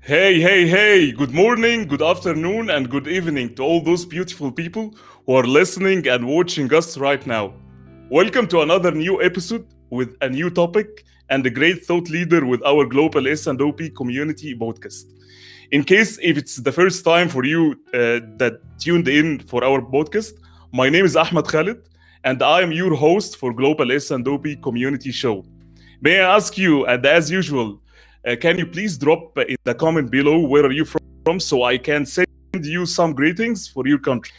Hey, 0.08 0.40
hey, 0.40 0.66
hey, 0.66 1.12
good 1.12 1.34
morning, 1.34 1.86
good 1.86 2.02
afternoon, 2.02 2.70
and 2.70 2.90
good 2.90 3.10
evening 3.10 3.54
to 3.56 3.62
all 3.62 3.82
those 3.82 4.06
beautiful 4.06 4.54
people 4.54 4.96
who 5.26 5.34
are 5.34 5.44
listening 5.44 6.08
and 6.08 6.26
watching 6.26 6.74
us 6.74 6.98
right 6.98 7.28
now. 7.28 7.54
Welcome 8.10 8.48
to 8.48 8.62
another 8.62 8.92
new 8.92 9.22
episode 9.22 9.68
with 9.90 10.16
a 10.22 10.30
new 10.30 10.50
topic 10.50 11.04
and 11.30 11.46
a 11.46 11.50
great 11.50 11.84
thought 11.84 12.10
leader 12.10 12.46
with 12.46 12.64
our 12.64 12.86
Global 12.86 13.28
S&OP 13.28 13.82
Community 13.98 14.58
podcast. 14.58 15.12
In 15.72 15.84
case 15.84 16.18
if 16.22 16.38
it's 16.38 16.56
the 16.56 16.72
first 16.72 17.04
time 17.04 17.28
for 17.28 17.44
you 17.44 17.74
uh, 17.94 18.24
that 18.38 18.62
tuned 18.80 19.10
in 19.10 19.40
for 19.40 19.62
our 19.62 19.82
podcast, 19.82 20.36
my 20.72 20.88
name 20.88 21.04
is 21.04 21.18
Ahmed 21.18 21.50
Khalid, 21.50 21.86
and 22.24 22.42
I 22.42 22.62
am 22.62 22.72
your 22.72 22.96
host 22.96 23.36
for 23.36 23.52
Global 23.52 23.92
S&OP 23.92 24.62
Community 24.64 25.12
Show. 25.12 25.44
May 26.00 26.22
I 26.22 26.34
ask 26.38 26.58
you, 26.58 26.86
and 26.86 27.06
as 27.06 27.30
usual, 27.30 27.82
can 28.36 28.58
you 28.58 28.66
please 28.66 28.98
drop 28.98 29.38
in 29.38 29.56
the 29.64 29.74
comment 29.74 30.12
below 30.12 30.40
where 30.40 30.66
are 30.66 30.72
you 30.72 30.86
from 30.86 31.40
so 31.40 31.64
I 31.64 31.78
can 31.78 32.06
send 32.06 32.28
you 32.62 32.86
some 32.86 33.14
greetings 33.14 33.68
for 33.68 33.88
your 33.88 34.00
country. 34.00 34.34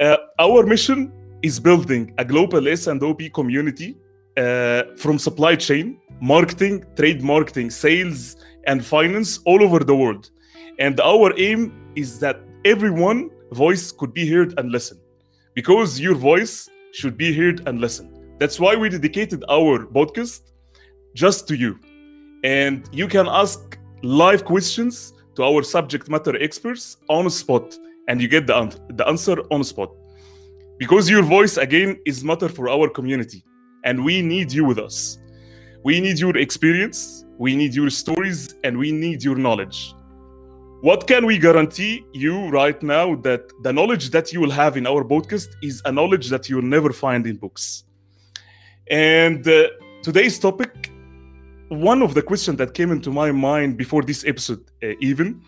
Uh, 0.00 0.16
our 0.38 0.64
mission 0.66 1.12
is 1.42 1.60
building 1.60 2.14
a 2.18 2.24
global 2.24 2.68
S&OP 2.68 3.22
community 3.32 3.96
uh, 4.36 4.82
from 4.96 5.18
supply 5.18 5.56
chain, 5.56 5.98
marketing, 6.20 6.84
trade 6.96 7.22
marketing, 7.22 7.70
sales, 7.70 8.36
and 8.66 8.84
finance 8.84 9.38
all 9.46 9.62
over 9.62 9.80
the 9.80 9.94
world. 9.94 10.30
And 10.78 11.00
our 11.00 11.32
aim 11.38 11.92
is 11.94 12.18
that 12.20 12.40
everyone 12.64 13.30
voice 13.52 13.92
could 13.92 14.12
be 14.14 14.28
heard 14.30 14.58
and 14.58 14.70
listened 14.70 15.00
because 15.54 16.00
your 16.00 16.14
voice 16.14 16.68
should 16.92 17.16
be 17.16 17.34
heard 17.34 17.66
and 17.66 17.80
listened. 17.80 18.10
That's 18.38 18.58
why 18.58 18.76
we 18.76 18.88
dedicated 18.88 19.44
our 19.48 19.86
podcast 19.86 20.52
just 21.14 21.48
to 21.48 21.56
you 21.56 21.78
and 22.44 22.88
you 22.92 23.08
can 23.08 23.26
ask 23.28 23.78
live 24.02 24.44
questions 24.44 25.12
to 25.36 25.44
our 25.44 25.62
subject 25.62 26.08
matter 26.08 26.36
experts 26.42 26.96
on 27.08 27.28
spot 27.30 27.76
and 28.08 28.20
you 28.20 28.28
get 28.28 28.46
the, 28.46 28.58
an- 28.58 28.72
the 28.96 29.06
answer 29.06 29.38
on 29.50 29.62
spot. 29.64 29.90
Because 30.78 31.10
your 31.10 31.22
voice 31.22 31.56
again 31.58 31.98
is 32.06 32.24
matter 32.24 32.48
for 32.48 32.68
our 32.68 32.88
community 32.88 33.44
and 33.84 34.04
we 34.04 34.22
need 34.22 34.52
you 34.52 34.64
with 34.64 34.78
us. 34.78 35.18
We 35.84 36.00
need 36.00 36.18
your 36.18 36.36
experience 36.36 37.24
we 37.40 37.56
need 37.56 37.74
your 37.74 37.88
stories 37.88 38.54
and 38.64 38.76
we 38.76 38.92
need 38.92 39.24
your 39.24 39.34
knowledge. 39.34 39.94
What 40.82 41.06
can 41.06 41.24
we 41.24 41.38
guarantee 41.38 42.04
you 42.12 42.50
right 42.50 42.80
now 42.82 43.14
that 43.22 43.50
the 43.62 43.72
knowledge 43.72 44.10
that 44.10 44.30
you 44.30 44.40
will 44.40 44.50
have 44.50 44.76
in 44.76 44.86
our 44.86 45.02
podcast 45.04 45.48
is 45.62 45.80
a 45.86 45.90
knowledge 45.90 46.28
that 46.28 46.50
you'll 46.50 46.70
never 46.76 46.92
find 46.92 47.26
in 47.26 47.36
books? 47.38 47.84
And 48.90 49.48
uh, 49.48 49.68
today's 50.02 50.38
topic 50.38 50.79
one 51.70 52.02
of 52.02 52.14
the 52.14 52.22
questions 52.22 52.58
that 52.58 52.74
came 52.74 52.90
into 52.90 53.10
my 53.10 53.30
mind 53.32 53.76
before 53.76 54.02
this 54.02 54.24
episode 54.26 54.62
uh, 54.82 54.88
even 55.00 55.40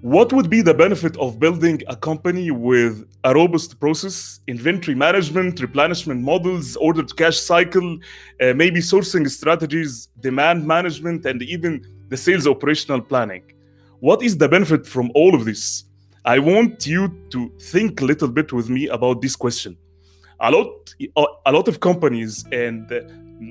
what 0.00 0.34
would 0.34 0.50
be 0.50 0.60
the 0.60 0.74
benefit 0.74 1.16
of 1.16 1.38
building 1.38 1.80
a 1.88 1.96
company 1.96 2.50
with 2.50 3.06
a 3.24 3.34
robust 3.34 3.80
process 3.80 4.40
inventory 4.48 4.94
management 4.94 5.60
replenishment 5.60 6.20
models 6.20 6.76
order 6.76 7.02
to 7.02 7.14
cash 7.14 7.38
cycle 7.38 7.98
uh, 8.42 8.52
maybe 8.54 8.80
sourcing 8.80 9.28
strategies 9.30 10.08
demand 10.20 10.66
management 10.66 11.24
and 11.24 11.40
even 11.42 11.82
the 12.08 12.16
sales 12.16 12.46
operational 12.46 13.00
planning? 13.00 13.42
What 14.00 14.22
is 14.22 14.36
the 14.36 14.48
benefit 14.48 14.86
from 14.86 15.10
all 15.14 15.34
of 15.34 15.44
this? 15.44 15.84
I 16.24 16.38
want 16.38 16.86
you 16.86 17.08
to 17.30 17.50
think 17.60 18.00
a 18.00 18.04
little 18.04 18.28
bit 18.28 18.52
with 18.52 18.68
me 18.68 18.88
about 18.88 19.20
this 19.20 19.36
question. 19.36 19.76
A 20.40 20.50
lot 20.50 20.94
a 21.46 21.52
lot 21.52 21.68
of 21.68 21.80
companies 21.80 22.44
and 22.52 22.90
uh, 22.92 23.00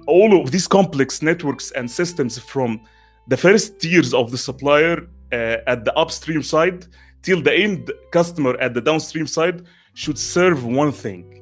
all 0.08 0.42
of 0.42 0.52
these 0.52 0.68
complex 0.68 1.22
networks 1.22 1.72
and 1.72 1.90
systems 1.90 2.38
from 2.38 2.82
the 3.28 3.38
first 3.38 3.80
tiers 3.80 4.14
of 4.14 4.32
the 4.32 4.38
supplier 4.38 5.08
uh, 5.32 5.58
at 5.68 5.86
the 5.86 5.94
upstream 5.98 6.44
side 6.44 6.88
till 7.22 7.42
the 7.42 7.54
end 7.54 7.92
customer 8.12 8.58
at 8.60 8.74
the 8.74 8.82
downstream 8.82 9.28
side 9.28 9.66
should 9.94 10.18
serve 10.18 10.66
one 10.66 10.92
thing 10.92 11.42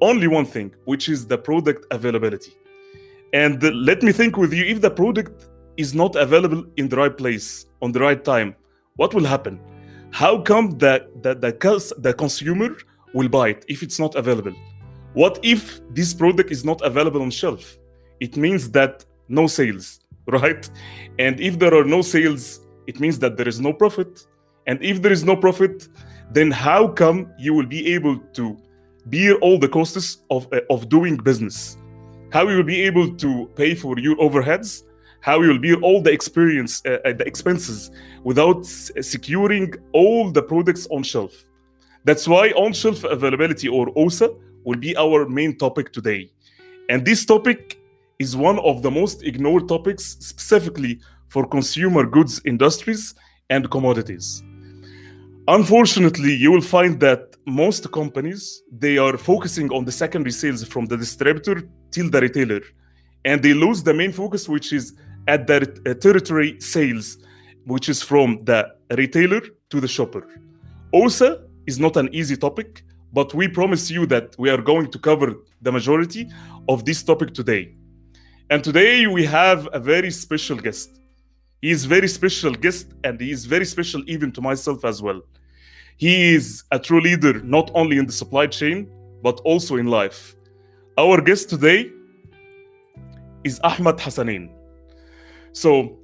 only 0.00 0.26
one 0.26 0.44
thing 0.44 0.74
which 0.84 1.08
is 1.08 1.26
the 1.26 1.38
product 1.38 1.86
availability. 1.90 2.52
And 3.32 3.62
let 3.62 4.02
me 4.02 4.12
think 4.12 4.36
with 4.36 4.52
you 4.52 4.64
if 4.64 4.80
the 4.80 4.90
product 4.90 5.48
is 5.76 5.94
not 5.94 6.16
available 6.16 6.64
in 6.76 6.88
the 6.88 6.96
right 6.96 7.16
place 7.16 7.66
on 7.82 7.92
the 7.92 8.00
right 8.00 8.22
time 8.22 8.54
what 8.96 9.12
will 9.12 9.24
happen? 9.24 9.60
How 10.10 10.40
come 10.40 10.78
that 10.78 11.22
the, 11.22 11.34
the, 11.34 11.94
the 11.98 12.14
consumer 12.14 12.76
will 13.12 13.28
buy 13.28 13.50
it 13.50 13.64
if 13.68 13.82
it's 13.82 13.98
not 13.98 14.14
available 14.14 14.54
what 15.16 15.40
if 15.42 15.80
this 15.94 16.12
product 16.12 16.50
is 16.50 16.62
not 16.62 16.82
available 16.82 17.22
on 17.22 17.30
shelf? 17.30 17.78
It 18.20 18.36
means 18.36 18.70
that 18.72 19.02
no 19.28 19.46
sales, 19.46 20.00
right? 20.26 20.68
And 21.18 21.40
if 21.40 21.58
there 21.58 21.74
are 21.74 21.84
no 21.84 22.02
sales, 22.02 22.60
it 22.86 23.00
means 23.00 23.18
that 23.20 23.38
there 23.38 23.48
is 23.48 23.58
no 23.58 23.72
profit. 23.72 24.26
And 24.66 24.78
if 24.82 25.00
there 25.00 25.12
is 25.12 25.24
no 25.24 25.34
profit, 25.34 25.88
then 26.30 26.50
how 26.50 26.88
come 26.88 27.32
you 27.38 27.54
will 27.54 27.64
be 27.64 27.94
able 27.94 28.18
to 28.34 28.58
bear 29.06 29.36
all 29.36 29.58
the 29.58 29.68
costs 29.68 30.18
of, 30.28 30.52
uh, 30.52 30.60
of 30.68 30.90
doing 30.90 31.16
business? 31.16 31.78
How 32.30 32.46
you 32.48 32.58
will 32.58 32.70
be 32.76 32.82
able 32.82 33.14
to 33.14 33.46
pay 33.56 33.74
for 33.74 33.98
your 33.98 34.16
overheads? 34.16 34.82
How 35.22 35.40
you 35.40 35.48
will 35.48 35.58
bear 35.58 35.76
all 35.76 36.02
the 36.02 36.12
experience, 36.12 36.82
uh, 36.84 36.98
uh, 37.06 37.14
the 37.14 37.26
expenses 37.26 37.90
without 38.22 38.66
securing 38.66 39.72
all 39.94 40.30
the 40.30 40.42
products 40.42 40.86
on 40.90 41.02
shelf? 41.02 41.32
That's 42.04 42.28
why 42.28 42.50
on-shelf 42.50 43.02
availability 43.04 43.66
or 43.68 43.90
OSA 43.96 44.30
will 44.66 44.76
be 44.76 44.94
our 44.96 45.26
main 45.28 45.56
topic 45.56 45.92
today. 45.92 46.28
And 46.90 47.04
this 47.04 47.24
topic 47.24 47.78
is 48.18 48.36
one 48.36 48.58
of 48.58 48.82
the 48.82 48.90
most 48.90 49.22
ignored 49.22 49.68
topics 49.68 50.04
specifically 50.20 51.00
for 51.28 51.46
consumer 51.46 52.04
goods 52.04 52.40
industries 52.44 53.14
and 53.48 53.70
commodities. 53.70 54.42
Unfortunately, 55.48 56.34
you 56.34 56.50
will 56.50 56.68
find 56.76 56.98
that 57.00 57.36
most 57.46 57.92
companies 57.92 58.62
they 58.72 58.98
are 58.98 59.16
focusing 59.16 59.70
on 59.70 59.84
the 59.84 59.92
secondary 59.92 60.32
sales 60.32 60.64
from 60.64 60.86
the 60.86 60.96
distributor 60.96 61.62
till 61.92 62.10
the 62.10 62.20
retailer 62.20 62.60
and 63.24 63.40
they 63.42 63.54
lose 63.54 63.84
the 63.84 63.94
main 63.94 64.10
focus 64.10 64.48
which 64.48 64.72
is 64.72 64.94
at 65.28 65.46
the 65.46 65.58
uh, 65.86 65.94
tertiary 65.94 66.60
sales 66.60 67.18
which 67.66 67.88
is 67.88 68.02
from 68.02 68.28
the 68.44 68.66
retailer 68.96 69.42
to 69.70 69.80
the 69.80 69.86
shopper. 69.86 70.26
Also 70.92 71.44
is 71.66 71.78
not 71.78 71.96
an 71.96 72.08
easy 72.12 72.36
topic 72.36 72.82
but 73.16 73.32
we 73.32 73.48
promise 73.48 73.90
you 73.90 74.04
that 74.04 74.36
we 74.38 74.50
are 74.50 74.60
going 74.60 74.90
to 74.90 74.98
cover 74.98 75.28
the 75.62 75.72
majority 75.72 76.28
of 76.68 76.84
this 76.84 77.02
topic 77.02 77.32
today. 77.32 77.74
And 78.50 78.62
today 78.62 79.06
we 79.06 79.24
have 79.24 79.66
a 79.72 79.80
very 79.80 80.10
special 80.10 80.58
guest. 80.58 81.00
He 81.62 81.70
is 81.70 81.86
very 81.86 82.08
special 82.08 82.52
guest 82.52 82.92
and 83.04 83.18
he 83.18 83.30
is 83.30 83.46
very 83.46 83.64
special 83.64 84.02
even 84.06 84.32
to 84.32 84.42
myself 84.42 84.84
as 84.84 85.00
well. 85.00 85.22
He 85.96 86.34
is 86.34 86.64
a 86.70 86.78
true 86.78 87.00
leader 87.00 87.40
not 87.42 87.70
only 87.72 87.96
in 87.96 88.04
the 88.04 88.12
supply 88.12 88.48
chain 88.48 88.86
but 89.22 89.40
also 89.50 89.76
in 89.76 89.86
life. 89.86 90.36
Our 90.98 91.22
guest 91.22 91.48
today 91.48 91.90
is 93.44 93.58
Ahmad 93.64 93.96
Hassanin. 93.96 94.50
So, 95.52 95.98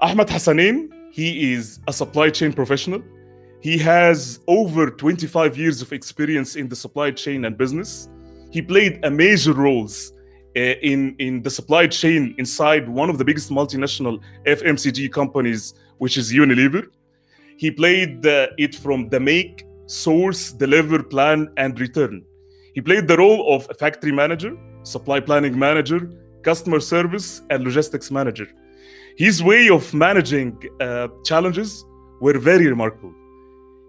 Ahmad 0.00 0.26
Hassanin, 0.26 0.90
he 1.12 1.52
is 1.52 1.78
a 1.86 1.92
supply 1.92 2.30
chain 2.30 2.52
professional. 2.52 3.04
He 3.66 3.78
has 3.78 4.38
over 4.46 4.90
25 4.90 5.58
years 5.58 5.82
of 5.82 5.92
experience 5.92 6.54
in 6.54 6.68
the 6.68 6.76
supply 6.76 7.10
chain 7.10 7.46
and 7.46 7.58
business. 7.58 8.08
He 8.52 8.62
played 8.62 9.04
a 9.04 9.10
major 9.10 9.52
roles 9.54 10.12
uh, 10.56 10.60
in, 10.60 11.16
in 11.18 11.42
the 11.42 11.50
supply 11.50 11.88
chain 11.88 12.36
inside 12.38 12.88
one 12.88 13.10
of 13.10 13.18
the 13.18 13.24
biggest 13.24 13.50
multinational 13.50 14.22
FMCG 14.46 15.10
companies, 15.10 15.74
which 15.98 16.16
is 16.16 16.32
Unilever. 16.32 16.84
He 17.56 17.72
played 17.72 18.24
uh, 18.24 18.46
it 18.56 18.76
from 18.76 19.08
the 19.08 19.18
make, 19.18 19.66
source, 19.86 20.52
deliver, 20.52 21.02
plan, 21.02 21.48
and 21.56 21.80
return. 21.80 22.24
He 22.72 22.80
played 22.80 23.08
the 23.08 23.16
role 23.16 23.52
of 23.52 23.66
a 23.68 23.74
factory 23.74 24.12
manager, 24.12 24.56
supply 24.84 25.18
planning 25.18 25.58
manager, 25.58 26.08
customer 26.44 26.78
service, 26.78 27.42
and 27.50 27.64
logistics 27.64 28.12
manager. 28.12 28.46
His 29.16 29.42
way 29.42 29.70
of 29.70 29.92
managing 29.92 30.56
uh, 30.80 31.08
challenges 31.24 31.84
were 32.20 32.38
very 32.38 32.68
remarkable. 32.68 33.12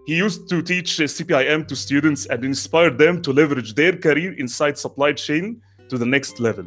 He 0.08 0.16
used 0.16 0.48
to 0.48 0.62
teach 0.62 0.98
uh, 0.98 1.04
CPIM 1.04 1.68
to 1.68 1.76
students 1.76 2.24
and 2.24 2.42
inspire 2.42 2.88
them 2.88 3.20
to 3.20 3.30
leverage 3.30 3.74
their 3.74 3.94
career 3.94 4.32
inside 4.38 4.78
supply 4.78 5.12
chain 5.12 5.60
to 5.90 5.98
the 5.98 6.06
next 6.06 6.40
level. 6.40 6.64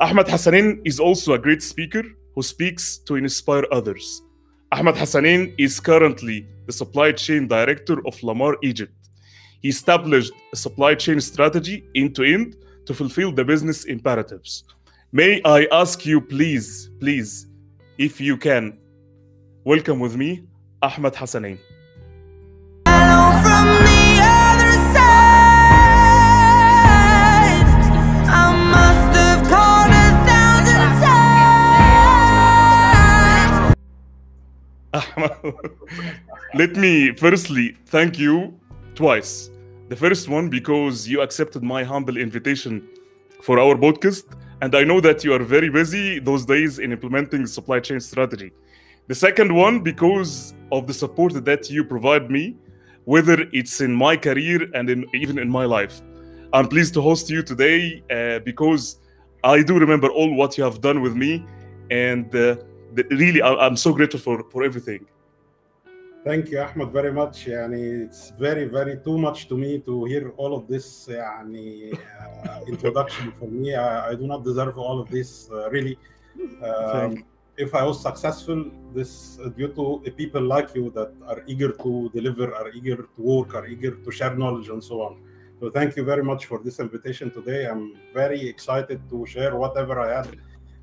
Ahmad 0.00 0.26
Hassanin 0.26 0.80
is 0.84 0.98
also 0.98 1.34
a 1.34 1.38
great 1.38 1.62
speaker 1.62 2.02
who 2.34 2.42
speaks 2.42 2.98
to 3.06 3.14
inspire 3.14 3.62
others. 3.70 4.22
Ahmad 4.72 4.96
Hassanin 4.96 5.54
is 5.58 5.78
currently 5.78 6.48
the 6.66 6.72
supply 6.72 7.12
chain 7.12 7.46
director 7.46 8.04
of 8.04 8.20
Lamar 8.20 8.56
Egypt. 8.64 8.98
He 9.62 9.68
established 9.68 10.32
a 10.52 10.56
supply 10.56 10.96
chain 10.96 11.20
strategy 11.20 11.84
end 11.94 12.16
to 12.16 12.24
end 12.24 12.56
to 12.86 12.92
fulfill 12.92 13.30
the 13.30 13.44
business 13.44 13.84
imperatives. 13.84 14.64
May 15.12 15.40
I 15.44 15.68
ask 15.70 16.04
you, 16.04 16.20
please, 16.20 16.90
please, 16.98 17.46
if 17.96 18.20
you 18.20 18.36
can, 18.36 18.76
welcome 19.62 20.00
with 20.00 20.16
me 20.16 20.42
Ahmad 20.82 21.14
Hassanin. 21.14 21.60
let 36.54 36.74
me 36.74 37.14
firstly 37.14 37.76
thank 37.86 38.18
you 38.18 38.58
twice. 38.96 39.50
The 39.88 39.94
first 39.94 40.28
one 40.28 40.48
because 40.48 41.08
you 41.08 41.20
accepted 41.20 41.62
my 41.62 41.84
humble 41.84 42.16
invitation 42.16 42.88
for 43.40 43.60
our 43.60 43.76
podcast, 43.76 44.24
and 44.60 44.74
I 44.74 44.82
know 44.82 45.00
that 45.00 45.22
you 45.22 45.32
are 45.32 45.44
very 45.44 45.68
busy 45.68 46.18
those 46.18 46.44
days 46.44 46.80
in 46.80 46.90
implementing 46.90 47.42
the 47.42 47.48
supply 47.48 47.78
chain 47.78 48.00
strategy. 48.00 48.50
The 49.06 49.14
second 49.14 49.54
one 49.54 49.80
because 49.80 50.54
of 50.72 50.88
the 50.88 50.94
support 50.94 51.44
that 51.44 51.70
you 51.70 51.84
provide 51.84 52.28
me, 52.28 52.56
whether 53.04 53.46
it's 53.52 53.80
in 53.80 53.94
my 53.94 54.16
career 54.16 54.68
and 54.74 54.90
in, 54.90 55.06
even 55.14 55.38
in 55.38 55.48
my 55.48 55.66
life. 55.66 56.02
I'm 56.52 56.66
pleased 56.66 56.94
to 56.94 57.00
host 57.00 57.30
you 57.30 57.44
today 57.44 58.02
uh, 58.10 58.40
because 58.40 58.96
I 59.44 59.62
do 59.62 59.78
remember 59.78 60.08
all 60.08 60.34
what 60.34 60.58
you 60.58 60.64
have 60.64 60.80
done 60.80 61.00
with 61.00 61.14
me, 61.14 61.46
and 61.92 62.34
uh, 62.34 62.56
really 63.10 63.42
I, 63.42 63.54
I'm 63.54 63.76
so 63.76 63.92
grateful 63.92 64.20
for, 64.20 64.44
for 64.50 64.62
everything. 64.62 65.06
Thank 66.22 66.50
you, 66.50 66.60
Ahmed, 66.60 66.90
very 66.92 67.12
much. 67.12 67.46
Yani, 67.46 68.04
it's 68.04 68.30
very, 68.38 68.66
very 68.66 68.98
too 68.98 69.16
much 69.16 69.48
to 69.48 69.56
me 69.56 69.78
to 69.80 70.04
hear 70.04 70.30
all 70.36 70.54
of 70.54 70.68
this 70.68 71.08
yani, 71.08 71.98
uh, 72.46 72.60
introduction 72.68 73.32
for 73.32 73.46
me. 73.48 73.74
I, 73.74 74.10
I 74.10 74.14
do 74.14 74.26
not 74.26 74.44
deserve 74.44 74.76
all 74.76 75.00
of 75.00 75.08
this, 75.08 75.48
uh, 75.50 75.70
really. 75.70 75.98
Um, 76.62 77.24
if 77.56 77.74
I 77.74 77.84
was 77.84 78.02
successful, 78.02 78.70
this 78.94 79.38
uh, 79.42 79.48
due 79.48 79.68
to 79.68 80.10
people 80.10 80.42
like 80.42 80.74
you 80.74 80.90
that 80.90 81.12
are 81.26 81.42
eager 81.46 81.72
to 81.72 82.10
deliver, 82.14 82.54
are 82.54 82.68
eager 82.70 82.96
to 82.96 83.22
work, 83.22 83.54
are 83.54 83.66
eager 83.66 83.92
to 83.92 84.10
share 84.10 84.34
knowledge, 84.34 84.68
and 84.68 84.84
so 84.84 85.00
on. 85.00 85.22
So 85.58 85.70
thank 85.70 85.96
you 85.96 86.04
very 86.04 86.22
much 86.22 86.46
for 86.46 86.58
this 86.58 86.80
invitation 86.80 87.30
today. 87.30 87.66
I'm 87.66 87.94
very 88.12 88.46
excited 88.46 89.00
to 89.10 89.24
share 89.26 89.56
whatever 89.56 90.00
I 90.00 90.16
had 90.16 90.36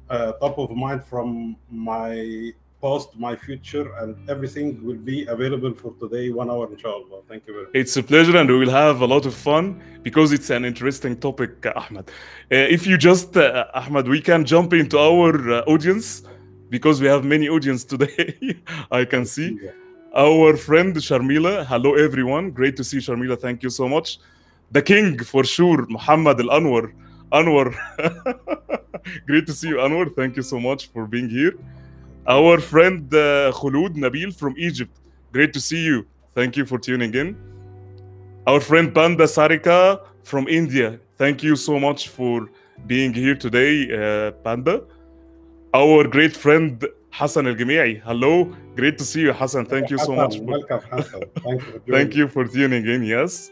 uh, 0.10 0.34
top 0.34 0.58
of 0.58 0.72
mind 0.72 1.04
from 1.04 1.56
my 1.70 2.54
past, 2.82 3.10
my 3.18 3.36
future, 3.36 3.94
and 3.98 4.16
everything 4.30 4.84
will 4.86 4.98
be 4.98 5.26
available 5.26 5.74
for 5.74 5.94
today, 6.00 6.30
one 6.30 6.50
hour, 6.50 6.72
inshallah. 6.72 7.22
Thank 7.28 7.48
you 7.48 7.54
very 7.54 7.66
much. 7.66 7.76
It's 7.76 7.98
a 7.98 8.04
pleasure, 8.04 8.38
and 8.38 8.50
we 8.50 8.58
will 8.58 8.70
have 8.70 9.02
a 9.02 9.06
lot 9.06 9.26
of 9.26 9.34
fun 9.34 9.82
because 10.04 10.32
it's 10.32 10.50
an 10.50 10.64
interesting 10.66 11.18
topic, 11.18 11.66
uh, 11.66 11.74
Ahmed. 11.76 12.10
Uh, 12.10 12.78
if 12.78 12.86
you 12.86 12.98
just, 12.98 13.36
uh, 13.36 13.66
Ahmed, 13.74 14.08
we 14.08 14.22
can 14.22 14.46
jump 14.46 14.74
into 14.74 14.98
our 15.00 15.52
uh, 15.52 15.62
audience 15.74 16.24
because 16.70 17.02
we 17.02 17.08
have 17.08 17.24
many 17.26 17.50
audience 17.50 17.84
today. 17.84 18.38
I 18.92 19.06
can 19.06 19.26
see 19.26 19.60
our 20.16 20.56
friend 20.58 20.96
Sharmila. 20.96 21.66
Hello, 21.66 21.96
everyone. 21.96 22.52
Great 22.52 22.76
to 22.78 22.84
see 22.84 22.98
Sharmila. 22.98 23.40
Thank 23.40 23.64
you 23.64 23.70
so 23.70 23.88
much. 23.88 24.20
The 24.72 24.82
king, 24.82 25.18
for 25.20 25.44
sure, 25.44 25.86
Muhammad 25.88 26.40
Al 26.42 26.50
Anwar. 26.50 26.94
Anwar. 27.32 27.74
Great 29.28 29.46
to 29.48 29.54
see 29.54 29.70
you, 29.70 29.78
Anwar. 29.78 30.14
Thank 30.16 30.36
you 30.36 30.44
so 30.44 30.60
much 30.60 30.88
for 30.88 31.06
being 31.06 31.30
here. 31.30 31.54
Our 32.28 32.60
friend 32.60 33.14
uh, 33.14 33.52
Khulud 33.54 33.96
Nabil 33.96 34.36
from 34.36 34.56
Egypt. 34.58 35.00
Great 35.32 35.54
to 35.54 35.62
see 35.62 35.84
you. 35.84 36.06
Thank 36.36 36.58
you 36.58 36.66
for 36.66 36.78
tuning 36.78 37.14
in. 37.14 37.36
Our 38.46 38.60
friend 38.60 38.94
Panda 38.94 39.26
Sarika 39.26 40.02
from 40.24 40.48
India. 40.48 41.00
Thank 41.18 41.44
you 41.44 41.56
so 41.56 41.80
much 41.80 42.10
for 42.10 42.50
being 42.86 43.14
here 43.14 43.36
today, 43.36 43.74
uh, 43.92 44.32
Panda. 44.44 44.84
Our 45.74 46.08
great 46.08 46.36
friend 46.36 46.86
Hassan 47.12 47.48
Al 47.48 47.56
Gami'i. 47.56 48.02
Hello. 48.02 48.56
Great 48.76 48.98
to 49.00 49.04
see 49.04 49.22
you, 49.22 49.34
Hassan. 49.34 49.66
Thank 49.66 49.90
you 49.90 49.98
so 49.98 50.16
much. 50.16 50.38
For, 50.38 50.44
Welcome, 50.44 50.82
Hassan. 50.92 51.24
Thank 51.44 51.66
you. 51.66 51.72
For 51.72 51.80
thank 51.96 52.16
you 52.16 52.28
for 52.28 52.46
tuning 52.46 52.86
in. 52.88 53.04
Yes. 53.04 53.52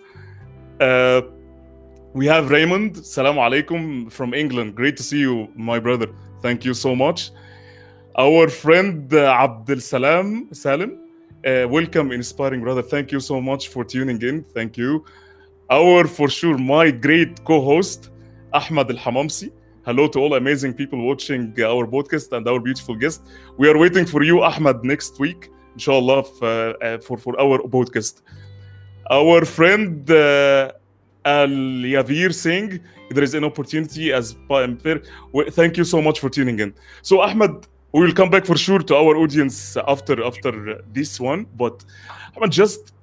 Uh, 0.80 1.22
we 2.16 2.26
have 2.26 2.50
Raymond. 2.50 3.06
Salam 3.06 3.36
alaikum 3.36 4.10
from 4.10 4.34
England. 4.34 4.74
Great 4.74 4.96
to 4.96 5.04
see 5.04 5.20
you, 5.20 5.50
my 5.54 5.80
brother. 5.80 6.08
Thank 6.42 6.64
you 6.64 6.74
so 6.74 6.96
much. 6.96 7.32
Our 8.18 8.48
friend 8.48 9.14
uh, 9.14 9.44
Abdul 9.46 9.82
Salam 9.82 10.48
Salim. 10.54 10.92
Uh, 11.46 11.68
welcome, 11.70 12.14
inspiring 12.14 12.62
brother. 12.62 12.82
Thank 12.82 13.12
you 13.12 13.20
so 13.20 13.42
much 13.42 13.68
for 13.68 13.84
tuning 13.84 14.22
in. 14.22 14.44
Thank 14.44 14.78
you. 14.78 15.04
Our, 15.70 16.08
for 16.08 16.30
sure, 16.30 16.58
my 16.58 16.90
great 16.90 17.44
co 17.44 17.60
host, 17.62 18.12
Ahmad 18.54 18.90
Al 18.92 18.98
Hamamsi. 18.98 19.52
Hello 19.86 20.08
to 20.08 20.20
all 20.20 20.36
amazing 20.36 20.74
people 20.74 21.06
watching 21.06 21.54
our 21.62 21.86
podcast 21.86 22.32
and 22.32 22.48
our 22.48 22.62
beautiful 22.62 22.96
guest. 22.96 23.28
We 23.58 23.68
are 23.68 23.78
waiting 23.78 24.06
for 24.06 24.24
you, 24.24 24.42
Ahmad, 24.42 24.86
next 24.86 25.20
week, 25.20 25.50
inshallah, 25.74 26.20
f- 26.20 26.42
uh, 26.42 26.46
uh, 26.82 26.98
for, 27.00 27.18
for 27.18 27.40
our 27.40 27.60
podcast. 27.60 28.22
Our 29.12 29.44
friend 29.44 30.10
uh, 31.26 31.30
Al 31.30 31.50
Yavir 31.50 32.34
Singh, 32.34 32.80
there 33.10 33.24
is 33.24 33.34
an 33.34 33.44
opportunity 33.44 34.14
as 34.14 34.36
Thank 34.50 35.78
you 35.78 35.84
so 35.84 36.02
much 36.02 36.20
for 36.20 36.30
tuning 36.30 36.60
in. 36.60 36.74
So, 37.02 37.22
Ahmed, 37.22 37.68
we 37.92 38.02
will 38.02 38.14
come 38.14 38.30
back 38.30 38.46
for 38.46 38.58
sure 38.58 38.80
to 38.80 38.96
our 38.96 39.16
audience 39.18 39.78
after 39.88 40.24
after 40.24 40.82
this 40.92 41.20
one. 41.20 41.46
But 41.56 41.84
Ahmad, 42.36 42.52
just 42.52 42.94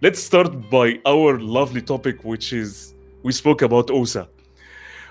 let's 0.00 0.20
start 0.20 0.70
by 0.70 1.00
our 1.06 1.38
lovely 1.38 1.82
topic, 1.82 2.24
which 2.24 2.52
is 2.52 2.94
we 3.22 3.32
spoke 3.32 3.62
about 3.62 3.90
OSA. 3.90 4.28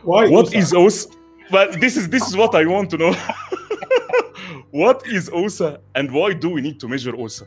Why? 0.04 0.28
What 0.28 0.48
OSA? 0.48 0.58
is 0.58 0.74
OSA? 0.74 1.10
But 1.52 1.80
this 1.80 1.98
is 1.98 2.10
this 2.10 2.28
is 2.28 2.36
what 2.36 2.56
I 2.56 2.66
want 2.66 2.90
to 2.92 2.98
know. 2.98 3.14
what 4.72 5.08
is 5.08 5.30
OSA 5.30 5.80
and 5.96 6.12
why 6.12 6.34
do 6.34 6.50
we 6.50 6.62
need 6.62 6.80
to 6.80 6.88
measure 6.88 7.16
OSA? 7.16 7.46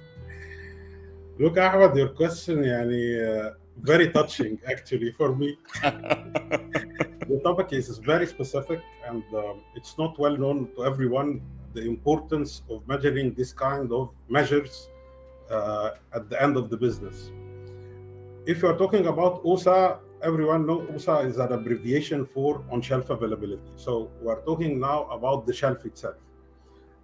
Look, 1.38 1.56
Ahmed, 1.56 1.96
your 1.96 2.10
question 2.10 2.58
yani, 2.62 3.02
uh, 3.16 3.54
very 3.82 4.10
touching 4.10 4.60
actually 4.66 5.12
for 5.12 5.34
me. 5.34 5.58
the 5.82 7.40
topic 7.44 7.72
is 7.72 7.99
very 7.99 8.26
specific 8.26 8.80
and 9.06 9.22
um, 9.34 9.60
it's 9.75 9.96
not 9.99 10.18
well 10.18 10.37
known 10.37 10.68
to 10.76 10.84
everyone 10.84 11.40
the 11.75 11.82
importance 11.82 12.62
of 12.70 12.87
measuring 12.88 13.32
this 13.34 13.52
kind 13.52 13.92
of 13.92 14.10
measures 14.28 14.88
uh, 15.50 15.90
at 16.12 16.28
the 16.28 16.42
end 16.42 16.56
of 16.56 16.70
the 16.70 16.76
business. 16.76 17.30
If 18.46 18.62
you 18.62 18.68
are 18.68 18.76
talking 18.76 19.06
about 19.06 19.42
OSA, 19.44 19.99
everyone 20.22 20.66
knows 20.66 20.88
OSA 20.94 21.18
is 21.20 21.37
an 21.38 21.52
abbreviation 21.52 22.26
for 22.26 22.64
on 22.70 22.82
shelf 22.82 23.10
availability. 23.10 23.62
So 23.76 24.10
we're 24.20 24.40
talking 24.42 24.80
now 24.80 25.04
about 25.10 25.46
the 25.46 25.52
shelf 25.52 25.84
itself. 25.84 26.16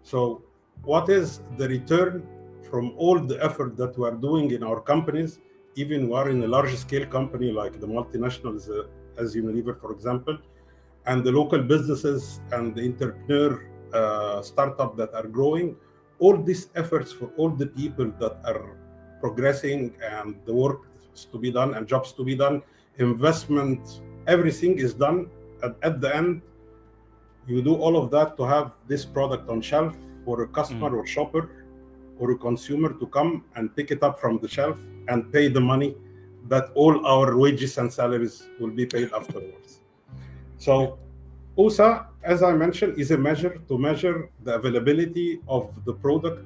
So, 0.02 0.42
what 0.82 1.08
is 1.08 1.40
the 1.56 1.68
return 1.68 2.26
from 2.70 2.92
all 2.96 3.18
the 3.18 3.42
effort 3.42 3.76
that 3.76 3.98
we 3.98 4.06
are 4.06 4.14
doing 4.14 4.50
in 4.52 4.62
our 4.62 4.80
companies? 4.80 5.40
Even 5.76 6.08
we 6.08 6.14
are 6.14 6.30
in 6.30 6.42
a 6.42 6.48
large 6.48 6.74
scale 6.74 7.06
company 7.06 7.52
like 7.52 7.78
the 7.80 7.86
multinationals, 7.86 8.68
uh, 8.70 8.88
as 9.18 9.34
Unilever, 9.34 9.78
for 9.78 9.92
example, 9.92 10.36
and 11.06 11.22
the 11.22 11.30
local 11.30 11.62
businesses 11.62 12.40
and 12.52 12.74
the 12.74 12.82
entrepreneur 12.82 13.62
uh, 13.92 14.42
startup 14.42 14.96
that 14.96 15.12
are 15.14 15.26
growing, 15.26 15.76
all 16.18 16.36
these 16.42 16.68
efforts 16.74 17.12
for 17.12 17.30
all 17.36 17.50
the 17.50 17.66
people 17.66 18.10
that 18.18 18.38
are 18.44 18.76
progressing 19.20 19.94
and 20.02 20.34
the 20.46 20.52
work 20.52 20.80
to 21.30 21.38
be 21.38 21.50
done 21.52 21.74
and 21.74 21.86
jobs 21.86 22.12
to 22.12 22.24
be 22.24 22.34
done, 22.34 22.62
investment, 22.98 24.00
everything 24.26 24.78
is 24.78 24.94
done. 24.94 25.28
And 25.62 25.74
at 25.82 26.00
the 26.00 26.14
end, 26.14 26.42
you 27.46 27.62
do 27.62 27.74
all 27.74 27.96
of 27.96 28.10
that 28.10 28.36
to 28.38 28.44
have 28.44 28.72
this 28.88 29.04
product 29.04 29.48
on 29.48 29.60
shelf 29.60 29.94
for 30.24 30.42
a 30.42 30.48
customer 30.48 30.96
or 30.96 31.06
shopper 31.06 31.65
or 32.18 32.32
a 32.32 32.36
consumer 32.36 32.92
to 32.94 33.06
come 33.06 33.44
and 33.54 33.74
pick 33.74 33.90
it 33.90 34.02
up 34.02 34.20
from 34.20 34.38
the 34.38 34.48
shelf 34.48 34.78
and 35.08 35.32
pay 35.32 35.48
the 35.48 35.60
money 35.60 35.94
that 36.48 36.70
all 36.74 37.06
our 37.06 37.36
wages 37.36 37.78
and 37.78 37.92
salaries 37.92 38.46
will 38.60 38.70
be 38.70 38.86
paid 38.86 39.12
afterwards. 39.12 39.80
So 40.58 40.98
OSA, 41.56 42.06
as 42.22 42.42
I 42.42 42.52
mentioned, 42.52 42.98
is 42.98 43.10
a 43.10 43.18
measure 43.18 43.60
to 43.68 43.78
measure 43.78 44.30
the 44.44 44.54
availability 44.54 45.40
of 45.48 45.72
the 45.84 45.92
product 45.92 46.40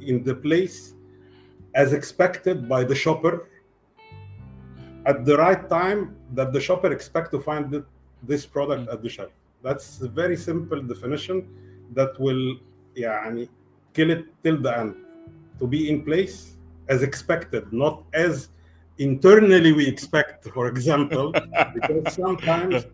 in 0.00 0.22
the 0.22 0.34
place 0.34 0.94
as 1.74 1.92
expected 1.92 2.68
by 2.68 2.84
the 2.84 2.94
shopper 2.94 3.48
at 5.04 5.24
the 5.24 5.36
right 5.36 5.68
time 5.68 6.16
that 6.34 6.52
the 6.52 6.60
shopper 6.60 6.92
expect 6.92 7.30
to 7.32 7.40
find 7.40 7.72
it, 7.74 7.84
this 8.22 8.44
product 8.44 8.88
at 8.88 9.02
the 9.02 9.08
shelf. 9.08 9.30
That's 9.62 10.00
a 10.00 10.08
very 10.08 10.36
simple 10.36 10.82
definition 10.82 11.48
that 11.94 12.18
will 12.18 12.56
yeah, 12.96 13.20
I 13.20 13.30
mean, 13.30 13.48
kill 13.92 14.10
it 14.10 14.24
till 14.42 14.60
the 14.60 14.76
end 14.76 14.96
to 15.58 15.66
be 15.66 15.90
in 15.90 16.04
place 16.04 16.56
as 16.88 17.02
expected, 17.02 17.72
not 17.72 18.04
as 18.12 18.50
internally 18.98 19.72
we 19.72 19.86
expect, 19.86 20.44
for 20.48 20.68
example, 20.68 21.32
because 21.74 22.14
sometimes 22.14 22.86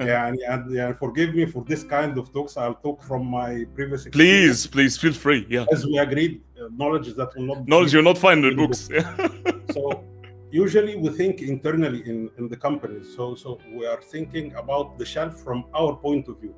yeah, 0.00 0.26
and, 0.26 0.38
and 0.70 0.96
forgive 0.96 1.34
me 1.34 1.44
for 1.46 1.64
this 1.64 1.84
kind 1.84 2.16
of 2.18 2.32
talks. 2.32 2.56
I'll 2.56 2.74
talk 2.74 3.02
from 3.02 3.26
my 3.26 3.66
previous 3.74 4.06
experience. 4.06 4.66
Please, 4.66 4.66
please 4.66 4.98
feel 4.98 5.12
free. 5.12 5.46
Yeah. 5.48 5.66
As 5.72 5.86
we 5.86 5.98
agreed, 5.98 6.42
uh, 6.60 6.68
knowledge 6.76 7.14
that 7.14 7.34
will 7.36 7.46
not 7.46 7.68
Knowledge 7.68 7.92
you'll 7.92 8.02
not 8.02 8.18
find 8.18 8.44
in 8.44 8.56
books. 8.56 8.88
so 9.72 10.04
usually 10.50 10.96
we 10.96 11.10
think 11.10 11.42
internally 11.42 12.00
in, 12.08 12.30
in 12.38 12.48
the 12.48 12.56
companies. 12.56 13.14
So 13.14 13.34
so 13.34 13.60
we 13.72 13.86
are 13.86 14.00
thinking 14.00 14.54
about 14.54 14.98
the 14.98 15.04
shelf 15.04 15.40
from 15.40 15.64
our 15.74 15.94
point 15.94 16.28
of 16.28 16.40
view. 16.40 16.54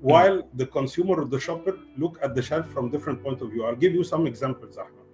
While 0.00 0.48
the 0.54 0.66
consumer 0.66 1.16
or 1.22 1.24
the 1.24 1.40
shopper 1.40 1.76
look 1.96 2.18
at 2.22 2.34
the 2.34 2.42
shelf 2.42 2.66
from 2.70 2.90
different 2.90 3.22
point 3.22 3.40
of 3.42 3.50
view. 3.50 3.64
I'll 3.64 3.76
give 3.76 3.94
you 3.94 4.04
some 4.04 4.26
examples, 4.26 4.78
Ahmed. 4.78 5.06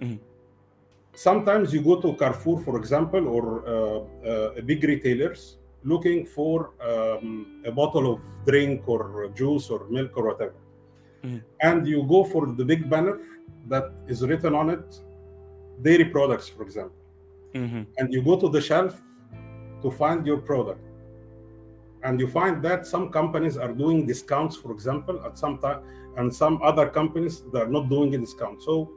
Mhm. 0.00 0.18
Sometimes 1.14 1.72
you 1.72 1.82
go 1.82 2.00
to 2.00 2.14
Carrefour, 2.14 2.60
for 2.60 2.76
example, 2.76 3.28
or 3.28 3.44
uh, 3.66 4.28
uh, 4.28 4.60
big 4.62 4.82
retailers 4.82 5.58
looking 5.84 6.26
for 6.26 6.70
um, 6.80 7.62
a 7.64 7.70
bottle 7.70 8.12
of 8.12 8.20
drink 8.46 8.88
or 8.88 9.28
juice 9.34 9.70
or 9.70 9.86
milk 9.90 10.16
or 10.16 10.24
whatever. 10.26 10.54
Mhm. 11.22 11.42
And 11.60 11.86
you 11.86 12.02
go 12.04 12.24
for 12.24 12.46
the 12.46 12.64
big 12.64 12.88
banner 12.90 13.20
that 13.68 13.92
is 14.08 14.26
written 14.26 14.54
on 14.54 14.70
it 14.70 15.00
dairy 15.82 16.04
products, 16.04 16.48
for 16.48 16.62
example. 16.62 17.02
Mhm. 17.54 17.86
And 17.98 18.12
you 18.12 18.22
go 18.22 18.36
to 18.40 18.48
the 18.48 18.60
shelf 18.60 19.00
to 19.82 19.90
find 19.90 20.26
your 20.26 20.38
product. 20.38 20.80
And 22.04 22.18
you 22.18 22.26
find 22.26 22.62
that 22.64 22.86
some 22.86 23.10
companies 23.10 23.56
are 23.56 23.72
doing 23.72 24.06
discounts, 24.06 24.56
for 24.56 24.72
example, 24.72 25.24
at 25.24 25.38
some 25.38 25.58
time, 25.58 25.82
and 26.16 26.34
some 26.34 26.60
other 26.62 26.88
companies 26.88 27.42
they 27.52 27.60
are 27.60 27.68
not 27.68 27.88
doing 27.88 28.14
a 28.14 28.18
discount. 28.18 28.62
So 28.62 28.90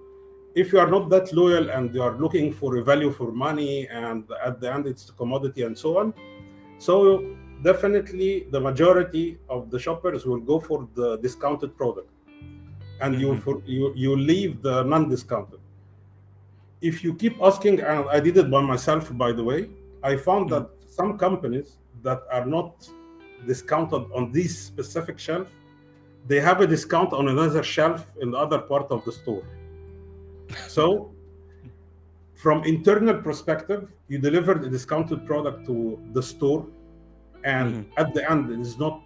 if 0.55 0.73
you 0.73 0.79
are 0.79 0.89
not 0.89 1.09
that 1.09 1.31
loyal 1.33 1.69
and 1.69 1.93
you 1.93 2.01
are 2.01 2.17
looking 2.17 2.51
for 2.51 2.77
a 2.77 2.83
value 2.83 3.11
for 3.11 3.31
money 3.31 3.87
and 3.87 4.23
at 4.43 4.59
the 4.59 4.73
end 4.73 4.87
it's 4.87 5.09
a 5.09 5.13
commodity 5.13 5.63
and 5.63 5.77
so 5.77 5.97
on, 5.99 6.13
so 6.77 7.35
definitely 7.63 8.47
the 8.51 8.59
majority 8.59 9.37
of 9.49 9.69
the 9.69 9.79
shoppers 9.79 10.25
will 10.25 10.39
go 10.39 10.59
for 10.59 10.87
the 10.95 11.17
discounted 11.17 11.77
product, 11.77 12.09
and 13.01 13.19
you 13.21 13.29
Mhm. 13.33 13.39
for, 13.43 13.61
you 13.65 13.93
you 13.95 14.15
leave 14.15 14.61
the 14.61 14.83
non-discounted. 14.83 15.59
If 16.81 17.03
you 17.03 17.13
keep 17.13 17.35
asking, 17.41 17.79
and 17.79 18.09
I 18.09 18.19
did 18.19 18.35
it 18.37 18.49
by 18.51 18.61
myself, 18.61 19.15
by 19.17 19.31
the 19.31 19.43
way, 19.43 19.69
I 20.03 20.17
found 20.17 20.49
that 20.49 20.69
some 20.87 21.17
companies 21.17 21.77
that 22.05 22.21
are 22.31 22.45
not 22.45 22.89
discounted 23.45 24.03
on 24.17 24.31
this 24.31 24.57
specific 24.57 25.17
shelf, 25.19 25.47
they 26.29 26.39
have 26.39 26.61
a 26.61 26.67
discount 26.75 27.11
on 27.19 27.27
another 27.27 27.63
shelf 27.63 28.01
in 28.21 28.31
the 28.31 28.37
other 28.45 28.59
part 28.71 28.87
of 28.95 29.03
the 29.05 29.11
store. 29.11 29.43
So 30.67 31.11
from 32.43 32.63
internal 32.63 33.17
perspective, 33.29 33.91
you 34.07 34.17
delivered 34.19 34.63
a 34.63 34.69
discounted 34.69 35.25
product 35.25 35.65
to 35.69 35.99
the 36.13 36.23
store, 36.31 36.61
and 37.43 37.69
Mhm. 37.73 37.85
at 38.01 38.13
the 38.15 38.23
end, 38.31 38.51
it 38.55 38.59
is 38.67 38.77
not 38.85 39.01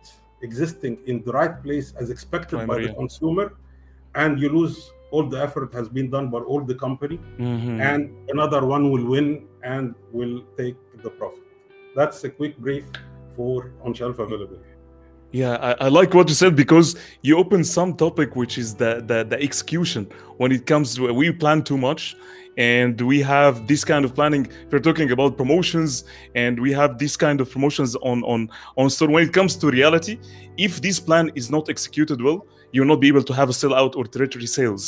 existing 0.48 0.94
in 1.12 1.16
the 1.26 1.32
right 1.40 1.56
place 1.66 1.88
as 2.02 2.10
expected 2.16 2.58
by 2.68 2.78
the 2.86 2.94
consumer, 3.02 3.46
and 4.22 4.40
you 4.42 4.50
lose 4.60 4.92
all 5.12 5.26
the 5.34 5.40
effort 5.48 5.74
has 5.80 5.88
been 5.98 6.10
done 6.16 6.28
by 6.30 6.40
all 6.40 6.62
the 6.72 6.78
company, 6.86 7.18
Mhm. 7.38 7.80
and 7.92 8.02
another 8.30 8.62
one 8.76 8.84
will 8.92 9.06
win 9.16 9.28
and 9.64 9.96
will 10.18 10.36
take 10.60 10.78
the 11.04 11.12
profit. 11.20 11.49
That's 12.00 12.24
a 12.24 12.30
quick 12.30 12.58
brief 12.58 12.86
for 13.36 13.74
on-shelf 13.84 14.20
availability. 14.20 14.64
Yeah, 15.34 15.56
I, 15.56 15.72
I 15.86 15.88
like 15.90 16.14
what 16.14 16.30
you 16.30 16.34
said 16.34 16.56
because 16.56 16.96
you 17.24 17.38
opened 17.38 17.68
some 17.68 17.98
topic 17.98 18.38
which 18.38 18.58
is 18.58 18.74
the, 18.74 19.04
the 19.06 19.26
the 19.32 19.38
execution 19.48 20.04
when 20.38 20.50
it 20.54 20.66
comes 20.66 20.96
to 20.96 21.14
we 21.14 21.30
plan 21.34 21.62
too 21.62 21.78
much 21.78 22.16
and 22.58 23.02
we 23.02 23.18
have 23.20 23.68
this 23.68 23.84
kind 23.84 24.06
of 24.06 24.16
planning. 24.16 24.48
We're 24.72 24.86
talking 24.90 25.12
about 25.12 25.36
promotions 25.36 26.06
and 26.36 26.58
we 26.66 26.72
have 26.72 26.98
this 26.98 27.18
kind 27.18 27.42
of 27.42 27.52
promotions 27.52 27.98
on 27.98 28.24
on 28.24 28.50
on 28.78 28.90
store. 28.90 29.10
When 29.16 29.24
it 29.28 29.34
comes 29.34 29.58
to 29.58 29.66
reality, 29.70 30.16
if 30.56 30.82
this 30.86 31.02
plan 31.02 31.26
is 31.36 31.52
not 31.52 31.68
executed 31.68 32.22
well, 32.22 32.48
you'll 32.72 32.92
not 32.94 33.02
be 33.02 33.10
able 33.10 33.26
to 33.30 33.34
have 33.34 33.50
a 33.50 33.56
sellout 33.62 33.98
or 33.98 34.06
tertiary 34.06 34.48
sales. 34.48 34.84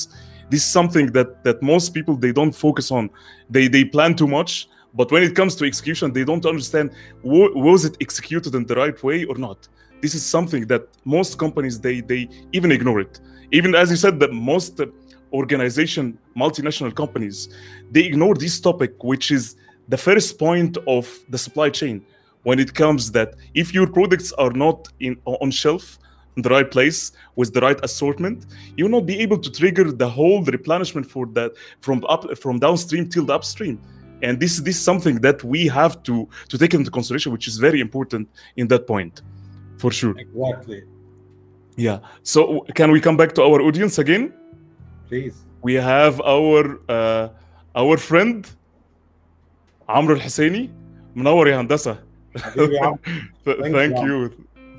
This 0.49 0.63
is 0.63 0.71
something 0.79 1.07
that 1.11 1.43
that 1.43 1.61
most 1.61 1.93
people 1.93 2.15
they 2.15 2.31
don't 2.31 2.55
focus 2.65 2.89
on. 2.89 3.09
They 3.49 3.67
they 3.67 3.83
plan 3.83 4.15
too 4.15 4.27
much, 4.27 4.69
but 4.93 5.11
when 5.11 5.23
it 5.23 5.35
comes 5.35 5.55
to 5.55 5.65
execution, 5.65 6.11
they 6.11 6.23
don't 6.23 6.45
understand 6.45 6.91
wa- 7.23 7.51
was 7.53 7.85
it 7.85 7.97
executed 8.01 8.55
in 8.55 8.65
the 8.65 8.75
right 8.75 9.01
way 9.03 9.23
or 9.25 9.35
not. 9.35 9.67
This 10.01 10.15
is 10.15 10.25
something 10.25 10.65
that 10.67 10.87
most 11.05 11.37
companies 11.37 11.79
they 11.79 12.01
they 12.01 12.27
even 12.51 12.71
ignore 12.71 12.99
it. 12.99 13.19
Even 13.51 13.75
as 13.75 13.89
you 13.91 13.97
said 13.97 14.19
that 14.19 14.33
most 14.33 14.81
organization 15.33 16.17
multinational 16.35 16.93
companies 16.93 17.47
they 17.91 18.01
ignore 18.01 18.35
this 18.35 18.59
topic 18.59 19.01
which 19.03 19.31
is 19.31 19.55
the 19.87 19.97
first 19.97 20.37
point 20.37 20.77
of 20.87 21.07
the 21.29 21.37
supply 21.37 21.69
chain. 21.69 22.05
When 22.43 22.59
it 22.59 22.73
comes 22.73 23.11
that 23.11 23.35
if 23.53 23.73
your 23.73 23.87
products 23.87 24.31
are 24.33 24.51
not 24.51 24.87
in 24.99 25.15
on 25.25 25.51
shelf 25.51 25.99
in 26.35 26.41
the 26.41 26.49
right 26.49 26.69
place 26.69 27.11
with 27.35 27.53
the 27.53 27.61
right 27.61 27.79
assortment 27.83 28.45
you 28.75 28.85
will 28.85 28.91
not 28.99 29.05
be 29.05 29.19
able 29.19 29.37
to 29.37 29.51
trigger 29.51 29.91
the 29.91 30.09
whole 30.09 30.41
replenishment 30.43 31.05
for 31.05 31.27
that 31.27 31.51
from 31.81 32.03
up 32.07 32.37
from 32.37 32.57
downstream 32.57 33.07
till 33.09 33.25
the 33.25 33.33
upstream 33.33 33.77
and 34.22 34.40
this 34.42 34.52
this 34.66 34.76
is 34.78 34.82
something 34.90 35.16
that 35.26 35.38
we 35.52 35.60
have 35.78 35.94
to 36.08 36.14
to 36.50 36.56
take 36.62 36.72
into 36.78 36.90
consideration 36.98 37.30
which 37.34 37.46
is 37.50 37.56
very 37.66 37.80
important 37.86 38.24
in 38.60 38.66
that 38.72 38.82
point 38.92 39.14
for 39.80 39.90
sure 39.98 40.14
Exactly. 40.24 40.80
yeah 41.86 41.98
so 42.22 42.40
can 42.78 42.88
we 42.94 42.98
come 43.06 43.16
back 43.22 43.30
to 43.36 43.40
our 43.48 43.58
audience 43.68 43.94
again 44.04 44.24
Please. 45.08 45.36
we 45.62 45.74
have 45.74 46.14
our 46.34 46.62
uh, 46.96 47.28
our 47.82 47.96
friend 48.10 48.46
عمرو 49.88 50.14
الحسيني 50.14 50.70
منور 51.16 51.48
يا 51.48 51.60
هندسه 51.60 51.98
حبيبي 52.36 52.74
يا 52.74 52.84
عم. 52.86 52.96
Th- 53.44 53.56
Thank 53.60 53.74
thank 53.76 53.96
you. 53.98 54.06
you 54.06 54.30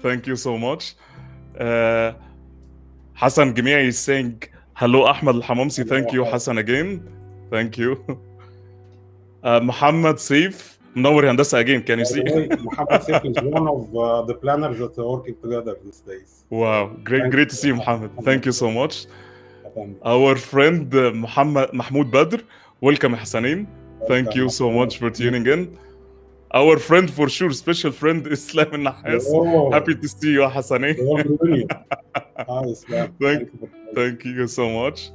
thank 0.04 0.28
you 0.28 0.36
so 0.36 0.58
much 0.58 0.96
uh, 1.60 2.12
Hassan 3.14 3.54
Gemiai 3.56 3.86
is 3.88 3.98
saying 3.98 4.44
hello 4.74 5.06
Ahmed 5.06 5.36
Al-Hamamsi 5.36 5.88
thank 5.88 6.12
you 6.12 6.22
Hello. 6.24 6.32
Hassan 6.34 6.58
again 6.58 6.90
thank 7.52 7.78
you 7.78 7.92
uh, 9.43 9.61
Muhammad 9.61 10.17
Saif 10.17 10.79
Mnower 10.95 11.23
Handasa 11.25 11.59
again, 11.59 11.83
can 11.83 11.99
you 12.01 12.05
see? 12.05 12.23
Muhammad 12.69 13.01
Saif 13.03 13.25
is 13.25 13.37
one 13.43 13.67
of 13.67 13.97
uh, 13.97 14.23
the 14.23 14.35
planners 14.35 14.79
that 14.79 14.97
are 14.99 15.09
working 15.09 15.37
together 15.43 15.77
these 15.85 16.01
days. 16.01 16.45
Wow, 16.51 16.89
great, 17.03 17.23
Thank 17.23 17.33
great 17.33 17.49
you. 17.49 17.51
to 17.51 17.57
see 17.57 17.69
you, 17.69 17.77
Muhammad. 17.77 18.11
Thank 18.23 18.45
you 18.47 18.53
so 18.53 18.71
much. 18.71 19.07
Our 20.05 20.37
friend 20.37 20.95
uh, 20.95 21.13
Muhammad 21.13 21.73
Mahmoud 21.73 22.11
Badr, 22.11 22.43
welcome 22.81 23.17
Hassanin. 23.17 23.67
Thank 24.07 24.35
you 24.35 24.51
so 24.51 24.71
much 24.71 24.99
for 24.99 25.11
tuning 25.11 25.47
in. 25.47 25.79
Our 26.53 26.79
friend 26.79 27.11
for 27.11 27.31
sure, 27.31 27.51
special 27.53 27.93
friend 27.93 28.27
Islam 28.37 28.85
Nahas. 28.85 29.25
Happy 29.73 29.95
to 29.95 30.09
see 30.09 30.33
you, 30.33 30.41
Hassanin. 30.41 30.97
thank, 33.21 33.49
thank 33.95 34.25
you 34.27 34.47
so 34.47 34.69
much. 34.69 35.11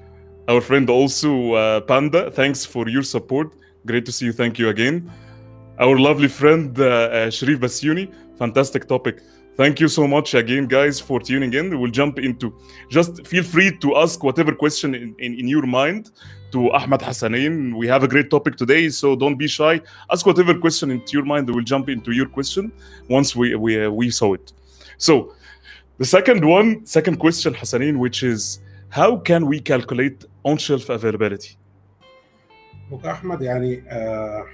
Our 0.48 0.62
friend 0.62 0.89
also 0.89 1.53
uh, 1.53 1.81
Panda, 1.81 2.31
thanks 2.31 2.65
for 2.65 2.89
your 2.89 3.03
support. 3.03 3.53
Great 3.88 4.06
to 4.06 4.12
see 4.12 4.25
you. 4.25 4.34
Thank 4.34 4.60
you 4.60 4.67
again. 4.70 5.10
Our 5.79 5.98
lovely 5.98 6.27
friend, 6.27 6.77
uh, 6.77 6.84
uh, 6.84 7.29
Sharif. 7.29 7.60
Fantastic 8.38 8.88
topic. 8.88 9.22
Thank 9.56 9.79
you 9.79 9.88
so 9.88 10.08
much 10.08 10.36
again, 10.36 10.67
guys, 10.67 11.00
for 11.00 11.20
tuning 11.20 11.53
in. 11.53 11.79
We'll 11.79 11.89
jump 11.89 12.20
into. 12.20 12.53
Just 12.91 13.25
feel 13.25 13.44
free 13.44 13.75
to 13.77 13.96
ask 13.96 14.24
whatever 14.24 14.53
question 14.53 14.94
in, 14.94 15.15
in, 15.17 15.39
in 15.39 15.48
your 15.48 15.65
mind 15.65 16.12
to 16.51 16.72
Ahmad 16.72 17.01
Hassanin. 17.01 17.75
We 17.75 17.88
have 17.88 18.03
a 18.03 18.08
great 18.08 18.29
topic 18.29 18.58
today, 18.58 18.89
so 18.89 19.15
don't 19.15 19.38
be 19.38 19.48
shy. 19.48 19.82
Ask 20.12 20.25
whatever 20.25 20.53
question 20.53 20.91
into 20.91 21.13
your 21.13 21.25
mind. 21.25 21.50
We'll 21.50 21.63
jump 21.63 21.89
into 21.89 22.12
your 22.12 22.27
question 22.27 22.72
once 23.10 23.36
we 23.36 23.56
we, 23.56 23.84
uh, 23.84 23.89
we 23.89 24.12
saw 24.12 24.34
it. 24.34 24.53
So, 24.98 25.34
the 25.98 26.06
second 26.06 26.46
one, 26.46 26.86
second 26.86 27.17
question, 27.17 27.53
Hassanin, 27.53 27.98
which 27.98 28.22
is 28.22 28.60
how 28.89 29.17
can 29.17 29.48
we 29.48 29.60
calculate 29.60 30.25
on-shelf 30.44 30.89
availability? 30.89 31.58
Look, 32.89 33.06
Ahmed, 33.06 33.39
yani, 33.39 33.84
uh, 33.91 34.46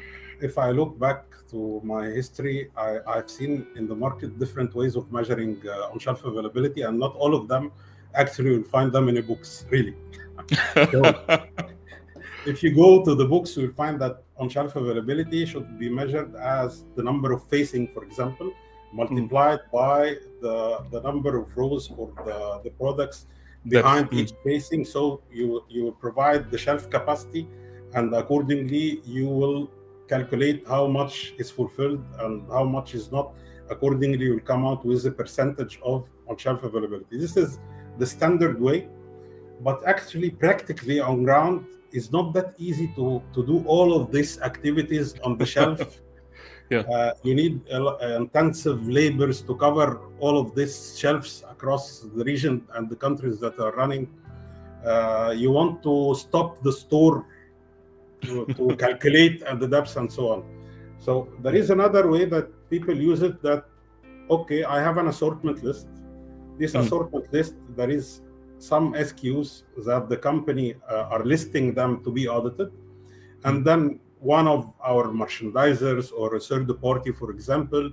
if 0.41 0.57
I 0.57 0.71
look 0.71 0.97
back 0.99 1.25
to 1.51 1.81
my 1.83 2.05
history, 2.07 2.71
I, 2.75 2.99
have 3.05 3.29
seen 3.29 3.67
in 3.75 3.87
the 3.87 3.95
market 3.95 4.39
different 4.39 4.73
ways 4.73 4.95
of 4.95 5.11
measuring 5.11 5.61
uh, 5.67 5.91
on 5.91 5.99
shelf 5.99 6.23
availability, 6.25 6.81
and 6.81 6.99
not 6.99 7.15
all 7.15 7.35
of 7.35 7.47
them 7.47 7.71
actually 8.15 8.51
you'll 8.51 8.63
find 8.63 8.91
them 8.91 9.09
in 9.09 9.15
the 9.15 9.21
books, 9.21 9.65
really. 9.69 9.95
so, 10.91 11.01
if 12.45 12.63
you 12.63 12.73
go 12.75 13.03
to 13.03 13.15
the 13.15 13.25
books, 13.25 13.55
you'll 13.55 13.73
find 13.73 13.99
that 14.01 14.23
on 14.37 14.49
shelf 14.49 14.75
availability 14.75 15.45
should 15.45 15.77
be 15.77 15.89
measured 15.89 16.35
as 16.35 16.85
the 16.95 17.03
number 17.03 17.31
of 17.31 17.47
facing, 17.47 17.87
for 17.87 18.03
example, 18.03 18.51
multiplied 18.91 19.59
mm. 19.59 19.71
by 19.71 20.15
the, 20.41 20.83
the 20.91 21.01
number 21.01 21.37
of 21.37 21.55
rows 21.55 21.91
or 21.97 22.11
the, 22.25 22.61
the 22.63 22.69
products 22.71 23.27
behind 23.67 24.05
That's, 24.05 24.17
each 24.17 24.31
mm. 24.31 24.43
facing. 24.43 24.85
So 24.85 25.21
you, 25.31 25.63
you 25.69 25.95
provide 25.99 26.51
the 26.51 26.57
shelf 26.57 26.89
capacity 26.89 27.47
and 27.95 28.13
accordingly 28.13 29.01
you 29.05 29.27
will 29.27 29.69
calculate 30.07 30.67
how 30.67 30.87
much 30.87 31.33
is 31.37 31.49
fulfilled 31.49 32.03
and 32.19 32.47
how 32.51 32.63
much 32.63 32.93
is 32.95 33.11
not. 33.11 33.33
Accordingly, 33.69 34.25
you 34.25 34.33
will 34.33 34.47
come 34.53 34.65
out 34.65 34.85
with 34.85 35.05
a 35.05 35.11
percentage 35.11 35.79
of 35.83 36.09
on-shelf 36.27 36.63
availability. 36.63 37.17
This 37.17 37.37
is 37.37 37.59
the 37.97 38.05
standard 38.05 38.59
way, 38.59 38.87
but 39.61 39.77
actually, 39.87 40.29
practically 40.31 40.99
on 40.99 41.23
ground, 41.23 41.65
it's 41.91 42.11
not 42.11 42.33
that 42.33 42.55
easy 42.57 42.87
to 42.95 43.21
to 43.35 43.45
do 43.45 43.63
all 43.65 43.89
of 43.99 44.11
these 44.11 44.41
activities 44.41 45.15
on 45.23 45.37
the 45.37 45.45
shelf. 45.45 45.79
Yeah. 46.69 46.79
Uh, 46.79 47.13
you 47.23 47.35
need 47.35 47.61
uh, 47.71 47.97
intensive 48.15 48.87
labors 48.87 49.41
to 49.43 49.53
cover 49.55 49.99
all 50.19 50.39
of 50.39 50.55
these 50.55 50.97
shelves 50.97 51.43
across 51.51 51.99
the 51.99 52.23
region 52.23 52.65
and 52.75 52.89
the 52.89 52.95
countries 52.95 53.37
that 53.41 53.59
are 53.59 53.73
running. 53.73 54.07
Uh, 54.83 55.33
you 55.37 55.51
want 55.51 55.83
to 55.83 56.15
stop 56.17 56.63
the 56.63 56.71
store 56.71 57.25
to, 58.23 58.45
to 58.57 58.75
calculate 58.75 59.41
and 59.47 59.59
the 59.59 59.67
depths 59.67 59.95
and 59.95 60.11
so 60.11 60.29
on. 60.33 60.43
So 60.99 61.29
there 61.41 61.55
is 61.55 61.69
another 61.69 62.09
way 62.09 62.25
that 62.25 62.47
people 62.69 62.95
use 62.95 63.21
it 63.21 63.41
that 63.43 63.65
okay, 64.29 64.63
I 64.63 64.81
have 64.81 64.97
an 64.97 65.07
assortment 65.07 65.63
list. 65.63 65.87
This 66.57 66.73
Mm. 66.73 66.81
assortment 66.81 67.25
list, 67.33 67.55
there 67.75 67.89
is 67.89 68.21
some 68.59 68.93
SKUs 68.93 69.63
that 69.85 70.07
the 70.07 70.17
company 70.17 70.75
uh, 70.89 71.13
are 71.13 71.23
listing 71.33 71.73
them 71.73 72.01
to 72.03 72.11
be 72.11 72.27
audited, 72.27 72.71
and 73.43 73.65
then 73.65 73.99
one 74.19 74.47
of 74.47 74.73
our 74.81 75.05
merchandisers 75.21 76.11
or 76.15 76.35
a 76.35 76.39
third 76.39 76.69
party, 76.81 77.11
for 77.11 77.31
example, 77.31 77.91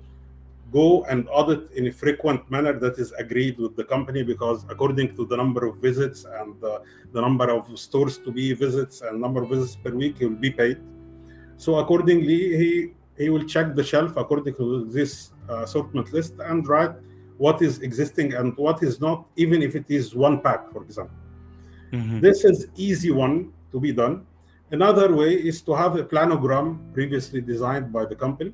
go 0.70 1.04
and 1.04 1.28
audit 1.30 1.70
in 1.72 1.86
a 1.88 1.92
frequent 1.92 2.48
manner 2.50 2.72
that 2.78 2.98
is 2.98 3.12
agreed 3.12 3.58
with 3.58 3.76
the 3.76 3.84
company 3.84 4.22
because 4.22 4.64
according 4.68 5.16
to 5.16 5.26
the 5.26 5.36
number 5.36 5.66
of 5.66 5.76
visits 5.78 6.24
and 6.24 6.62
uh, 6.62 6.78
the 7.12 7.20
number 7.20 7.50
of 7.50 7.78
stores 7.78 8.18
to 8.18 8.30
be 8.30 8.52
visits 8.52 9.00
and 9.00 9.20
number 9.20 9.42
of 9.42 9.48
visits 9.50 9.76
per 9.76 9.90
week, 9.90 10.18
he 10.18 10.26
will 10.26 10.36
be 10.36 10.50
paid. 10.50 10.78
So 11.56 11.76
accordingly, 11.76 12.56
he 12.56 12.92
he 13.18 13.28
will 13.28 13.44
check 13.44 13.74
the 13.74 13.84
shelf 13.84 14.16
according 14.16 14.54
to 14.54 14.86
this 14.86 15.32
uh, 15.48 15.62
assortment 15.64 16.12
list 16.12 16.34
and 16.40 16.66
write 16.66 16.92
what 17.36 17.60
is 17.60 17.80
existing 17.80 18.34
and 18.34 18.56
what 18.56 18.82
is 18.82 19.00
not, 19.00 19.26
even 19.36 19.62
if 19.62 19.74
it 19.74 19.84
is 19.88 20.14
one 20.14 20.40
pack, 20.40 20.70
for 20.72 20.82
example. 20.82 21.16
Mhm. 21.92 22.20
This 22.20 22.44
is 22.44 22.68
easy 22.76 23.10
one 23.10 23.52
to 23.72 23.80
be 23.80 23.92
done. 23.92 24.26
Another 24.70 25.14
way 25.14 25.34
is 25.34 25.60
to 25.62 25.74
have 25.74 25.96
a 25.96 26.04
planogram 26.04 26.92
previously 26.94 27.40
designed 27.40 27.92
by 27.92 28.04
the 28.04 28.14
company, 28.14 28.52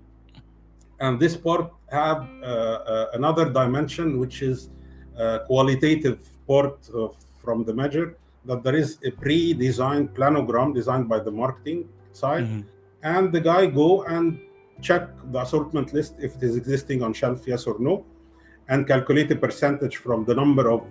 and 1.00 1.20
this 1.20 1.36
part 1.36 1.72
have 1.90 2.18
uh, 2.42 2.46
uh, 2.46 3.10
another 3.14 3.46
dimension 3.50 4.18
which 4.18 4.42
is 4.42 4.70
uh, 5.18 5.40
qualitative 5.46 6.18
part 6.46 6.88
of, 6.94 7.16
from 7.42 7.64
the 7.64 7.74
measure 7.74 8.16
that 8.44 8.62
there 8.62 8.76
is 8.76 8.98
a 9.04 9.11
pre-designed 9.11 10.14
planogram 10.14 10.74
designed 10.74 11.09
by 11.09 11.18
the 11.18 11.30
marketing 11.30 11.88
side, 12.12 12.44
Mhm. 12.44 12.64
and 13.02 13.32
the 13.32 13.40
guy 13.40 13.66
go 13.66 14.02
and 14.04 14.38
check 14.80 15.09
the 15.32 15.40
assortment 15.40 15.92
list 15.92 16.14
if 16.26 16.37
it 16.37 16.42
is 16.42 16.54
existing 16.56 17.02
on 17.02 17.12
shelf, 17.12 17.46
yes 17.46 17.66
or 17.66 17.76
no, 17.78 18.04
and 18.68 18.87
calculate 18.87 19.30
a 19.30 19.37
percentage 19.37 19.96
from 19.96 20.24
the 20.24 20.35
number 20.35 20.70
of 20.70 20.82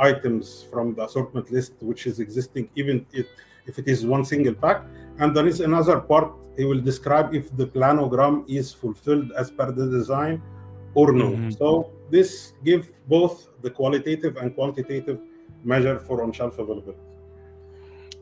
items 0.00 0.64
from 0.70 0.94
the 0.94 1.02
assortment 1.04 1.50
list 1.50 1.72
which 1.80 2.06
is 2.06 2.18
existing, 2.20 2.68
even 2.74 3.06
if, 3.12 3.26
if 3.66 3.78
it 3.78 3.86
is 3.88 4.04
one 4.06 4.24
single 4.24 4.54
pack. 4.54 4.82
And 5.18 5.36
there 5.36 5.46
is 5.46 5.60
another 5.60 6.00
part 6.00 6.32
he 6.56 6.64
will 6.64 6.80
describe 6.80 7.34
if 7.34 7.54
the 7.56 7.66
planogram 7.66 8.44
is 8.48 8.72
fulfilled 8.72 9.32
as 9.36 9.50
per 9.50 9.72
the 9.72 9.86
design 9.88 10.42
or 10.94 11.12
no. 11.12 11.30
Mhm. 11.30 11.56
So 11.58 11.90
this 12.10 12.52
give 12.64 12.90
both 13.08 13.48
the 13.62 13.70
qualitative 13.70 14.36
and 14.36 14.54
quantitative 14.54 15.18
measure 15.64 15.98
for 15.98 16.22
on-shelf 16.22 16.58
availability. 16.58 17.00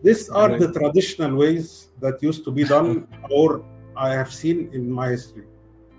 These 0.02 0.30
are 0.30 0.58
the 0.58 0.72
traditional 0.72 1.34
ways 1.36 1.88
that 2.00 2.22
used 2.22 2.44
to 2.44 2.50
be 2.50 2.64
done 2.64 3.06
or 3.30 3.64
I 3.96 4.10
have 4.12 4.32
seen 4.32 4.70
in 4.72 4.90
my 4.90 5.08
history. 5.08 5.44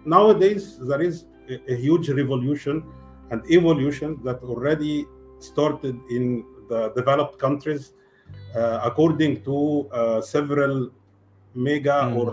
Nowadays, 0.06 0.80
there 0.80 1.02
is 1.02 1.26
a, 1.50 1.74
a 1.74 1.76
huge 1.76 2.10
revolution 2.10 2.84
and 3.30 3.44
evolution 3.52 4.20
that 4.24 4.42
already 4.44 5.06
started 5.40 5.96
in 6.10 6.44
the 6.70 6.90
developed 6.96 7.38
countries 7.38 7.94
according 8.84 9.42
to 9.44 9.88
uh, 9.92 10.22
several 10.22 10.90
mega 11.56 11.98
Mm. 12.04 12.16
or, 12.16 12.32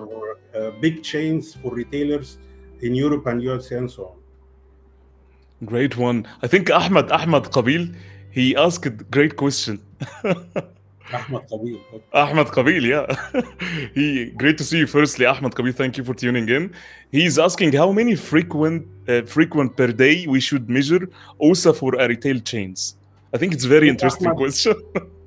uh, 0.55 0.71
big 0.81 1.03
chains 1.03 1.55
for 1.55 1.75
retailers 1.75 2.39
in 2.81 2.95
Europe 2.95 3.27
and 3.27 3.43
USA 3.43 3.79
and 3.79 3.91
so 3.91 4.03
on. 4.07 4.17
Great 5.67 5.97
one. 5.97 6.27
I 6.43 6.47
think 6.47 6.71
Ahmed 6.71 7.11
Ahmed 7.11 7.45
Qabil, 7.51 7.95
he 8.31 8.55
asked 8.57 8.87
a 8.87 8.91
great 8.91 9.35
question. 9.37 9.81
Ahmed 11.13 11.43
Qabil. 11.51 11.81
Ahmed 12.13 12.47
Qabil, 12.49 12.83
yeah. 12.83 13.07
he 13.95 14.27
great 14.37 14.57
to 14.59 14.65
see 14.65 14.79
you. 14.79 14.87
Firstly, 14.87 15.25
Ahmed 15.27 15.53
Qabil, 15.55 15.75
thank 15.75 15.97
you 15.99 16.05
for 16.05 16.15
tuning 16.15 16.49
in. 16.49 16.73
He's 17.11 17.39
asking 17.39 17.73
how 17.73 17.91
many 17.93 18.15
frequent 18.15 18.87
uh, 19.09 19.23
frequent 19.23 19.77
per 19.77 19.89
day 19.89 20.27
we 20.29 20.39
should 20.41 20.69
measure 20.71 21.09
OSA 21.41 21.73
for 21.75 21.95
a 21.97 22.07
retail 22.07 22.39
chains. 22.41 22.95
I 23.35 23.39
think 23.39 23.53
it's 23.53 23.65
a 23.65 23.69
very 23.69 23.89
interesting 23.89 24.29
Ahmed, 24.29 24.39
question. 24.39 24.75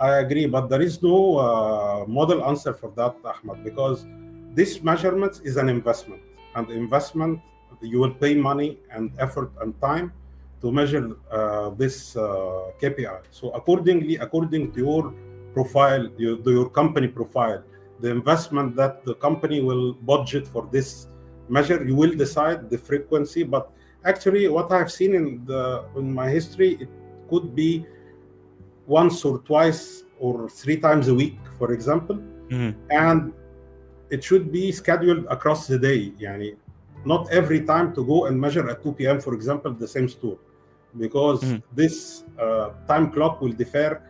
I- 0.00 0.18
agree, 0.20 0.46
but 0.46 0.68
there 0.68 0.80
is 0.82 1.02
no 1.02 1.38
uh, 1.38 2.04
model 2.06 2.44
answer 2.44 2.72
for 2.74 2.90
that, 2.96 3.14
Ahmed, 3.24 3.64
because 3.64 4.06
this 4.54 4.82
measurement 4.82 5.40
is 5.44 5.56
an 5.56 5.68
investment, 5.68 6.22
and 6.56 6.70
investment 6.70 7.40
you 7.82 7.98
will 7.98 8.12
pay 8.14 8.34
money 8.34 8.78
and 8.90 9.10
effort 9.18 9.50
and 9.62 9.78
time 9.80 10.12
to 10.60 10.70
measure 10.70 11.16
uh, 11.30 11.70
this 11.70 12.16
uh, 12.16 12.70
KPI. 12.80 13.20
So 13.30 13.50
accordingly, 13.50 14.16
according 14.16 14.72
to 14.72 14.78
your 14.80 15.14
profile, 15.54 16.08
your, 16.18 16.36
to 16.38 16.50
your 16.50 16.68
company 16.68 17.08
profile, 17.08 17.62
the 18.00 18.10
investment 18.10 18.76
that 18.76 19.04
the 19.04 19.14
company 19.14 19.60
will 19.60 19.94
budget 19.94 20.46
for 20.46 20.68
this 20.70 21.08
measure, 21.48 21.82
you 21.84 21.94
will 21.94 22.14
decide 22.14 22.68
the 22.70 22.76
frequency. 22.78 23.42
But 23.44 23.70
actually, 24.04 24.48
what 24.48 24.70
I've 24.72 24.92
seen 24.92 25.14
in 25.14 25.44
the 25.46 25.84
in 25.96 26.12
my 26.12 26.28
history, 26.28 26.76
it 26.80 26.88
could 27.30 27.54
be 27.54 27.86
once 28.86 29.24
or 29.24 29.38
twice 29.38 30.04
or 30.18 30.48
three 30.48 30.76
times 30.76 31.08
a 31.08 31.14
week, 31.14 31.38
for 31.58 31.72
example, 31.72 32.18
Mhm. 32.48 32.74
and 32.90 33.32
it 34.10 34.24
should 34.24 34.50
be 34.52 34.72
scheduled 34.72 35.24
across 35.26 35.66
the 35.66 35.78
day. 35.78 36.12
Yani, 36.18 36.56
not 37.04 37.30
every 37.30 37.60
time 37.60 37.94
to 37.94 38.04
go 38.04 38.26
and 38.26 38.38
measure 38.40 38.68
at 38.68 38.82
2 38.82 38.92
p.m., 38.92 39.20
for 39.20 39.34
example, 39.34 39.72
the 39.72 39.88
same 39.88 40.08
store, 40.08 40.38
because 40.98 41.42
Mhm. 41.42 41.62
this 41.74 42.24
uh, 42.38 42.70
time 42.86 43.10
clock 43.12 43.40
will 43.40 43.52
differ 43.52 44.02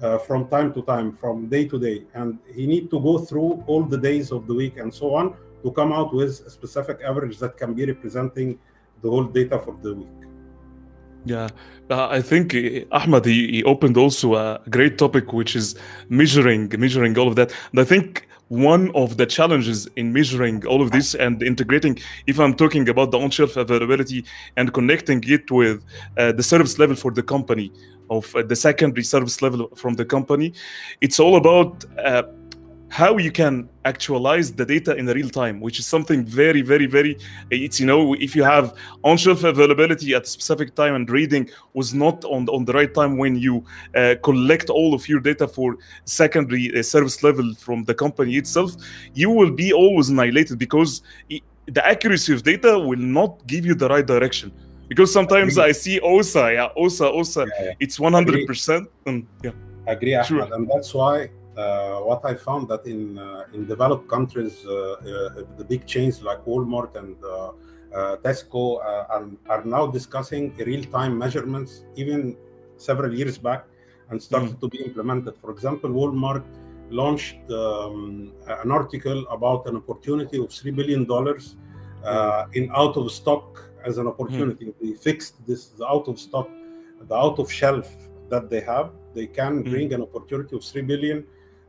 uh, 0.00 0.16
from 0.16 0.46
time 0.46 0.72
to 0.72 0.80
time, 0.82 1.10
from 1.10 1.48
day 1.48 1.64
to 1.66 1.76
day, 1.76 2.04
and 2.14 2.38
he 2.54 2.66
need 2.68 2.88
to 2.88 3.00
go 3.00 3.18
through 3.18 3.64
all 3.66 3.82
the 3.82 3.98
days 3.98 4.30
of 4.30 4.46
the 4.46 4.54
week 4.54 4.78
and 4.78 4.94
so 4.94 5.12
on 5.12 5.34
to 5.64 5.72
come 5.72 5.92
out 5.92 6.14
with 6.14 6.30
a 6.46 6.50
specific 6.50 7.00
average 7.04 7.36
that 7.38 7.56
can 7.56 7.74
be 7.74 7.84
representing 7.84 8.56
the 9.02 9.10
whole 9.10 9.24
data 9.24 9.58
for 9.58 9.74
the 9.82 9.92
week. 9.94 10.27
Yeah, 11.28 11.48
uh, 11.90 12.08
I 12.08 12.22
think 12.22 12.54
uh, 12.54 12.84
Ahmed 12.90 13.26
he, 13.26 13.48
he 13.48 13.64
opened 13.64 13.98
also 13.98 14.36
a 14.36 14.60
great 14.70 14.96
topic, 14.96 15.34
which 15.34 15.54
is 15.54 15.76
measuring, 16.08 16.72
measuring 16.78 17.18
all 17.18 17.28
of 17.28 17.36
that. 17.36 17.52
And 17.70 17.80
I 17.80 17.84
think 17.84 18.26
one 18.48 18.90
of 18.94 19.18
the 19.18 19.26
challenges 19.26 19.86
in 19.96 20.10
measuring 20.10 20.66
all 20.66 20.80
of 20.80 20.90
this 20.90 21.14
and 21.14 21.42
integrating, 21.42 21.98
if 22.26 22.40
I'm 22.40 22.54
talking 22.54 22.88
about 22.88 23.10
the 23.10 23.18
on-shelf 23.18 23.58
availability 23.58 24.24
and 24.56 24.72
connecting 24.72 25.22
it 25.26 25.50
with 25.50 25.84
uh, 26.16 26.32
the 26.32 26.42
service 26.42 26.78
level 26.78 26.96
for 26.96 27.10
the 27.10 27.22
company, 27.22 27.70
of 28.10 28.34
uh, 28.34 28.42
the 28.42 28.56
secondary 28.56 29.04
service 29.04 29.42
level 29.42 29.68
from 29.76 29.94
the 29.94 30.04
company, 30.04 30.54
it's 31.02 31.20
all 31.20 31.36
about 31.36 31.84
uh, 32.02 32.22
how 32.90 33.18
you 33.18 33.30
can 33.30 33.68
actualize 33.84 34.52
the 34.52 34.64
data 34.64 34.96
in 34.96 35.06
real 35.06 35.28
time, 35.28 35.60
which 35.60 35.78
is 35.78 35.86
something 35.86 36.24
very, 36.24 36.62
very, 36.62 36.86
very. 36.86 37.18
It's 37.50 37.78
you 37.78 37.86
know 37.86 38.14
if 38.14 38.34
you 38.34 38.42
have 38.42 38.74
on-shelf 39.04 39.44
availability 39.44 40.14
at 40.14 40.22
a 40.22 40.26
specific 40.26 40.74
time 40.74 40.94
and 40.94 41.08
reading 41.10 41.50
was 41.74 41.92
not 41.92 42.24
on 42.24 42.48
on 42.48 42.64
the 42.64 42.72
right 42.72 42.92
time 42.92 43.18
when 43.18 43.36
you 43.36 43.64
uh, 43.94 44.14
collect 44.22 44.70
all 44.70 44.94
of 44.94 45.06
your 45.08 45.20
data 45.20 45.46
for 45.46 45.76
secondary 46.04 46.76
uh, 46.78 46.82
service 46.82 47.22
level 47.22 47.54
from 47.54 47.84
the 47.84 47.94
company 47.94 48.36
itself, 48.36 48.72
you 49.14 49.30
will 49.30 49.50
be 49.50 49.72
always 49.72 50.08
annihilated 50.08 50.58
because 50.58 51.02
i- 51.30 51.42
the 51.66 51.86
accuracy 51.86 52.32
of 52.32 52.42
data 52.42 52.78
will 52.78 52.98
not 53.18 53.46
give 53.46 53.66
you 53.66 53.74
the 53.74 53.88
right 53.88 54.06
direction. 54.06 54.50
Because 54.88 55.12
sometimes 55.12 55.58
Agree. 55.58 55.68
I 55.68 55.72
see 55.72 56.00
OSA, 56.00 56.52
yeah, 56.54 56.68
OSA, 56.74 57.06
OSA, 57.10 57.40
Yeah, 57.46 57.64
yeah. 57.64 57.72
it's 57.78 57.98
100%. 57.98 58.86
And 59.04 59.26
yeah, 59.44 59.50
I 59.86 59.92
agree, 59.92 60.16
Sure. 60.24 60.40
Ahmed, 60.40 60.52
and 60.54 60.70
that's 60.70 60.94
why 60.94 61.28
what 62.10 62.20
I 62.24 62.34
found 62.34 62.68
that 62.68 62.86
in 62.86 63.18
uh, 63.18 63.54
in 63.54 63.66
developed 63.66 64.06
countries, 64.08 64.54
uh, 64.66 64.72
uh, 64.72 65.44
the 65.58 65.64
big 65.72 65.82
chains 65.86 66.22
like 66.22 66.40
Walmart 66.44 66.92
and 67.00 67.16
uh, 67.24 67.28
uh, 67.28 68.16
Tesco 68.24 68.64
uh, 68.78 69.14
are, 69.14 69.26
are 69.48 69.64
now 69.64 69.86
discussing 69.86 70.42
real-time 70.56 71.16
measurements, 71.24 71.70
even 71.96 72.36
several 72.76 73.12
years 73.20 73.36
back, 73.38 73.62
and 74.10 74.22
started 74.22 74.60
to 74.60 74.68
be 74.68 74.78
implemented. 74.88 75.34
For 75.42 75.50
example, 75.50 75.90
Walmart 75.90 76.44
launched 76.90 77.40
um, 77.50 78.32
an 78.64 78.70
article 78.70 79.26
about 79.30 79.66
an 79.66 79.76
opportunity 79.76 80.36
of 80.42 80.48
three 80.58 80.70
billion 80.70 81.04
dollars 81.04 81.56
uh, 82.04 82.44
in 82.58 82.70
out 82.74 82.96
of 82.96 83.10
stock 83.10 83.46
as 83.84 83.98
an 83.98 84.06
opportunity. 84.06 84.72
They 84.80 84.92
fixed 85.08 85.34
this 85.46 85.62
the 85.78 85.86
out 85.86 86.06
of 86.08 86.16
stock, 86.26 86.48
the 87.10 87.14
out 87.14 87.38
of 87.38 87.50
shelf 87.50 87.88
that 88.32 88.44
they 88.50 88.60
have. 88.60 88.90
They 89.14 89.26
can 89.26 89.52
Mm. 89.64 89.70
bring 89.72 89.88
an 89.96 90.02
opportunity 90.02 90.52
of 90.56 90.62
three 90.70 90.82
billion 90.92 91.18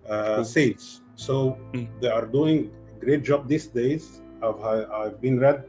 uh, 0.09 0.43
sales. 0.43 1.01
So 1.15 1.57
Mm. 1.73 1.87
they 2.01 2.09
are 2.17 2.25
doing 2.25 2.71
a 2.93 2.99
great 3.05 3.23
job 3.23 3.47
these 3.47 3.67
days. 3.67 4.21
I've, 4.41 4.61
I've 4.99 5.17
been 5.21 5.37
read 5.39 5.63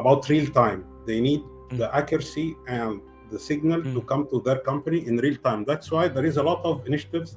about 0.00 0.28
real 0.28 0.48
time. 0.62 0.80
They 1.06 1.20
need 1.20 1.42
Mm. 1.70 1.78
the 1.80 1.88
accuracy 2.00 2.48
and 2.66 3.00
the 3.32 3.38
signal 3.38 3.80
to 3.94 4.00
Mm. 4.00 4.06
come 4.10 4.22
to 4.32 4.40
their 4.46 4.60
company 4.70 5.00
in 5.08 5.14
real 5.26 5.36
time. 5.48 5.60
That's 5.70 5.88
why 5.94 6.04
there 6.08 6.26
is 6.30 6.36
a 6.38 6.42
lot 6.50 6.60
of 6.70 6.74
initiatives 6.90 7.30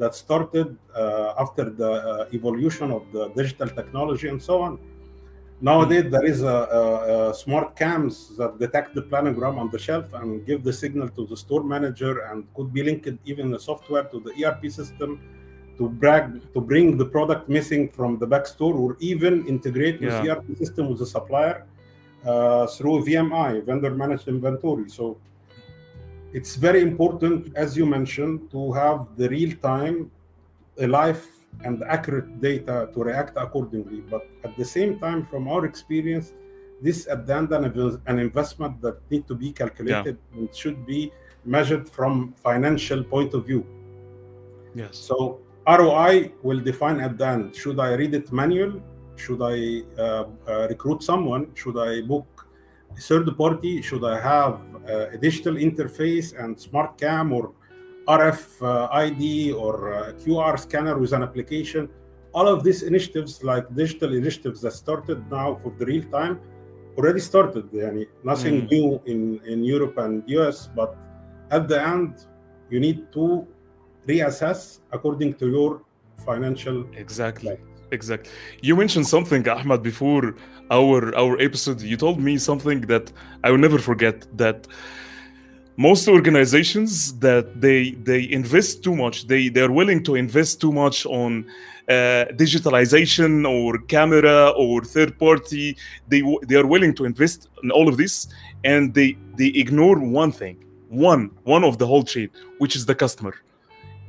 that 0.00 0.12
started 0.14 0.68
uh, 1.02 1.44
after 1.44 1.64
the 1.80 1.92
uh, 1.92 2.36
evolution 2.38 2.88
of 2.98 3.02
the 3.12 3.28
digital 3.40 3.68
technology 3.78 4.26
and 4.32 4.40
so 4.50 4.54
on. 4.66 4.72
Nowadays, 5.60 6.10
there 6.10 6.26
is 6.32 6.42
a, 6.42 6.58
a, 6.80 7.30
a 7.30 7.34
smart 7.34 7.68
cams 7.76 8.14
that 8.36 8.58
detect 8.58 8.94
the 8.94 9.02
planogram 9.10 9.56
on 9.62 9.70
the 9.70 9.78
shelf 9.78 10.06
and 10.12 10.44
give 10.48 10.62
the 10.68 10.72
signal 10.82 11.08
to 11.16 11.22
the 11.26 11.36
store 11.44 11.62
manager, 11.74 12.14
and 12.28 12.44
could 12.54 12.70
be 12.76 12.82
linked 12.82 13.08
even 13.24 13.50
the 13.50 13.58
software 13.58 14.04
to 14.12 14.20
the 14.20 14.32
ERP 14.44 14.62
system 14.70 15.10
to 15.78 15.88
brag 15.88 16.40
to 16.54 16.60
bring 16.60 16.96
the 16.96 17.04
product 17.04 17.48
missing 17.48 17.88
from 17.88 18.18
the 18.18 18.26
back 18.26 18.46
store, 18.46 18.74
or 18.74 18.96
even 19.00 19.46
integrate 19.46 20.00
with 20.00 20.12
Yeah. 20.12 20.32
ERP 20.34 20.56
system 20.56 20.88
with 20.90 20.98
the 20.98 21.06
supplier 21.06 21.64
uh, 22.24 22.66
through 22.66 23.04
VMI, 23.04 23.64
vendor 23.64 23.90
managed 23.90 24.26
inventory. 24.28 24.88
So 24.88 25.16
it's 26.32 26.56
very 26.56 26.80
important, 26.82 27.54
as 27.56 27.76
you 27.76 27.86
mentioned, 27.86 28.50
to 28.50 28.72
have 28.72 28.98
the 29.16 29.28
real 29.28 29.52
time, 29.72 30.10
live 30.76 31.24
and 31.64 31.82
accurate 31.84 32.40
data 32.40 32.88
to 32.92 33.02
react 33.02 33.34
accordingly. 33.36 34.00
But 34.00 34.26
at 34.44 34.56
the 34.56 34.64
same 34.64 34.98
time, 34.98 35.24
from 35.24 35.48
our 35.48 35.64
experience, 35.64 36.32
this 36.82 37.06
at 37.08 37.26
the 37.26 37.34
end 37.34 37.52
an 37.52 37.64
an 38.12 38.18
investment 38.18 38.82
that 38.82 38.96
need 39.10 39.26
to 39.28 39.34
be 39.34 39.52
calculated 39.52 40.18
and 40.34 40.54
should 40.54 40.84
be 40.84 41.12
measured 41.44 41.88
from 41.88 42.34
financial 42.48 43.02
point 43.04 43.32
of 43.34 43.46
view. 43.46 43.64
yes. 44.74 44.98
So 45.08 45.40
ROI 45.66 46.32
will 46.42 46.60
define 46.60 47.00
at 47.00 47.18
the 47.18 47.26
end. 47.26 47.54
Should 47.54 47.80
I 47.80 47.94
read 47.94 48.14
it 48.14 48.32
manual? 48.32 48.80
Should 49.16 49.42
I 49.42 49.82
uh, 50.00 50.24
uh, 50.48 50.68
recruit 50.68 51.02
someone? 51.02 51.48
Should 51.54 51.76
I 51.78 52.02
book 52.02 52.46
a 52.96 53.00
third 53.00 53.36
party? 53.36 53.82
Should 53.82 54.04
I 54.04 54.20
have 54.20 54.60
uh, 54.88 55.08
a 55.14 55.18
digital 55.18 55.54
interface 55.54 56.38
and 56.38 56.58
smart 56.58 56.98
cam 56.98 57.32
or 57.32 57.52
RF 58.06 58.62
uh, 58.62 58.88
ID 58.92 59.52
or 59.52 59.92
uh, 59.92 60.12
QR 60.12 60.58
scanner 60.58 60.96
with 60.98 61.12
an 61.12 61.22
application? 61.22 61.88
All 62.32 62.46
of 62.46 62.62
these 62.62 62.82
initiatives, 62.82 63.42
like 63.42 63.74
digital 63.74 64.14
initiatives 64.14 64.60
that 64.60 64.72
started 64.72 65.28
now 65.30 65.56
for 65.62 65.72
the 65.78 65.86
real 65.86 66.04
time, 66.10 66.38
already 66.96 67.20
started. 67.20 67.64
Yani 67.72 68.06
nothing 68.22 68.62
Mm. 68.62 68.70
new 68.70 69.00
in, 69.06 69.40
in 69.46 69.64
Europe 69.64 69.98
and 69.98 70.22
US, 70.28 70.68
but 70.76 70.96
at 71.50 71.66
the 71.68 71.80
end, 71.82 72.26
you 72.70 72.78
need 72.78 73.10
to 73.12 73.46
reassess 74.06 74.80
according 74.92 75.34
to 75.34 75.48
your 75.48 75.82
financial 76.24 76.86
Exactly. 76.96 77.58
Exactly. 77.92 78.30
You 78.62 78.74
mentioned 78.74 79.06
something, 79.06 79.48
Ahmad, 79.48 79.82
before 79.82 80.34
our 80.70 81.14
our 81.16 81.38
episode. 81.40 81.80
You 81.80 81.96
told 81.96 82.18
me 82.18 82.36
something 82.38 82.80
that 82.92 83.12
I 83.44 83.50
will 83.52 83.58
never 83.58 83.78
forget. 83.78 84.26
That 84.36 84.66
most 85.76 86.08
organizations 86.08 87.18
that 87.20 87.60
they 87.60 87.92
they 88.02 88.30
invest 88.30 88.82
too 88.82 88.96
much. 88.96 89.28
They 89.28 89.48
they 89.48 89.60
are 89.60 89.70
willing 89.70 90.02
to 90.04 90.16
invest 90.16 90.60
too 90.60 90.72
much 90.72 91.06
on 91.06 91.46
uh, 91.88 92.24
digitalization 92.42 93.48
or 93.48 93.78
camera 93.94 94.48
or 94.56 94.82
third 94.82 95.16
party. 95.18 95.76
They 96.08 96.22
they 96.48 96.56
are 96.56 96.66
willing 96.66 96.94
to 96.94 97.04
invest 97.04 97.48
in 97.62 97.70
all 97.70 97.88
of 97.88 97.96
this, 97.96 98.26
and 98.64 98.94
they 98.94 99.16
they 99.36 99.48
ignore 99.48 99.98
one 100.00 100.32
thing, 100.32 100.56
one 100.88 101.30
one 101.44 101.62
of 101.62 101.78
the 101.78 101.86
whole 101.86 102.02
chain, 102.02 102.30
which 102.58 102.74
is 102.74 102.84
the 102.86 102.94
customer 102.94 103.34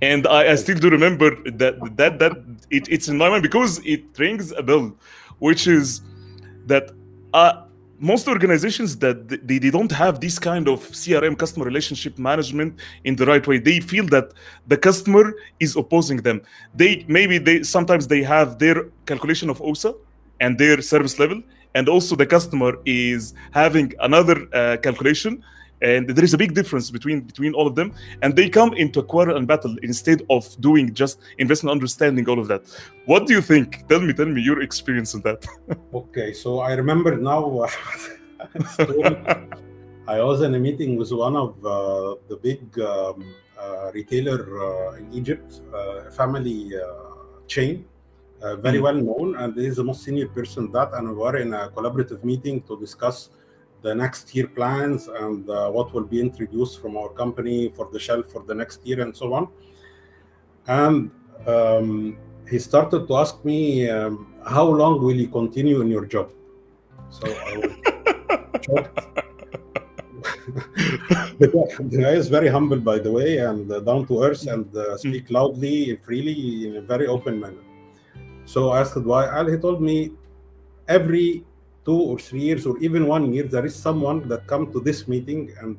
and 0.01 0.27
I, 0.27 0.51
I 0.51 0.55
still 0.55 0.77
do 0.77 0.89
remember 0.89 1.35
that 1.51 1.79
that 1.97 2.19
that 2.19 2.33
it, 2.69 2.87
it's 2.89 3.07
in 3.07 3.17
my 3.17 3.29
mind 3.29 3.43
because 3.43 3.79
it 3.85 4.03
rings 4.17 4.51
a 4.51 4.61
bell, 4.61 4.95
which 5.39 5.67
is 5.67 6.01
that 6.65 6.91
uh, 7.33 7.63
most 7.99 8.27
organizations 8.27 8.97
that 8.97 9.27
they, 9.27 9.57
they 9.57 9.71
don't 9.71 9.91
have 9.91 10.19
this 10.19 10.37
kind 10.37 10.67
of 10.67 10.79
CRM 10.89 11.37
customer 11.37 11.65
relationship 11.65 12.19
management 12.19 12.79
in 13.05 13.15
the 13.15 13.25
right 13.25 13.45
way. 13.47 13.57
They 13.57 13.79
feel 13.79 14.05
that 14.07 14.33
the 14.67 14.77
customer 14.77 15.33
is 15.59 15.75
opposing 15.75 16.17
them. 16.17 16.41
They 16.75 17.05
maybe 17.07 17.39
they 17.39 17.63
sometimes 17.63 18.07
they 18.07 18.21
have 18.23 18.59
their 18.59 18.89
calculation 19.05 19.49
of 19.49 19.61
OSA 19.61 19.95
and 20.39 20.59
their 20.59 20.81
service 20.81 21.17
level, 21.17 21.41
and 21.73 21.89
also 21.89 22.15
the 22.15 22.25
customer 22.25 22.77
is 22.85 23.33
having 23.51 23.93
another 23.99 24.47
uh, 24.53 24.77
calculation 24.77 25.43
and 25.81 26.09
there 26.09 26.23
is 26.23 26.33
a 26.33 26.37
big 26.37 26.53
difference 26.53 26.89
between 26.89 27.21
between 27.21 27.53
all 27.53 27.67
of 27.67 27.75
them. 27.75 27.93
And 28.21 28.35
they 28.35 28.49
come 28.49 28.73
into 28.73 28.99
a 28.99 29.03
quarrel 29.03 29.37
and 29.37 29.47
battle 29.47 29.75
instead 29.83 30.23
of 30.29 30.43
doing 30.59 30.93
just 30.93 31.19
investment 31.37 31.71
understanding 31.71 32.27
all 32.29 32.39
of 32.39 32.47
that. 32.47 32.63
What 33.05 33.27
do 33.27 33.33
you 33.33 33.41
think? 33.41 33.87
Tell 33.87 33.99
me 33.99 34.13
tell 34.13 34.25
me 34.25 34.41
your 34.41 34.61
experience 34.61 35.13
in 35.13 35.21
that. 35.21 35.45
Okay, 35.93 36.33
so 36.33 36.59
I 36.59 36.73
remember 36.73 37.15
now. 37.17 37.67
I 40.07 40.21
was 40.23 40.41
in 40.41 40.55
a 40.55 40.59
meeting 40.59 40.95
with 40.95 41.11
one 41.11 41.35
of 41.35 41.49
uh, 41.65 42.15
the 42.29 42.37
big 42.41 42.79
um, 42.79 43.35
uh, 43.59 43.91
retailer 43.93 44.39
uh, 44.57 44.95
in 44.95 45.11
Egypt, 45.13 45.61
uh, 45.73 46.07
a 46.07 46.11
family 46.11 46.71
uh, 46.77 47.43
chain, 47.47 47.83
uh, 48.41 48.55
very 48.55 48.77
Mm. 48.79 48.83
well 48.83 48.95
known, 48.95 49.35
and 49.35 49.53
he 49.55 49.65
is 49.65 49.75
the 49.75 49.83
most 49.83 50.03
senior 50.03 50.27
person 50.29 50.71
that, 50.71 50.93
and 50.93 51.09
we 51.09 51.15
were 51.15 51.37
in 51.37 51.53
a 51.53 51.69
collaborative 51.75 52.23
meeting 52.23 52.61
to 52.67 52.79
discuss 52.79 53.29
the 53.81 53.93
next 53.93 54.35
year 54.35 54.47
plans 54.47 55.07
and 55.07 55.49
uh, 55.49 55.69
what 55.69 55.93
will 55.93 56.03
be 56.03 56.19
introduced 56.19 56.81
from 56.81 56.97
our 56.97 57.09
company 57.09 57.69
for 57.69 57.89
the 57.91 57.99
shelf 57.99 58.25
for 58.27 58.43
the 58.43 58.53
next 58.53 58.85
year 58.85 59.01
and 59.01 59.15
so 59.15 59.33
on. 59.33 59.47
And 60.67 61.11
um, 61.45 62.17
he 62.49 62.59
started 62.59 63.07
to 63.07 63.15
ask 63.17 63.43
me, 63.45 63.89
um, 63.89 64.33
"How 64.45 64.65
long 64.65 65.01
will 65.01 65.15
you 65.15 65.27
continue 65.27 65.81
in 65.81 65.89
your 65.89 66.05
job?" 66.05 66.31
So 67.09 67.27
I 67.27 67.57
was 67.57 67.71
the, 71.39 71.47
guy, 71.47 71.83
the 71.91 71.97
guy 72.01 72.11
is 72.11 72.27
very 72.27 72.47
humble, 72.47 72.79
by 72.79 72.99
the 72.99 73.11
way, 73.11 73.37
and 73.37 73.71
uh, 73.71 73.79
down 73.79 74.05
to 74.07 74.23
earth, 74.23 74.47
and 74.47 74.75
uh, 74.75 74.97
speak 74.97 75.29
loudly, 75.29 75.97
freely, 76.05 76.67
in 76.67 76.77
a 76.77 76.81
very 76.81 77.07
open 77.07 77.39
manner. 77.39 77.63
So 78.45 78.71
I 78.71 78.81
asked 78.81 78.97
why, 78.97 79.25
and 79.39 79.49
he 79.49 79.57
told 79.57 79.81
me 79.81 80.11
every 80.87 81.43
two 81.87 82.01
or 82.11 82.17
three 82.27 82.43
years, 82.49 82.63
or 82.69 82.75
even 82.87 83.01
one 83.15 83.23
year, 83.33 83.45
there 83.55 83.65
is 83.69 83.75
someone 83.87 84.19
that 84.31 84.41
come 84.51 84.63
to 84.73 84.79
this 84.87 84.99
meeting 85.13 85.41
and 85.61 85.71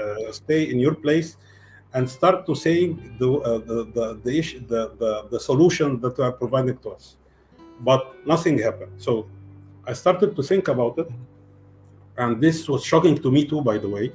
uh, 0.00 0.32
stay 0.42 0.62
in 0.72 0.78
your 0.84 0.96
place 1.06 1.28
and 1.94 2.02
start 2.18 2.38
to 2.48 2.54
saying 2.66 2.90
the 3.20 3.28
uh, 3.50 3.58
the 3.70 3.78
the 3.96 4.06
the, 4.24 4.32
issue, 4.40 4.58
the 4.72 4.82
the 5.02 5.12
the 5.32 5.40
solution 5.50 5.88
that 6.02 6.12
you 6.18 6.24
are 6.28 6.36
providing 6.42 6.76
to 6.84 6.88
us, 6.96 7.04
but 7.88 8.02
nothing 8.32 8.56
happened. 8.68 8.94
So 9.06 9.12
I 9.90 9.92
started 10.02 10.30
to 10.38 10.42
think 10.50 10.64
about 10.74 10.94
it, 11.02 11.08
and 12.22 12.30
this 12.44 12.56
was 12.72 12.82
shocking 12.90 13.16
to 13.24 13.28
me 13.36 13.42
too, 13.50 13.60
by 13.70 13.76
the 13.84 13.90
way, 13.96 14.06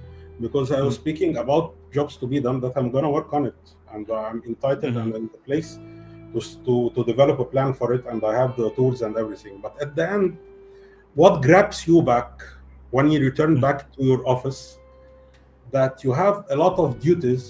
because 0.45 0.67
I 0.80 0.82
was 0.88 0.95
speaking 1.04 1.32
about 1.43 1.65
jobs 1.97 2.13
to 2.21 2.25
be 2.34 2.39
done 2.47 2.60
that 2.63 2.73
I'm 2.80 2.89
gonna 2.95 3.13
work 3.19 3.32
on 3.38 3.43
it, 3.52 3.62
and 3.93 4.06
I'm 4.12 4.39
entitled 4.52 4.95
Mhm. 4.95 5.02
and 5.04 5.12
in 5.19 5.25
the 5.36 5.41
place 5.47 5.69
to, 6.34 6.39
to 6.65 6.73
to 6.95 7.02
develop 7.12 7.38
a 7.45 7.47
plan 7.54 7.71
for 7.80 7.88
it, 7.97 8.04
and 8.12 8.19
I 8.32 8.34
have 8.41 8.52
the 8.62 8.69
tools 8.78 8.99
and 9.06 9.13
everything. 9.23 9.56
But 9.65 9.73
at 9.84 9.91
the 9.97 10.06
end, 10.17 10.30
what 11.19 11.41
grabs 11.45 11.86
you 11.88 12.01
back 12.01 12.29
when 12.95 13.05
you 13.12 13.19
return 13.19 13.51
Mhm. 13.55 13.62
back 13.65 13.79
to 13.95 14.03
your 14.10 14.21
office, 14.34 14.62
that 15.75 16.03
you 16.03 16.12
have 16.13 16.38
a 16.49 16.55
lot 16.55 16.75
of 16.84 16.88
duties 17.05 17.43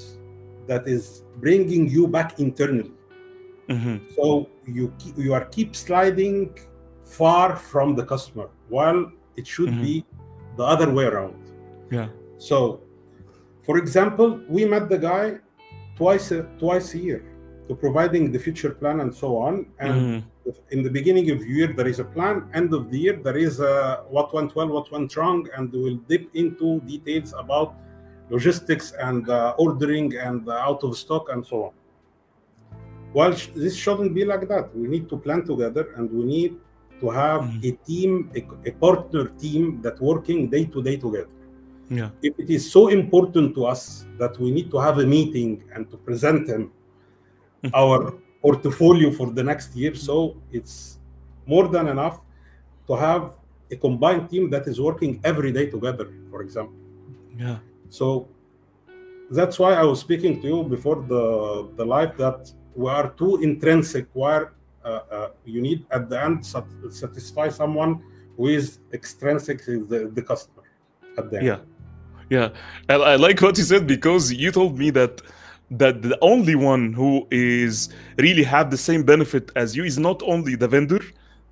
that 0.69 0.87
is 0.87 1.23
bringing 1.43 1.83
you 1.95 2.07
back 2.15 2.39
internally. 2.45 2.91
Mhm. 3.67 3.95
So 4.15 4.25
you 4.77 4.85
you 5.25 5.31
are 5.37 5.45
keep 5.55 5.75
sliding 5.75 6.37
far 7.17 7.47
from 7.71 7.95
the 7.99 8.05
customer, 8.13 8.47
while 8.75 8.99
it 9.39 9.45
should 9.53 9.73
Mhm. 9.73 9.83
be 9.87 9.95
the 10.57 10.65
other 10.73 10.89
way 10.97 11.05
around. 11.11 11.39
Yeah. 11.97 12.09
So, 12.37 12.57
for 13.65 13.77
example, 13.77 14.29
we 14.55 14.65
met 14.73 14.89
the 14.89 14.99
guy 15.09 15.25
twice 15.99 16.27
a, 16.31 16.39
twice 16.63 16.87
a 16.97 16.99
year. 17.07 17.21
To 17.69 17.75
providing 17.75 18.31
the 18.33 18.39
future 18.39 18.71
plan 18.81 18.99
and 19.03 19.11
so 19.23 19.29
on. 19.47 19.53
And 19.85 19.95
Mhm. 19.95 20.23
in 20.75 20.79
the 20.87 20.89
beginning 20.97 21.27
of 21.33 21.37
the 21.43 21.49
year, 21.57 21.69
there 21.79 21.87
is 21.93 21.99
a 21.99 22.07
plan. 22.15 22.35
End 22.59 22.69
of 22.73 22.83
the 22.91 22.99
year, 23.05 23.15
there 23.27 23.37
is 23.47 23.53
a 23.59 24.03
what 24.15 24.27
went 24.33 24.51
well, 24.55 24.69
what 24.77 24.87
went 24.95 25.09
wrong, 25.17 25.39
and 25.55 25.65
we'll 25.71 26.01
dip 26.11 26.25
into 26.43 26.67
details 26.93 27.29
about 27.43 27.69
logistics 28.35 28.87
and 29.07 29.29
uh, 29.29 29.65
ordering 29.65 30.09
and 30.27 30.41
uh, 30.49 30.67
out 30.67 30.81
of 30.87 30.91
stock 31.03 31.23
and 31.33 31.41
so 31.51 31.57
on. 31.67 31.73
Well, 33.17 33.33
sh- 33.39 33.51
this 33.63 33.75
shouldn't 33.83 34.13
be 34.19 34.23
like 34.25 34.45
that. 34.53 34.65
We 34.75 34.87
need 34.93 35.05
to 35.11 35.17
plan 35.25 35.41
together, 35.51 35.83
and 35.95 36.05
we 36.17 36.23
need 36.35 36.51
to 37.01 37.07
have 37.23 37.41
Mhm. 37.43 37.69
a 37.69 37.71
team, 37.89 38.11
a, 38.39 38.41
a 38.69 38.71
partner 38.85 39.25
team 39.43 39.63
that 39.85 39.95
working 40.11 40.39
day 40.55 40.65
to 40.73 40.79
day 40.87 40.97
together 41.05 41.33
Yeah. 41.99 42.09
if 42.27 42.33
it 42.43 42.49
is 42.57 42.63
so 42.77 42.81
important 42.99 43.47
to 43.57 43.61
us 43.73 43.81
that 44.21 44.33
we 44.43 44.49
need 44.57 44.67
to 44.73 44.77
have 44.85 44.95
a 45.05 45.07
meeting 45.17 45.51
and 45.73 45.81
to 45.91 45.97
present 46.07 46.43
him 46.53 46.63
our 47.73 48.13
portfolio 48.41 49.11
for 49.11 49.31
the 49.31 49.43
next 49.43 49.75
year, 49.75 49.95
so 49.95 50.37
it's 50.51 50.99
more 51.45 51.67
than 51.67 51.87
enough 51.87 52.21
to 52.87 52.95
have 52.95 53.33
a 53.71 53.75
combined 53.75 54.29
team 54.29 54.49
that 54.49 54.67
is 54.67 54.79
working 54.79 55.19
every 55.23 55.51
day 55.51 55.65
together, 55.69 56.07
for 56.31 56.41
example. 56.41 56.75
Yeah. 57.37 57.57
So 57.89 58.27
that's 59.31 59.59
why 59.59 59.73
I 59.73 59.83
was 59.83 59.99
speaking 59.99 60.41
to 60.41 60.47
you 60.47 60.63
before 60.63 61.05
the, 61.07 61.69
the 61.75 61.85
live 61.85 62.17
that 62.17 62.51
we 62.75 62.89
are 62.89 63.09
too 63.11 63.37
intrinsic 63.41 64.07
where 64.13 64.53
uh, 64.83 65.01
uh, 65.11 65.29
you 65.45 65.61
need 65.61 65.85
at 65.91 66.09
the 66.09 66.21
end 66.21 66.45
sat- 66.45 66.65
satisfy 66.89 67.49
someone 67.49 68.01
who 68.37 68.47
is 68.47 68.79
extrinsic 68.93 69.59
is 69.67 69.87
the, 69.87 70.11
the 70.13 70.21
customer 70.21 70.63
at 71.17 71.29
the 71.29 71.37
end. 71.37 71.45
Yeah. 71.45 71.59
Yeah. 72.29 72.49
I, 72.87 72.93
I 72.95 73.15
like 73.15 73.41
what 73.41 73.57
you 73.57 73.63
said 73.63 73.85
because 73.85 74.31
you 74.31 74.51
told 74.51 74.77
me 74.77 74.89
that 74.91 75.21
that 75.71 76.01
the 76.01 76.17
only 76.21 76.55
one 76.55 76.93
who 76.93 77.27
is 77.31 77.89
really 78.17 78.43
have 78.43 78.71
the 78.71 78.77
same 78.77 79.03
benefit 79.03 79.51
as 79.55 79.75
you 79.75 79.83
is 79.83 79.99
not 79.99 80.21
only 80.23 80.55
the 80.55 80.67
vendor 80.67 81.01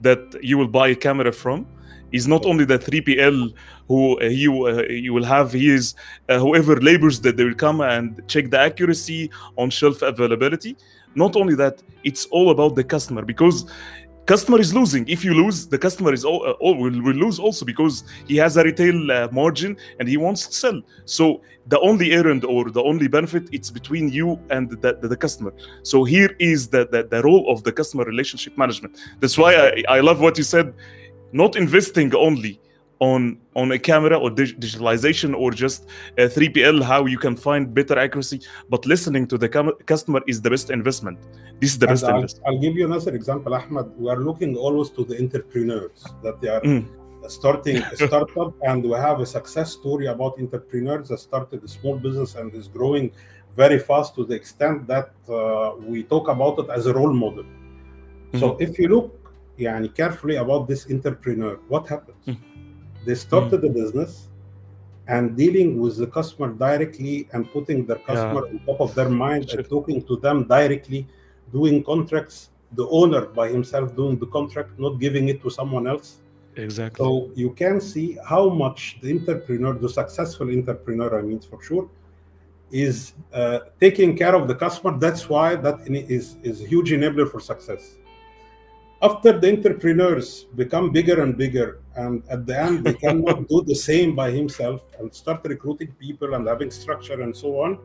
that 0.01 0.19
you 0.41 0.57
will 0.57 0.67
buy 0.67 0.89
a 0.89 0.95
camera 0.95 1.31
from 1.31 1.67
is 2.11 2.27
not 2.27 2.45
only 2.45 2.65
the 2.65 2.79
3PL 2.79 3.53
who 3.87 4.19
uh, 4.21 4.25
you 4.25 4.67
uh, 4.67 4.83
you 4.83 5.13
will 5.13 5.23
have 5.23 5.51
his 5.51 5.93
uh, 6.29 6.39
whoever 6.39 6.79
labors 6.79 7.19
that 7.21 7.37
they 7.37 7.43
will 7.43 7.53
come 7.53 7.81
and 7.81 8.21
check 8.27 8.49
the 8.49 8.59
accuracy 8.59 9.29
on 9.57 9.69
shelf 9.69 10.01
availability. 10.01 10.75
Not 11.15 11.35
only 11.35 11.55
that 11.55 11.81
it's 12.03 12.25
all 12.27 12.49
about 12.51 12.75
the 12.75 12.83
customer 12.83 13.23
because 13.23 13.65
customer 14.27 14.59
is 14.59 14.73
losing. 14.73 15.07
If 15.07 15.25
you 15.25 15.33
lose 15.33 15.67
the 15.67 15.79
customer 15.79 16.13
is 16.13 16.23
all, 16.23 16.45
uh, 16.45 16.51
all 16.63 16.75
will, 16.77 17.01
will 17.01 17.15
lose 17.25 17.39
also 17.39 17.65
because 17.65 18.03
he 18.27 18.35
has 18.37 18.57
a 18.57 18.63
retail 18.63 19.11
uh, 19.11 19.29
margin 19.31 19.77
and 19.99 20.07
he 20.07 20.17
wants 20.17 20.45
to 20.47 20.53
sell. 20.53 20.81
So 21.05 21.41
the 21.67 21.79
only 21.79 22.11
errand 22.11 22.43
or 22.45 22.69
the 22.69 22.83
only 22.83 23.07
benefit 23.07 23.49
it's 23.51 23.71
between 23.71 24.09
you 24.09 24.39
and 24.49 24.69
the, 24.69 24.97
the, 25.01 25.07
the 25.07 25.17
customer. 25.17 25.53
So 25.81 26.03
here 26.03 26.35
is 26.39 26.67
the, 26.67 26.87
the, 26.91 27.03
the 27.03 27.23
role 27.23 27.51
of 27.51 27.63
the 27.63 27.71
customer 27.71 28.03
relationship 28.03 28.57
management. 28.57 28.99
That's 29.19 29.37
why 29.37 29.55
I, 29.55 29.83
I 29.97 29.99
love 30.01 30.19
what 30.19 30.37
you 30.37 30.43
said 30.43 30.73
not 31.31 31.55
investing 31.55 32.13
only 32.15 32.59
on 33.00 33.36
on 33.56 33.72
a 33.72 33.78
camera 33.78 34.16
or 34.16 34.30
dig- 34.30 34.60
digitalization 34.60 35.34
or 35.34 35.50
just 35.50 35.86
a 36.18 36.24
3pl 36.28 36.82
how 36.82 37.04
you 37.06 37.18
can 37.18 37.34
find 37.34 37.74
better 37.74 37.98
accuracy 37.98 38.38
but 38.70 38.86
listening 38.86 39.26
to 39.26 39.36
the 39.36 39.48
cam- 39.48 39.76
customer 39.86 40.20
is 40.28 40.40
the 40.40 40.50
best 40.50 40.70
investment 40.70 41.18
this 41.60 41.72
is 41.72 41.78
the 41.78 41.86
And 41.86 41.94
best 41.94 42.04
I'll, 42.04 42.16
investment 42.16 42.46
I'll 42.46 42.62
give 42.66 42.74
you 42.78 42.86
another 42.86 43.14
example, 43.14 43.54
Ahmed. 43.54 43.86
We 43.96 44.10
are 44.10 44.18
looking 44.28 44.56
always 44.56 44.90
to 44.96 45.04
the 45.04 45.16
entrepreneurs 45.24 45.98
that 46.24 46.40
they 46.40 46.48
are 46.54 46.60
Mm. 46.60 46.84
starting 47.28 47.76
a 47.76 47.96
startup, 47.96 48.52
and 48.68 48.82
we 48.90 48.96
have 49.08 49.18
a 49.20 49.26
success 49.26 49.68
story 49.78 50.06
about 50.14 50.32
entrepreneurs 50.44 51.06
that 51.10 51.20
started 51.28 51.62
a 51.62 51.68
small 51.68 51.96
business 52.06 52.34
and 52.34 52.52
is 52.60 52.66
growing 52.66 53.06
very 53.62 53.78
fast 53.78 54.08
to 54.16 54.22
the 54.24 54.34
extent 54.34 54.76
that 54.92 55.10
uh, 55.28 55.72
we 55.90 55.98
talk 56.14 56.26
about 56.36 56.54
it 56.62 56.68
as 56.76 56.82
a 56.86 56.92
role 57.00 57.14
model. 57.24 57.44
So 58.40 58.56
if 58.66 58.78
you 58.80 58.88
look 58.88 59.08
يعني, 59.58 59.94
carefully 59.94 60.36
about 60.36 60.66
this 60.66 60.82
entrepreneur, 60.90 61.54
what 61.68 61.86
happens? 61.86 62.24
Mm. 62.26 62.36
they 63.07 63.15
started 63.15 63.59
the 63.61 63.69
business 63.81 64.11
and 65.07 65.23
dealing 65.41 65.69
with 65.81 65.95
the 66.03 66.07
customer 66.17 66.49
directly 66.67 67.15
and 67.33 67.49
putting 67.55 67.85
their 67.87 68.01
customer 68.09 68.41
on 68.49 68.59
top 68.69 68.79
of 68.85 68.93
their 68.97 69.09
mind 69.25 69.43
Sure. 69.49 69.59
and 69.59 69.69
talking 69.75 69.99
to 70.09 70.15
them 70.25 70.37
directly, 70.55 71.01
doing 71.57 71.75
contracts, 71.91 72.37
the 72.79 72.85
owner 72.99 73.21
by 73.39 73.47
himself 73.57 73.95
doing 73.95 74.15
the 74.23 74.29
contract, 74.37 74.71
not 74.85 74.93
giving 75.05 75.25
it 75.33 75.39
to 75.45 75.49
someone 75.59 75.85
else. 75.93 76.09
exactly 76.65 76.99
So 77.03 77.07
you 77.43 77.49
can 77.61 77.75
see 77.91 78.07
how 78.31 78.43
much 78.63 78.79
the 79.01 79.09
entrepreneur, 79.17 79.73
the 79.85 79.91
successful 80.01 80.47
entrepreneur, 80.59 81.09
I 81.19 81.21
mean 81.29 81.39
for 81.51 81.59
sure, 81.67 81.85
is 82.87 82.97
uh, 83.39 83.59
taking 83.79 84.11
care 84.21 84.35
of 84.39 84.43
the 84.51 84.55
customer. 84.65 84.91
That's 85.05 85.23
why 85.33 85.47
that 85.65 85.77
is 85.87 86.03
is 86.17 86.25
is 86.49 86.55
a 86.65 86.67
huge 86.73 86.89
enabler 86.97 87.27
for 87.33 87.39
success. 87.51 87.83
After 89.01 89.37
the 89.39 89.51
entrepreneurs 89.51 90.45
become 90.55 90.91
bigger 90.91 91.21
and 91.21 91.37
bigger, 91.37 91.81
and 91.95 92.23
at 92.29 92.47
the 92.47 92.59
end 92.59 92.83
they 92.83 92.93
cannot 92.93 93.47
do 93.47 93.61
the 93.61 93.75
same 93.75 94.15
by 94.15 94.31
himself 94.31 94.81
and 94.97 95.13
start 95.13 95.41
recruiting 95.45 95.91
people 95.99 96.33
and 96.33 96.47
having 96.47 96.71
structure 96.71 97.21
and 97.21 97.35
so 97.35 97.61
on. 97.61 97.79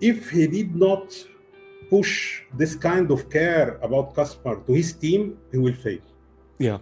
If 0.00 0.30
he 0.30 0.46
did 0.46 0.74
not 0.74 1.12
push 1.90 2.42
this 2.54 2.74
kind 2.74 3.10
of 3.10 3.28
care 3.28 3.78
about 3.82 4.14
customer 4.14 4.62
to 4.66 4.72
his 4.72 4.94
team, 4.94 5.36
he 5.52 5.58
will 5.58 5.74
fail. 5.74 6.00
yeah 6.58 6.78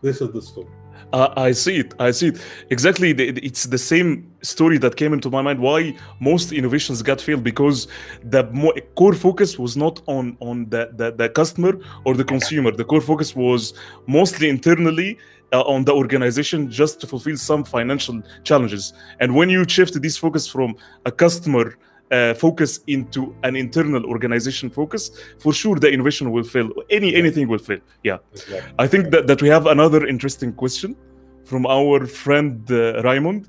This 0.00 0.20
is 0.20 0.30
the 0.32 0.40
story. 0.40 0.72
Uh, 1.12 1.32
I 1.36 1.52
see 1.52 1.76
it. 1.76 1.94
I 1.98 2.10
see 2.10 2.28
it. 2.28 2.40
Exactly. 2.70 3.10
It's 3.10 3.64
the 3.64 3.78
same 3.78 4.32
story 4.46 4.78
that 4.78 4.96
came 4.96 5.12
into 5.12 5.30
my 5.30 5.42
mind. 5.42 5.58
Why 5.58 5.96
most 6.20 6.52
innovations 6.52 7.02
got 7.02 7.20
failed 7.20 7.42
because 7.42 7.88
the 8.24 8.44
mo- 8.52 8.74
core 8.94 9.14
focus 9.14 9.58
was 9.58 9.76
not 9.76 10.00
on 10.06 10.36
on 10.40 10.68
the, 10.72 10.90
the 10.96 11.10
the 11.12 11.28
customer 11.28 11.72
or 12.04 12.14
the 12.14 12.24
consumer. 12.24 12.70
The 12.70 12.84
core 12.84 13.00
focus 13.00 13.34
was 13.34 13.74
mostly 14.06 14.48
internally 14.48 15.18
uh, 15.52 15.62
on 15.62 15.84
the 15.84 15.92
organization 15.92 16.70
just 16.70 17.00
to 17.00 17.06
fulfill 17.06 17.36
some 17.36 17.64
financial 17.64 18.22
challenges. 18.44 18.92
And 19.20 19.34
when 19.34 19.48
you 19.50 19.64
shift 19.68 20.00
this 20.00 20.16
focus 20.16 20.46
from 20.46 20.76
a 21.04 21.12
customer 21.12 21.76
uh, 22.10 22.34
focus 22.34 22.80
into 22.86 23.34
an 23.42 23.56
internal 23.56 24.04
organization 24.06 24.70
focus, 24.70 25.10
for 25.38 25.52
sure 25.52 25.76
the 25.76 25.90
innovation 25.90 26.30
will 26.30 26.44
fail. 26.44 26.70
Any 26.90 27.14
anything 27.14 27.48
will 27.48 27.58
fail. 27.58 27.80
Yeah. 28.02 28.18
Exactly. 28.32 28.72
I 28.78 28.86
think 28.86 29.10
that, 29.10 29.26
that 29.26 29.42
we 29.42 29.48
have 29.48 29.66
another 29.66 30.06
interesting 30.06 30.52
question 30.52 30.96
from 31.44 31.66
our 31.66 32.06
friend 32.06 32.68
uh, 32.70 33.02
Raymond 33.02 33.48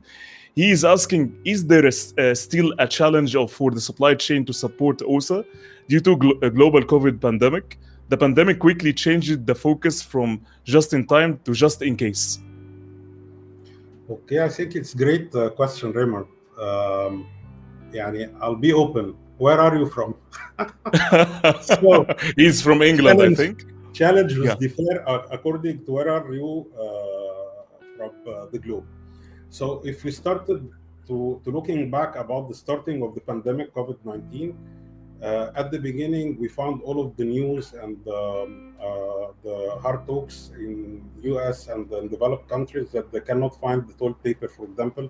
He 0.56 0.70
is 0.70 0.84
asking 0.84 1.34
Is 1.44 1.66
there 1.66 1.84
a 1.84 1.88
s- 1.88 2.12
uh, 2.18 2.34
still 2.34 2.72
a 2.78 2.86
challenge 2.86 3.34
of, 3.36 3.50
for 3.52 3.70
the 3.70 3.80
supply 3.80 4.14
chain 4.14 4.44
to 4.44 4.52
support 4.52 5.00
OSA 5.02 5.44
due 5.88 6.00
to 6.00 6.16
glo- 6.16 6.38
a 6.42 6.50
global 6.50 6.82
COVID 6.82 7.20
pandemic? 7.20 7.78
The 8.08 8.16
pandemic 8.18 8.58
quickly 8.58 8.92
changed 8.92 9.46
the 9.46 9.54
focus 9.54 10.02
from 10.02 10.40
just 10.64 10.92
in 10.92 11.06
time 11.06 11.40
to 11.44 11.52
just 11.52 11.80
in 11.82 11.96
case. 11.96 12.38
Okay, 14.10 14.40
I 14.44 14.48
think 14.48 14.74
it's 14.74 14.92
great 14.94 15.34
uh, 15.34 15.48
question, 15.50 15.92
Raymond. 15.92 16.26
Um, 16.60 17.26
يعني, 17.94 18.28
I'll 18.42 18.56
be 18.56 18.72
open. 18.72 19.14
Where 19.38 19.58
are 19.58 19.74
you 19.76 19.86
from? 19.86 20.14
So- 21.62 22.06
He's 22.36 22.60
from 22.60 22.82
England, 22.82 23.20
I 23.20 23.32
Challenge. 23.32 23.36
think. 23.38 23.64
Challenge 23.94 24.36
was 24.38 24.48
Yeah. 24.48 24.54
differ 24.56 24.92
uh, 25.06 25.22
according 25.30 25.84
to 25.84 25.92
where 25.92 26.08
are 26.10 26.32
you 26.34 26.66
uh, 26.78 27.76
from 27.96 28.10
uh, 28.26 28.46
the 28.52 28.58
globe. 28.58 28.84
So 29.49 29.81
if 29.85 30.03
we 30.03 30.11
started 30.11 30.69
to, 31.07 31.41
to 31.43 31.51
looking 31.51 31.89
back 31.89 32.15
about 32.15 32.49
the 32.49 32.55
starting 32.55 33.01
of 33.01 33.15
the 33.15 33.21
pandemic 33.21 33.73
COVID-19, 33.73 34.55
uh, 35.21 35.51
at 35.55 35.71
the 35.71 35.79
beginning 35.79 36.37
we 36.39 36.47
found 36.47 36.81
all 36.83 37.03
of 37.03 37.17
the 37.17 37.25
news 37.25 37.73
and 37.73 37.97
um, 38.07 38.75
uh, 38.79 39.31
the 39.43 39.77
hard 39.81 40.05
talks 40.05 40.51
in 40.59 41.03
US 41.23 41.67
and 41.69 41.91
in 41.91 42.07
developed 42.07 42.47
countries 42.47 42.91
that 42.91 43.11
they 43.11 43.21
cannot 43.21 43.59
find 43.59 43.87
the 43.87 43.93
toilet 43.93 44.21
paper, 44.23 44.47
for 44.47 44.65
example, 44.65 45.09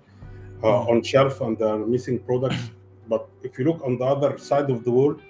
uh, 0.62 0.66
Mm. 0.66 0.88
on 0.90 1.02
shelf 1.02 1.40
and 1.40 1.56
they're 1.58 1.86
missing 1.94 2.18
products. 2.18 2.70
But 3.08 3.28
if 3.42 3.58
you 3.58 3.64
look 3.64 3.80
on 3.84 3.96
the 3.96 4.04
other 4.04 4.36
side 4.38 4.68
of 4.70 4.84
the 4.84 4.90
world, 4.90 5.22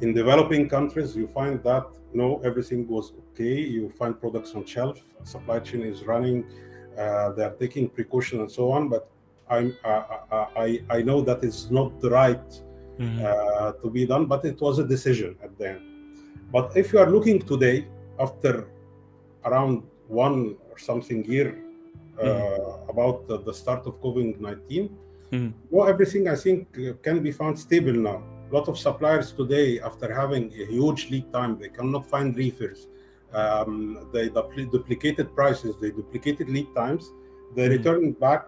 in 0.00 0.12
developing 0.12 0.68
countries, 0.68 1.16
you 1.16 1.26
find 1.26 1.62
that 1.62 1.86
no, 2.12 2.40
everything 2.44 2.86
was 2.88 3.12
okay. 3.30 3.60
You 3.60 3.90
find 3.90 4.18
products 4.20 4.54
on 4.54 4.64
shelf, 4.64 4.98
supply 5.22 5.58
chain 5.60 5.82
is 5.82 6.04
running, 6.04 6.44
uh, 6.98 7.32
they 7.32 7.44
are 7.44 7.54
taking 7.58 7.88
precaution 7.88 8.40
and 8.40 8.50
so 8.50 8.70
on. 8.70 8.88
But 8.88 9.08
I'm, 9.48 9.76
uh, 9.84 10.02
I, 10.30 10.46
I, 10.90 10.96
I 10.98 11.02
know 11.02 11.20
that 11.22 11.44
is 11.44 11.70
not 11.70 12.00
the 12.00 12.10
right 12.10 12.48
Mhm. 12.98 13.18
uh, 13.22 13.72
to 13.82 13.90
be 13.90 14.06
done, 14.06 14.24
but 14.24 14.44
it 14.46 14.58
was 14.60 14.78
a 14.78 14.86
decision 14.94 15.36
at 15.44 15.52
the 15.58 15.66
end. 15.72 15.80
But 16.50 16.66
if 16.76 16.92
you 16.92 16.98
are 16.98 17.10
looking 17.16 17.38
today, 17.52 17.86
after 18.18 18.52
around 19.44 19.82
one 20.08 20.56
or 20.70 20.78
something 20.78 21.24
year 21.26 21.48
uh, 22.18 22.88
about 22.88 23.28
the, 23.28 23.36
the 23.48 23.52
start 23.52 23.86
of 23.86 24.00
COVID 24.00 24.40
19, 24.40 24.88
Mhm. 25.32 25.52
well, 25.70 25.86
everything 25.88 26.28
I 26.28 26.36
think 26.36 26.60
uh, 26.78 26.94
can 27.02 27.22
be 27.22 27.32
found 27.32 27.58
stable 27.58 27.92
now. 28.10 28.22
A 28.50 28.54
lot 28.54 28.68
of 28.68 28.78
suppliers 28.78 29.32
today, 29.32 29.68
after 29.80 30.06
having 30.22 30.44
a 30.62 30.64
huge 30.76 31.10
lead 31.10 31.26
time, 31.32 31.58
they 31.60 31.68
cannot 31.68 32.06
find 32.14 32.28
refills. 32.36 32.88
Um, 33.32 34.08
they 34.12 34.28
dupli- 34.28 34.70
duplicated 34.70 35.34
prices, 35.34 35.76
they 35.80 35.90
duplicated 35.90 36.48
lead 36.48 36.68
times. 36.74 37.12
They 37.54 37.66
Mhm. 37.66 37.70
returned 37.70 38.20
back 38.20 38.44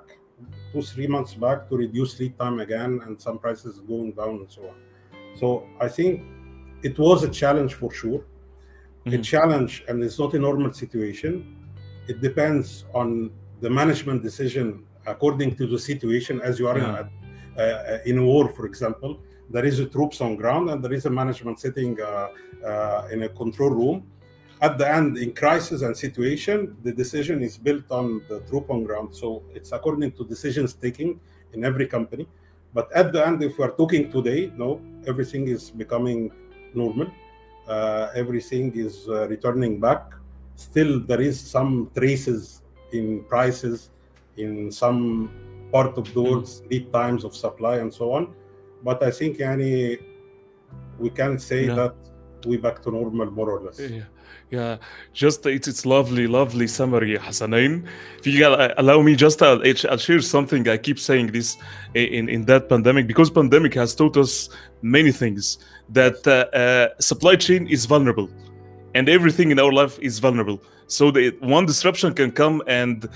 two, 0.73 0.83
three 0.83 1.07
months 1.07 1.35
back 1.35 1.69
to 1.69 1.77
reduce 1.77 2.19
lead 2.21 2.39
time 2.39 2.61
again, 2.61 3.01
and 3.05 3.21
some 3.21 3.39
prices 3.39 3.81
going 3.81 4.13
down 4.13 4.37
and 4.37 4.51
so 4.51 4.63
on. 4.69 4.75
So 5.35 5.65
I 5.81 5.89
think 5.89 6.23
it 6.83 6.99
was 6.99 7.25
a 7.25 7.29
challenge 7.29 7.75
for 7.75 7.91
sure. 7.93 8.23
A 9.07 9.11
Mhm. 9.11 9.23
challenge, 9.23 9.85
and 9.89 10.03
it's 10.03 10.19
not 10.19 10.35
a 10.35 10.39
normal 10.39 10.73
situation. 10.73 11.57
It 12.09 12.21
depends 12.21 12.85
on 12.95 13.31
the 13.61 13.71
management 13.71 14.23
decision 14.23 14.85
according 15.07 15.57
to 15.57 15.67
the 15.67 15.79
situation. 15.79 16.41
As 16.41 16.59
you 16.59 16.69
are 16.69 16.79
in, 16.79 16.85
Yeah. 16.85 17.09
a, 17.57 17.63
uh, 17.63 17.99
in 18.11 18.25
war, 18.25 18.49
for 18.57 18.67
example, 18.67 19.19
there 19.51 19.65
is 19.65 19.79
a 19.81 19.87
troops 19.87 20.21
on 20.21 20.37
ground 20.37 20.71
and 20.71 20.85
there 20.85 20.93
is 20.93 21.07
a 21.07 21.11
management 21.11 21.59
sitting 21.59 21.99
uh, 22.01 22.29
uh, 22.65 23.09
in 23.13 23.23
a 23.23 23.29
control 23.29 23.71
room. 23.71 24.03
At 24.61 24.77
the 24.79 24.89
end, 24.93 25.19
in 25.19 25.33
crisis 25.35 25.83
and 25.83 25.97
situation, 25.97 26.77
the 26.83 26.93
decision 26.93 27.43
is 27.43 27.57
built 27.57 27.85
on 27.91 28.23
the 28.29 28.41
troop 28.49 28.71
on 28.71 28.83
ground. 28.85 29.15
So 29.15 29.43
it's 29.55 29.71
according 29.73 30.13
to 30.13 30.25
decisions 30.25 30.75
taking 30.75 31.21
in 31.53 31.65
every 31.65 31.87
company. 31.87 32.27
But 32.75 32.91
at 32.93 33.13
the 33.13 33.25
end, 33.27 33.43
if 33.43 33.57
we're 33.59 33.71
talking 33.71 34.11
today, 34.11 34.53
no, 34.57 34.81
everything 35.07 35.49
is 35.49 35.71
becoming 35.71 36.33
normal. 36.75 37.09
Uh, 37.69 38.09
everything 38.15 38.73
is 38.77 39.09
uh, 39.09 39.29
returning 39.29 39.79
back. 39.79 40.13
Still, 40.57 41.01
there 41.01 41.21
is 41.21 41.39
some 41.41 41.91
traces 41.97 42.63
in 42.93 43.23
prices, 43.25 43.91
in 44.37 44.73
some 44.73 45.31
part 45.71 45.97
of 45.99 46.13
the 46.15 46.21
world, 46.21 46.51
lead 46.71 46.93
times 46.93 47.23
of 47.25 47.37
supply 47.37 47.77
and 47.77 47.93
so 47.93 48.13
on. 48.13 48.35
But 48.83 49.03
I 49.03 49.11
think, 49.11 49.39
yani, 49.39 50.01
we 50.99 51.11
can 51.11 51.39
say 51.39 51.67
Yeah. 51.67 51.75
that 51.77 51.95
we 52.47 52.57
back 52.57 52.83
to 52.83 52.91
normal 52.91 53.31
more 53.31 53.51
or 53.51 53.61
less. 53.61 53.79
Yeah, 53.79 54.05
yeah. 54.51 54.77
Just 55.13 55.45
it's 55.47 55.69
it's 55.69 55.85
lovely, 55.85 56.27
lovely 56.27 56.67
summary, 56.67 57.19
Hassanain. 57.19 57.87
If 58.19 58.27
you 58.27 58.47
uh, 58.47 58.75
allow 58.79 59.03
me, 59.03 59.15
just 59.15 59.43
I'll, 59.43 59.63
I'll 59.91 59.99
share 59.99 60.21
something. 60.21 60.69
I 60.69 60.79
keep 60.79 60.99
saying 60.99 61.33
this 61.33 61.57
in 61.95 62.29
in 62.29 62.45
that 62.47 62.69
pandemic 62.69 63.07
because 63.07 63.31
pandemic 63.31 63.75
has 63.75 63.95
taught 63.95 64.17
us 64.17 64.49
many 64.83 65.13
things. 65.13 65.59
That 65.91 66.27
uh, 66.27 66.57
uh, 66.57 66.89
supply 67.01 67.37
chain 67.37 67.67
is 67.67 67.87
vulnerable, 67.87 68.29
and 68.95 69.09
everything 69.09 69.51
in 69.51 69.59
our 69.59 69.73
life 69.73 69.99
is 70.01 70.19
vulnerable. 70.19 70.61
So 70.89 71.11
the 71.11 71.37
one 71.41 71.67
disruption 71.67 72.15
can 72.15 72.31
come 72.31 72.63
and 72.67 73.07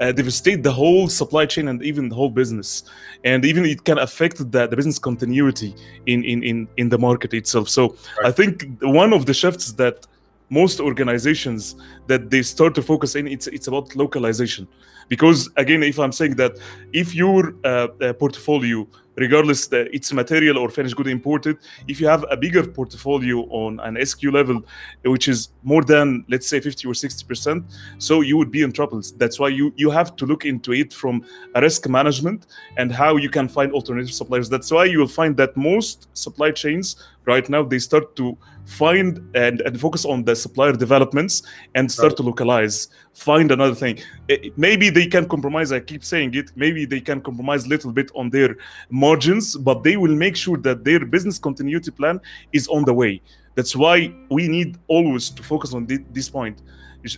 uh, 0.00 0.12
devastate 0.12 0.62
the 0.62 0.70
whole 0.70 1.08
supply 1.08 1.46
chain 1.46 1.68
and 1.68 1.82
even 1.82 2.10
the 2.10 2.14
whole 2.14 2.28
business, 2.28 2.84
and 3.24 3.44
even 3.46 3.64
it 3.64 3.84
can 3.84 3.98
affect 3.98 4.36
the, 4.36 4.66
the 4.66 4.76
business 4.76 4.98
continuity 4.98 5.74
in, 6.04 6.22
in 6.24 6.42
in 6.42 6.68
in 6.76 6.90
the 6.90 6.98
market 6.98 7.32
itself. 7.32 7.70
So 7.70 7.96
I 8.22 8.30
think 8.30 8.66
one 8.82 9.14
of 9.14 9.24
the 9.24 9.32
shifts 9.32 9.72
that 9.72 10.06
most 10.52 10.80
organizations 10.80 11.74
that 12.06 12.30
they 12.30 12.42
start 12.42 12.74
to 12.74 12.82
focus 12.82 13.16
in 13.16 13.26
it's 13.26 13.46
it's 13.46 13.68
about 13.68 13.96
localization. 13.96 14.68
Because 15.08 15.50
again 15.56 15.82
if 15.82 15.98
i'm 15.98 16.12
saying 16.12 16.36
that 16.36 16.52
if 16.92 17.14
your 17.14 17.54
uh, 17.64 17.88
uh, 18.00 18.12
portfolio 18.12 18.86
regardless 19.16 19.66
the, 19.66 19.94
it's 19.94 20.10
material 20.12 20.56
or 20.56 20.70
finished 20.70 20.96
good 20.96 21.06
imported 21.06 21.56
if 21.86 22.00
you 22.00 22.06
have 22.06 22.24
a 22.30 22.36
bigger 22.36 22.66
portfolio 22.66 23.40
on 23.50 23.78
an 23.80 23.96
SKU 23.96 24.32
level 24.32 24.64
which 25.04 25.28
is 25.28 25.50
more 25.62 25.82
than 25.84 26.24
let's 26.28 26.46
say 26.46 26.60
50 26.60 26.88
or 26.88 26.94
60 26.94 27.26
percent 27.26 27.64
so 27.98 28.22
you 28.22 28.36
would 28.38 28.50
be 28.50 28.62
in 28.62 28.72
troubles 28.72 29.12
that's 29.12 29.38
why 29.38 29.48
you 29.48 29.72
you 29.76 29.90
have 29.90 30.16
to 30.16 30.24
look 30.24 30.44
into 30.46 30.72
it 30.72 30.94
from 30.94 31.24
a 31.56 31.60
risk 31.60 31.88
management 31.88 32.46
and 32.78 32.90
how 32.90 33.16
you 33.16 33.28
can 33.28 33.48
find 33.48 33.72
alternative 33.72 34.14
suppliers. 34.14 34.48
That's 34.48 34.70
why 34.70 34.84
you 34.86 34.98
will 34.98 35.08
find 35.08 35.36
that 35.36 35.56
most 35.56 36.08
supply 36.16 36.50
chains 36.50 36.96
right 37.24 37.48
now 37.48 37.62
they 37.62 37.78
start 37.78 38.16
to 38.16 38.36
find 38.64 39.18
and, 39.34 39.60
and 39.62 39.80
focus 39.80 40.04
on 40.04 40.24
the 40.24 40.34
supplier 40.34 40.72
developments 40.72 41.42
and 41.74 41.90
start 41.90 42.16
to 42.16 42.22
localize 42.22 42.88
find 43.12 43.50
another 43.50 43.74
thing. 43.74 43.98
Eh, 44.28 44.50
maybe 44.56 44.88
they 44.90 45.06
can 45.06 45.28
compromise 45.28 45.72
i 45.72 45.80
keep 45.80 46.04
saying 46.04 46.34
it 46.34 46.50
maybe 46.56 46.84
they 46.84 47.00
can 47.00 47.20
compromise 47.20 47.64
a 47.64 47.68
little 47.68 47.92
bit 47.92 48.10
on 48.14 48.30
their 48.30 48.56
margins 48.90 49.56
but 49.56 49.82
they 49.82 49.96
will 49.96 50.14
make 50.14 50.36
sure 50.36 50.56
that 50.56 50.84
their 50.84 51.04
business 51.04 51.38
continuity 51.38 51.90
plan 51.90 52.20
is 52.52 52.68
on 52.68 52.84
the 52.84 52.94
way. 52.94 53.20
That's 53.54 53.76
why 53.76 54.14
we 54.30 54.48
need 54.48 54.78
always 54.88 55.30
to 55.30 55.42
focus 55.42 55.74
on 55.74 55.86
thi- 55.86 56.04
this 56.12 56.28
point. 56.28 56.62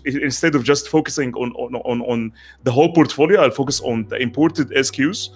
Instead 0.04 0.54
of 0.54 0.64
just 0.64 0.88
focusing 0.88 1.34
on 1.34 1.52
on, 1.52 1.74
on 1.76 2.00
on 2.02 2.32
the 2.62 2.72
whole 2.72 2.90
portfolio 2.94 3.42
i'll 3.42 3.50
focus 3.50 3.82
on 3.82 4.08
the 4.08 4.16
imported 4.16 4.70
SKUs 4.70 5.28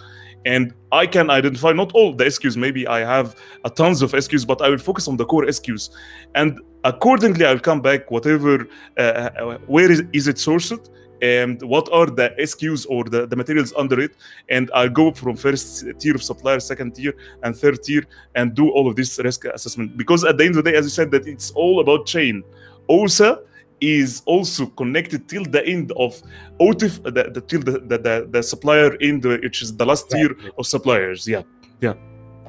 and 0.45 0.73
i 0.93 1.07
can 1.07 1.31
identify 1.31 1.73
not 1.73 1.91
all 1.93 2.13
the 2.13 2.25
SKUs 2.25 2.57
maybe 2.57 2.87
i 2.87 3.01
have 3.01 3.37
a 3.65 3.71
tons 3.71 4.03
of 4.03 4.13
SKUs 4.13 4.47
but 4.47 4.63
i 4.63 4.69
will 4.69 4.79
focus 4.79 5.09
on 5.09 5.17
the 5.17 5.25
core 5.25 5.45
SKUs 5.47 5.91
and 6.35 6.61
accordingly 6.85 7.45
i'll 7.45 7.59
come 7.59 7.81
back 7.81 8.11
whatever 8.11 8.69
uh, 8.99 9.01
uh, 9.01 9.59
where 9.67 9.91
is, 9.91 10.03
is 10.13 10.29
it 10.29 10.37
sourced 10.37 10.89
and 11.23 11.61
what 11.63 11.89
are 11.93 12.07
the 12.07 12.31
SKUs 12.39 12.87
or 12.89 13.05
the, 13.05 13.27
the 13.27 13.37
materials 13.37 13.73
under 13.77 13.99
it. 14.01 14.13
And 14.49 14.71
I'll 14.75 14.89
go 14.89 15.13
from 15.13 15.37
first 15.37 15.85
tier 15.99 16.15
of 16.15 16.23
supplier, 16.23 16.61
second 16.61 16.95
tier, 16.95 17.13
and 17.43 17.57
third 17.57 17.83
tier, 17.83 18.05
and 18.35 18.55
do 18.55 18.71
all 18.71 18.89
of 18.89 18.97
this 18.97 19.19
risk 19.19 19.45
assessment. 19.47 19.97
Because 19.97 20.25
at 20.25 20.39
the 20.39 20.45
end 20.45 20.57
of 20.57 20.65
the 20.65 20.71
day, 20.71 20.77
as 20.77 20.87
you 20.87 20.91
said, 20.91 21.11
that 21.11 21.27
it's 21.27 21.51
all 21.53 21.81
about 21.81 22.07
chain. 22.07 22.43
OSA 22.89 23.41
is 23.81 24.23
also 24.27 24.67
connected 24.67 25.29
till 25.29 25.45
the 25.45 25.65
end 25.67 25.93
of 25.93 26.21
OTIF, 26.61 27.03
the, 27.03 27.31
the, 27.33 27.41
till 27.41 27.61
the, 27.61 27.81
the, 27.81 28.29
the, 28.31 28.43
supplier 28.43 28.97
end, 29.01 29.25
which 29.25 29.63
is 29.63 29.77
the 29.77 29.87
last 29.87 30.11
tier 30.11 30.33
Exactly. 30.33 30.51
of 30.59 30.67
suppliers. 30.67 31.29
Yeah. 31.29 31.43
Yeah. 31.81 31.95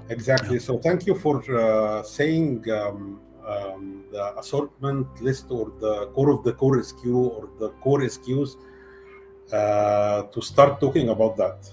Exactly. 0.10 0.60
So 0.60 0.80
thank 0.80 1.06
you 1.06 1.16
for 1.16 1.44
uh, 1.56 2.04
saying 2.04 2.70
um, 2.72 3.20
um, 3.46 4.04
the 4.12 4.38
assortment 4.40 5.08
list 5.22 5.46
or 5.50 5.72
the 5.80 6.08
core 6.08 6.32
of 6.32 6.44
the 6.44 6.54
core 6.54 6.78
SKU 6.78 7.16
or 7.16 7.50
the 7.60 7.70
core 7.82 8.02
SKUs 8.02 8.56
uh, 9.54 10.24
to 10.24 10.42
start 10.42 10.80
talking 10.80 11.10
about 11.10 11.38
that. 11.38 11.70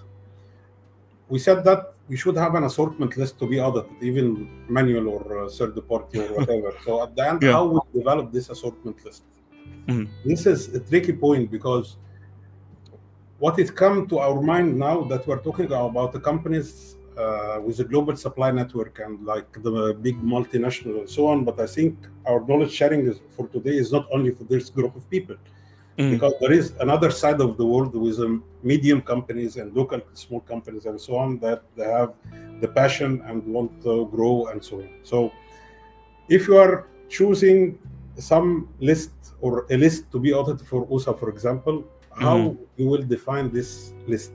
We 1.28 1.38
said 1.38 1.64
that 1.64 1.94
we 2.08 2.16
should 2.16 2.36
have 2.36 2.54
an 2.54 2.64
assortment 2.64 3.16
list 3.16 3.38
to 3.40 3.46
be 3.46 3.58
audited, 3.60 3.90
even 4.00 4.64
manual 4.68 5.08
or 5.08 5.44
uh, 5.44 5.48
third 5.48 5.76
party 5.88 6.20
or 6.20 6.28
whatever. 6.38 6.72
so 6.84 7.02
at 7.02 7.16
the 7.16 7.28
end, 7.28 7.42
Yeah. 7.42 7.52
how 7.52 7.64
we 7.66 7.80
develop 7.98 8.32
this 8.32 8.48
assortment 8.50 9.04
list? 9.04 9.24
Mhm. 9.88 10.08
This 10.24 10.46
is 10.46 10.74
a 10.74 10.80
tricky 10.80 11.12
point 11.12 11.50
because 11.50 11.96
what 13.38 13.58
is 13.58 13.70
come 13.70 14.06
to 14.08 14.18
our 14.18 14.40
mind 14.40 14.78
now 14.78 15.02
that 15.04 15.26
we're 15.26 15.42
talking 15.42 15.66
about 15.66 16.12
the 16.12 16.20
companies 16.20 16.96
uh, 17.18 17.58
with 17.64 17.80
a 17.80 17.84
global 17.84 18.16
supply 18.16 18.50
network 18.50 18.98
and 19.04 19.24
like 19.24 19.50
the 19.62 19.96
big 20.02 20.16
multinational 20.22 20.98
and 21.00 21.08
so 21.08 21.26
on. 21.28 21.44
But 21.44 21.58
I 21.60 21.66
think 21.66 21.96
our 22.26 22.40
knowledge 22.46 22.72
sharing 22.72 23.06
is, 23.06 23.20
for 23.36 23.46
today 23.48 23.76
is 23.76 23.92
not 23.92 24.06
only 24.12 24.30
for 24.32 24.44
this 24.44 24.68
group 24.70 24.94
of 24.96 25.08
people, 25.10 25.36
Mhm. 25.98 26.10
because 26.10 26.34
there 26.40 26.52
is 26.52 26.74
another 26.80 27.10
side 27.10 27.40
of 27.40 27.56
the 27.56 27.64
world 27.64 27.94
with 27.94 28.18
um, 28.20 28.44
medium 28.62 29.00
companies 29.00 29.56
and 29.56 29.74
local 29.74 30.00
small 30.12 30.40
companies 30.40 30.84
and 30.84 31.00
so 31.00 31.16
on 31.16 31.38
that 31.38 31.62
they 31.76 31.84
have 31.84 32.12
the 32.60 32.68
passion 32.68 33.22
and 33.28 33.46
want 33.46 33.70
to 33.82 34.06
grow 34.14 34.46
and 34.50 34.62
so 34.62 34.76
on. 34.76 34.88
So 35.02 35.32
if 36.28 36.46
you 36.48 36.56
are 36.58 36.86
choosing 37.08 37.78
some 38.18 38.68
list 38.80 39.12
or 39.40 39.66
a 39.70 39.76
list 39.76 40.10
to 40.12 40.18
be 40.18 40.32
audited 40.32 40.66
for 40.66 40.86
OSA, 40.90 41.14
for 41.14 41.28
example, 41.30 41.84
how 42.22 42.36
Mhm. 42.38 42.56
you 42.76 42.86
will 42.88 43.02
define 43.16 43.50
this 43.52 43.92
list? 44.06 44.32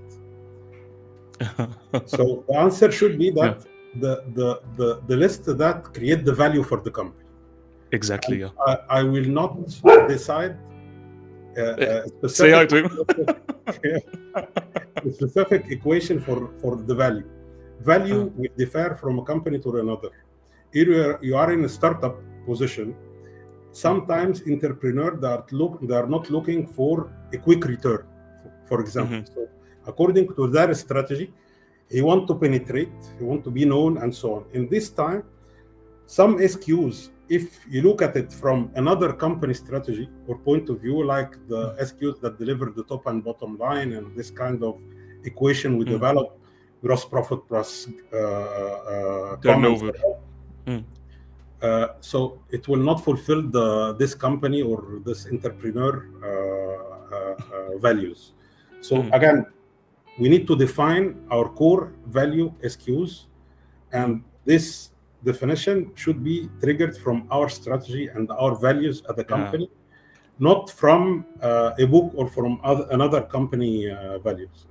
so 2.06 2.44
the 2.48 2.56
answer 2.66 2.92
should 2.92 3.18
be 3.18 3.32
that 3.32 3.66
the, 4.04 4.14
the 4.38 4.50
the 4.78 4.90
the 5.08 5.16
list 5.24 5.44
that 5.58 5.78
create 5.94 6.24
the 6.24 6.34
value 6.44 6.64
for 6.64 6.80
the 6.82 6.92
company. 6.92 7.26
exactly. 7.92 8.38
Yeah. 8.40 8.50
I, 8.68 8.78
I 9.00 9.04
will 9.04 9.28
not 9.40 9.52
decide. 10.08 10.56
Uh, 11.58 11.62
uh, 11.62 12.04
hi 12.60 12.66
to 12.72 12.76
him. 12.80 12.88
a 15.08 15.12
specific 15.12 15.62
equation 15.78 16.22
for 16.22 16.38
for 16.62 16.74
the 16.90 16.96
value. 16.96 17.26
Value 17.82 18.32
will 18.38 18.54
differ 18.58 18.96
from 19.02 19.20
a 19.20 19.24
company 19.32 19.58
to 19.66 19.70
another. 19.84 20.12
If 20.72 20.88
you 20.88 20.98
are, 21.06 21.20
you 21.28 21.36
are 21.36 21.52
in 21.52 21.66
a 21.66 21.70
startup 21.78 22.16
position, 22.46 22.96
sometimes 23.72 24.42
entrepreneurs 24.48 25.20
that 25.22 25.52
look 25.52 25.80
they 25.88 25.96
are 25.96 26.08
not 26.08 26.30
looking 26.30 26.68
for 26.68 27.12
a 27.34 27.38
quick 27.38 27.66
return. 27.66 28.06
For 28.66 28.82
example, 28.82 29.24
so 29.34 29.48
according 29.86 30.34
to 30.36 30.48
their 30.48 30.74
strategy, 30.74 31.34
he 31.90 32.02
want 32.02 32.28
to 32.28 32.36
penetrate, 32.36 32.92
he 33.18 33.24
want 33.24 33.44
to 33.44 33.52
be 33.52 33.66
known, 33.66 33.98
and 33.98 34.14
so 34.14 34.36
on. 34.36 34.46
In 34.54 34.70
this 34.70 34.90
time, 34.90 35.24
some 36.06 36.38
SKUs 36.38 37.10
if 37.32 37.66
you 37.70 37.82
look 37.82 38.02
at 38.02 38.14
it 38.18 38.30
from 38.34 38.70
another 38.76 39.14
company 39.14 39.54
strategy 39.54 40.10
or 40.28 40.38
point 40.38 40.70
of 40.70 40.82
view, 40.82 41.02
like 41.06 41.32
the 41.48 41.62
SKUs 41.88 42.20
that 42.20 42.38
deliver 42.38 42.66
the 42.76 42.84
top 42.84 43.08
and 43.08 43.24
bottom 43.24 43.58
line 43.58 43.94
and 43.94 44.14
this 44.18 44.30
kind 44.30 44.62
of 44.70 44.76
equation 45.24 45.78
we 45.78 45.86
Mm. 45.86 45.92
develop, 45.98 46.28
gross 46.84 47.06
profit 47.06 47.40
plus 47.48 47.88
uh, 47.88 48.18
uh, 48.18 49.36
Turnover. 49.38 49.94
Mm. 50.68 50.84
Uh, 51.62 51.90
so 52.02 52.42
it 52.50 52.68
will 52.68 52.82
not 52.82 53.04
fulfill 53.04 53.42
the 53.44 53.94
this 54.00 54.16
company 54.16 54.62
or 54.64 55.00
this 55.06 55.28
entrepreneur 55.28 56.10
uh, 56.18 56.28
uh, 57.16 57.36
uh, 57.54 57.78
values. 57.78 58.34
So 58.82 58.96
Mm. 58.98 59.14
again, 59.14 59.46
we 60.18 60.28
need 60.28 60.48
to 60.48 60.56
define 60.56 61.16
our 61.30 61.48
core 61.50 61.94
value 62.08 62.52
SKUs, 62.64 63.28
and 63.94 64.24
this 64.46 64.92
definition 65.24 65.92
should 65.96 66.24
be 66.24 66.50
triggered 66.62 66.98
from 66.98 67.28
our 67.30 67.48
strategy 67.48 68.08
and 68.08 68.32
our 68.32 68.56
values 68.58 69.04
at 69.08 69.16
the 69.16 69.22
Yeah. 69.24 69.36
company, 69.38 69.70
not 70.40 70.72
from 70.72 71.26
uh, 71.42 71.78
a 71.78 71.86
book 71.86 72.12
or 72.16 72.26
from 72.28 72.60
other, 72.64 72.88
another 72.90 73.22
company 73.22 73.88
uh, 73.90 74.18
values. 74.20 74.66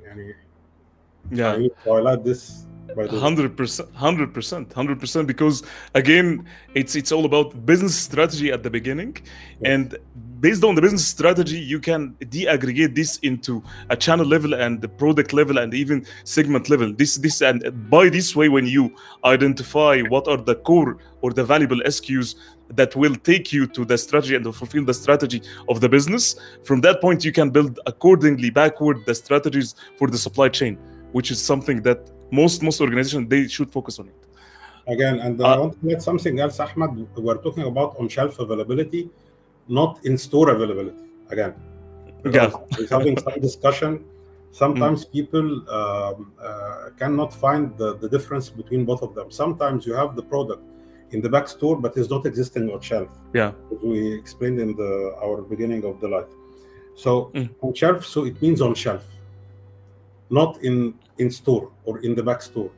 Yeah. 1.31 1.55
I 1.55 1.69
to 1.69 1.75
highlight 1.87 2.25
this 2.25 2.67
by 2.97 3.07
the. 3.07 3.21
Hundred 3.21 3.57
percent, 3.57 3.89
hundred 3.95 4.35
percent, 4.35 4.73
hundred 4.73 5.01
percent. 5.01 5.27
Because 5.27 5.63
again, 5.95 6.47
it's 6.75 6.97
it's 6.97 7.13
all 7.13 7.25
about 7.25 7.67
business 7.67 7.97
strategy 7.97 8.51
at 8.53 8.63
the 8.63 8.71
beginning, 8.71 9.17
and 9.65 9.97
based 10.41 10.65
on 10.65 10.75
the 10.75 10.81
business 10.81 11.07
strategy, 11.07 11.59
you 11.59 11.79
can 11.79 12.17
de-aggregate 12.31 12.95
this 12.95 13.19
into 13.19 13.63
a 13.91 13.97
channel 13.97 14.27
level 14.27 14.55
and 14.55 14.81
the 14.81 14.89
product 14.89 15.33
level 15.33 15.59
and 15.59 15.75
even 15.75 16.07
segment 16.25 16.71
level. 16.71 16.93
This 16.93 17.17
this 17.17 17.43
and 17.43 17.91
by 17.91 18.09
this 18.09 18.35
way, 18.35 18.49
when 18.49 18.67
you 18.67 18.95
identify 19.25 20.01
what 20.03 20.29
are 20.29 20.39
the 20.39 20.55
core 20.55 20.99
or 21.21 21.33
the 21.33 21.45
valuable 21.45 21.81
SKUs 21.87 22.37
that 22.75 22.95
will 22.95 23.17
take 23.17 23.53
you 23.53 23.67
to 23.67 23.85
the 23.85 23.99
strategy 23.99 24.37
and 24.37 24.45
fulfill 24.55 24.85
the 24.85 24.95
strategy 24.95 25.43
of 25.69 25.81
the 25.81 25.89
business, 25.89 26.37
from 26.65 26.81
that 26.81 27.01
point 27.01 27.25
you 27.25 27.33
can 27.33 27.51
build 27.51 27.81
accordingly 27.87 28.49
backward 28.49 28.99
the 29.07 29.15
strategies 29.15 29.75
for 29.99 30.09
the 30.09 30.17
supply 30.17 30.49
chain, 30.49 30.79
which 31.13 31.31
is 31.31 31.43
something 31.43 31.83
that 31.83 32.11
most 32.31 32.63
most 32.63 32.81
organizations 32.81 33.29
they 33.29 33.47
should 33.49 33.71
focus 33.71 33.99
on 33.99 34.09
it. 34.09 34.15
Again, 34.87 35.21
and 35.21 35.41
uh, 35.41 35.45
I 35.45 35.59
want 35.59 35.81
to 35.81 35.93
add 35.93 36.03
something 36.03 36.41
else, 36.41 36.59
Ahmed. 36.59 36.91
We're 37.17 37.37
talking 37.37 37.65
about 37.65 37.97
on-shelf 37.99 38.39
availability, 38.39 39.09
not 39.69 40.05
in-store 40.05 40.51
availability. 40.51 40.99
Again, 41.31 41.55
Yeah. 42.25 42.51
we're 42.79 42.89
having 42.89 43.17
some 43.19 43.39
discussion. 43.41 44.05
Sometimes 44.53 45.05
people 45.05 45.47
um, 45.71 46.33
uh, 46.43 46.91
cannot 46.99 47.33
find 47.33 47.77
the, 47.79 47.97
the 47.99 48.09
difference 48.09 48.49
between 48.49 48.85
both 48.85 49.03
of 49.03 49.15
them. 49.15 49.31
Sometimes 49.31 49.87
you 49.87 49.95
have 49.95 50.17
the 50.17 50.23
product 50.23 50.63
in 51.13 51.21
the 51.21 51.29
back 51.29 51.47
store, 51.47 51.77
but 51.81 51.97
it's 51.97 52.11
not 52.11 52.27
existing 52.27 52.69
on 52.73 52.81
shelf. 52.81 53.11
Yeah. 53.33 53.53
as 53.73 53.79
we 53.83 54.13
explained 54.13 54.59
in 54.61 54.75
the 54.75 55.15
our 55.23 55.43
beginning 55.43 55.85
of 55.85 56.01
the 56.01 56.09
live. 56.09 56.31
So 56.97 57.11
Mm. 57.35 57.49
on 57.63 57.75
shelf, 57.75 58.05
so 58.05 58.25
it 58.25 58.37
means 58.43 58.61
on 58.61 58.75
shelf, 58.75 59.05
not 60.31 60.51
in 60.69 60.95
in 61.21 61.31
store 61.31 61.65
or 61.85 61.95
in 62.07 62.13
the 62.19 62.23
back 62.23 62.41
store. 62.43 62.71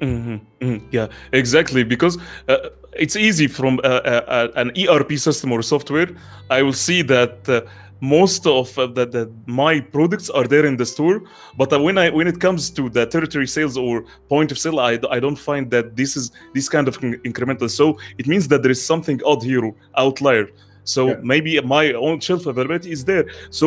hmm 0.00 0.76
Yeah, 0.96 1.08
exactly. 1.32 1.82
Because 1.84 2.14
uh, 2.48 2.56
it's 3.02 3.16
easy 3.16 3.48
from 3.58 3.78
uh, 3.84 3.86
uh, 3.86 4.62
an 4.62 4.68
ERP 4.82 5.12
system 5.28 5.52
or 5.52 5.62
software. 5.62 6.08
I 6.50 6.62
will 6.62 6.78
see 6.88 7.02
that 7.02 7.48
uh, 7.48 7.60
most 8.00 8.46
of 8.46 8.66
uh, 8.78 8.86
the, 8.96 9.04
the 9.06 9.22
my 9.46 9.74
products 9.96 10.28
are 10.38 10.46
there 10.52 10.66
in 10.70 10.76
the 10.76 10.86
store, 10.94 11.16
but 11.60 11.72
uh, 11.72 11.80
when 11.86 11.96
I 12.04 12.10
when 12.18 12.26
it 12.32 12.38
comes 12.46 12.70
to 12.78 12.82
the 12.96 13.04
tertiary 13.06 13.46
sales 13.56 13.76
or 13.76 14.04
point 14.28 14.52
of 14.52 14.58
sale, 14.58 14.78
I, 14.90 14.92
I 15.16 15.18
don't 15.24 15.40
find 15.50 15.70
that 15.70 15.86
this 15.96 16.16
is 16.16 16.24
this 16.56 16.68
kind 16.68 16.86
of 16.88 16.94
incremental. 17.30 17.68
So 17.80 17.84
it 18.20 18.26
means 18.32 18.44
that 18.48 18.60
there 18.62 18.72
is 18.76 18.82
something 18.92 19.18
odd 19.24 19.42
here, 19.50 19.72
outlier. 20.04 20.46
So 20.84 21.02
Yeah. 21.08 21.20
maybe 21.32 21.50
my 21.76 21.84
own 22.06 22.16
shelf 22.26 22.42
availability 22.46 22.90
is 22.96 23.02
there. 23.10 23.24
So 23.50 23.66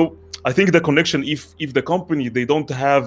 I 0.50 0.52
think 0.56 0.72
the 0.72 0.82
connection, 0.90 1.20
if 1.36 1.42
if 1.66 1.70
the 1.74 1.82
company 1.94 2.30
they 2.38 2.46
don't 2.54 2.70
have 2.88 3.04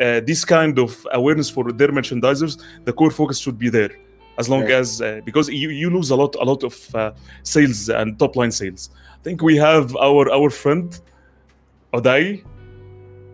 uh, 0.00 0.20
this 0.20 0.44
kind 0.44 0.78
of 0.78 1.06
awareness 1.12 1.50
for 1.50 1.72
their 1.72 1.88
merchandisers, 1.88 2.62
the 2.84 2.92
core 2.92 3.10
focus 3.10 3.38
should 3.38 3.58
be 3.58 3.68
there. 3.68 3.90
As 4.38 4.48
long 4.48 4.66
Yeah. 4.68 4.78
as 4.78 5.02
uh, 5.02 5.20
because 5.24 5.48
you, 5.50 5.68
you 5.68 5.90
lose 5.90 6.10
a 6.10 6.16
lot 6.16 6.34
a 6.36 6.44
lot 6.44 6.62
of 6.64 6.94
uh, 6.94 7.12
sales 7.42 7.88
and 7.90 8.18
top 8.18 8.36
line 8.36 8.50
sales. 8.50 8.90
I 9.18 9.22
think 9.22 9.42
we 9.42 9.56
have 9.56 9.94
our 9.96 10.30
our 10.32 10.50
friend 10.50 10.88
odai. 11.92 12.42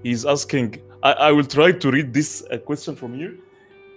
He's 0.02 0.24
asking 0.24 0.68
i, 1.02 1.12
I 1.28 1.32
will 1.32 1.44
try 1.58 1.70
to 1.72 1.90
read 1.90 2.12
this 2.12 2.30
uh, 2.50 2.58
question 2.58 2.96
from 2.96 3.14
you. 3.14 3.38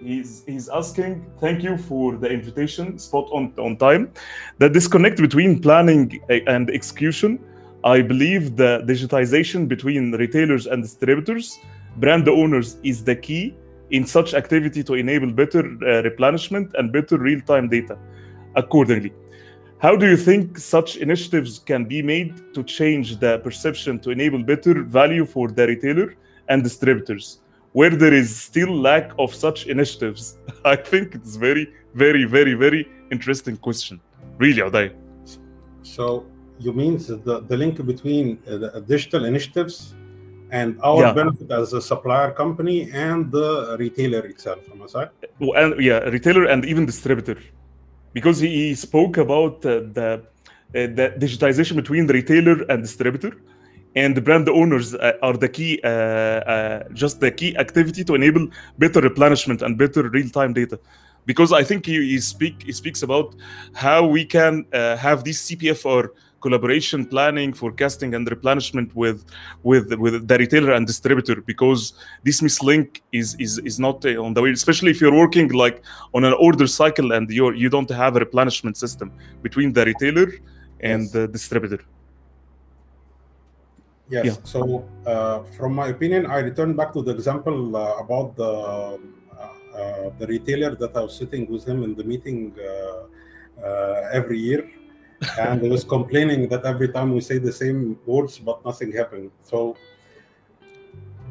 He's 0.03 0.43
he's 0.45 0.69
asking 0.69 1.25
thank 1.41 1.63
you 1.63 1.77
for 1.77 2.15
the 2.17 2.29
invitation 2.29 2.99
spot 2.99 3.27
on 3.31 3.53
on 3.57 3.77
time. 3.77 4.03
The 4.59 4.69
disconnect 4.69 5.17
between 5.27 5.61
planning 5.61 6.03
uh, 6.29 6.53
and 6.55 6.69
execution 6.69 7.39
i 7.95 8.01
believe 8.01 8.57
the 8.57 8.71
digitization 8.91 9.65
between 9.73 10.11
retailers 10.23 10.67
and 10.67 10.83
distributors 10.83 11.57
brand 11.99 12.27
owners 12.27 12.77
is 12.83 13.03
the 13.03 13.15
key 13.15 13.55
in 13.91 14.05
such 14.05 14.33
activity 14.33 14.83
to 14.83 14.93
enable 14.93 15.31
better 15.31 15.59
uh, 15.59 16.03
replenishment 16.03 16.73
and 16.77 16.91
better 16.91 17.17
real-time 17.17 17.67
data 17.69 17.97
accordingly. 18.55 19.11
How 19.79 19.95
do 19.95 20.07
you 20.07 20.17
think 20.17 20.57
such 20.57 20.97
initiatives 20.97 21.59
can 21.59 21.85
be 21.85 22.01
made 22.01 22.53
to 22.53 22.63
change 22.63 23.17
the 23.17 23.39
perception 23.39 23.99
to 23.99 24.09
enable 24.11 24.43
better 24.43 24.83
value 24.83 25.25
for 25.25 25.47
the 25.47 25.67
retailer 25.67 26.15
and 26.49 26.63
distributors? 26.63 27.39
Where 27.71 27.91
there 27.91 28.13
is 28.13 28.35
still 28.35 28.75
lack 28.75 29.11
of 29.17 29.33
such 29.33 29.67
initiatives 29.67 30.37
i 30.65 30.75
think 30.75 31.15
it's 31.15 31.35
very 31.35 31.65
very 31.93 32.25
very 32.25 32.53
very 32.53 32.87
interesting 33.11 33.57
question. 33.57 33.99
Really 34.37 34.61
Odai. 34.61 34.93
So 35.83 36.25
you 36.59 36.73
mean 36.73 36.97
the, 36.97 37.43
the 37.47 37.57
link 37.57 37.83
between 37.85 38.39
uh, 38.47 38.57
the 38.57 38.83
digital 38.87 39.25
initiatives 39.25 39.95
and 40.51 40.77
our 40.81 41.01
Yeah. 41.01 41.13
benefit 41.13 41.51
as 41.51 41.73
a 41.73 41.81
supplier 41.81 42.31
company 42.31 42.89
and 42.91 43.31
the 43.31 43.75
retailer 43.79 44.23
itself. 44.25 44.59
Am 44.71 44.81
I 44.81 44.87
and 45.55 45.79
yeah, 45.79 45.99
retailer 45.99 46.45
and 46.45 46.65
even 46.65 46.85
distributor, 46.85 47.37
because 48.13 48.39
he, 48.39 48.75
spoke 48.75 49.17
about 49.17 49.65
uh, 49.65 49.81
the 49.97 50.09
uh, 50.75 50.87
the 50.97 51.13
digitization 51.17 51.75
between 51.75 52.07
the 52.07 52.13
retailer 52.13 52.57
and 52.69 52.83
distributor, 52.83 53.33
and 53.95 54.15
the 54.15 54.21
brand 54.21 54.47
owners 54.49 54.95
uh, 54.95 55.13
are 55.21 55.37
the 55.37 55.49
key, 55.49 55.79
uh, 55.83 55.87
uh, 55.87 56.83
just 56.93 57.19
the 57.19 57.31
key 57.31 57.57
activity 57.57 58.03
to 58.03 58.13
enable 58.15 58.47
better 58.77 59.01
replenishment 59.01 59.61
and 59.61 59.77
better 59.77 60.09
real 60.09 60.29
time 60.29 60.53
data. 60.53 60.79
Because 61.25 61.51
I 61.51 61.63
think 61.63 61.85
he, 61.85 61.95
he 62.11 62.19
speak 62.19 62.63
he 62.63 62.71
speaks 62.71 63.03
about 63.03 63.35
how 63.73 64.05
we 64.05 64.25
can 64.25 64.65
uh, 64.73 64.95
have 64.97 65.23
this 65.23 65.49
CPFR 65.49 66.09
collaboration 66.41 67.05
planning 67.05 67.53
forecasting 67.53 68.15
and 68.15 68.29
replenishment 68.29 68.95
with 68.95 69.25
with 69.63 69.93
with 69.93 70.27
the 70.27 70.37
retailer 70.37 70.73
and 70.73 70.87
distributor 70.87 71.41
because 71.41 71.93
this 72.23 72.41
mislink 72.41 73.01
is 73.11 73.35
is 73.39 73.59
is 73.59 73.79
not 73.79 74.05
uh, 74.05 74.25
on 74.25 74.33
the 74.33 74.41
way 74.41 74.51
especially 74.51 74.91
if 74.91 74.99
you're 75.01 75.19
working 75.25 75.47
like 75.49 75.83
on 76.13 76.23
an 76.23 76.33
order 76.39 76.67
cycle 76.67 77.11
and 77.11 77.29
you're 77.29 77.55
you 77.55 77.69
don't 77.69 77.89
have 77.89 78.15
a 78.15 78.19
replenishment 78.19 78.75
system 78.77 79.11
between 79.41 79.73
the 79.73 79.85
retailer 79.85 80.29
and 80.81 81.01
Yes. 81.03 81.11
the 81.11 81.27
distributor 81.27 81.79
Yes. 84.09 84.25
Yeah. 84.25 84.35
So, 84.43 84.89
uh, 85.05 85.43
from 85.55 85.75
my 85.75 85.89
opinion, 85.89 86.25
I 86.25 86.39
return 86.39 86.73
back 86.75 86.93
to 86.93 87.03
the 87.03 87.11
example 87.11 87.77
uh, 87.77 87.97
about 87.97 88.35
the 88.35 88.51
uh, 88.51 88.97
uh, 89.77 90.09
the 90.17 90.25
retailer 90.25 90.75
that 90.75 90.97
I 90.97 91.01
was 91.01 91.15
sitting 91.15 91.45
with 91.49 91.63
him 91.65 91.83
in 91.83 91.93
the 91.93 92.03
meeting 92.03 92.55
uh, 92.57 93.63
uh, 93.63 94.09
every 94.11 94.39
year, 94.39 94.69
and 95.39 95.61
he 95.61 95.69
was 95.69 95.83
complaining 95.83 96.47
that 96.49 96.65
every 96.65 96.89
time 96.89 97.13
we 97.13 97.21
say 97.21 97.37
the 97.37 97.51
same 97.51 97.97
words, 98.05 98.39
but 98.39 98.63
nothing 98.65 98.91
happened. 98.91 99.31
So, 99.43 99.75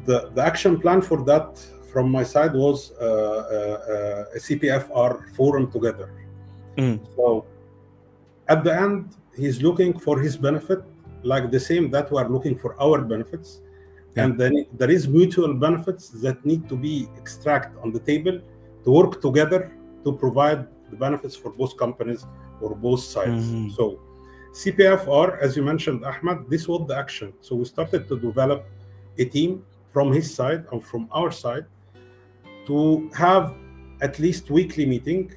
the 0.05 0.29
the 0.35 0.41
action 0.41 0.79
plan 0.79 1.01
for 1.01 1.23
that 1.25 1.59
from 1.91 2.11
my 2.11 2.23
side 2.23 2.53
was 2.53 2.91
uh, 2.91 3.03
uh, 3.03 3.05
uh, 3.05 4.35
a 4.35 4.39
CPFR 4.39 5.35
forum 5.35 5.71
together. 5.71 6.11
Mm. 6.77 6.99
So, 7.15 7.45
at 8.47 8.63
the 8.63 8.73
end, 8.73 9.15
he's 9.35 9.61
looking 9.61 9.97
for 9.97 10.19
his 10.19 10.37
benefit 10.37 10.83
like 11.23 11.51
the 11.51 11.59
same 11.59 11.89
that 11.91 12.11
we 12.11 12.17
are 12.17 12.29
looking 12.29 12.57
for 12.57 12.79
our 12.81 13.01
benefits 13.01 13.59
and 14.15 14.37
then 14.39 14.65
there 14.73 14.89
is 14.89 15.07
mutual 15.07 15.53
benefits 15.53 16.09
that 16.09 16.43
need 16.45 16.67
to 16.67 16.75
be 16.75 17.07
extract 17.17 17.77
on 17.83 17.91
the 17.91 17.99
table 17.99 18.39
to 18.83 18.91
work 18.91 19.21
together 19.21 19.71
to 20.03 20.13
provide 20.13 20.67
the 20.89 20.95
benefits 20.95 21.35
for 21.35 21.51
both 21.51 21.77
companies 21.77 22.25
or 22.61 22.75
both 22.75 23.01
sides 23.15 23.45
Mhm. 23.51 23.71
so 23.77 23.85
cpfr 24.61 25.27
as 25.45 25.55
you 25.57 25.63
mentioned 25.71 25.99
ahmed 26.11 26.37
this 26.53 26.67
was 26.67 26.81
the 26.89 26.95
action 27.03 27.29
so 27.41 27.55
we 27.55 27.65
started 27.65 28.07
to 28.09 28.15
develop 28.27 28.61
a 29.17 29.25
team 29.25 29.51
from 29.93 30.11
his 30.17 30.27
side 30.37 30.61
and 30.71 30.83
from 30.83 31.07
our 31.11 31.31
side 31.31 31.65
to 32.67 33.09
have 33.13 33.55
at 34.01 34.19
least 34.19 34.49
weekly 34.49 34.85
meeting 34.85 35.31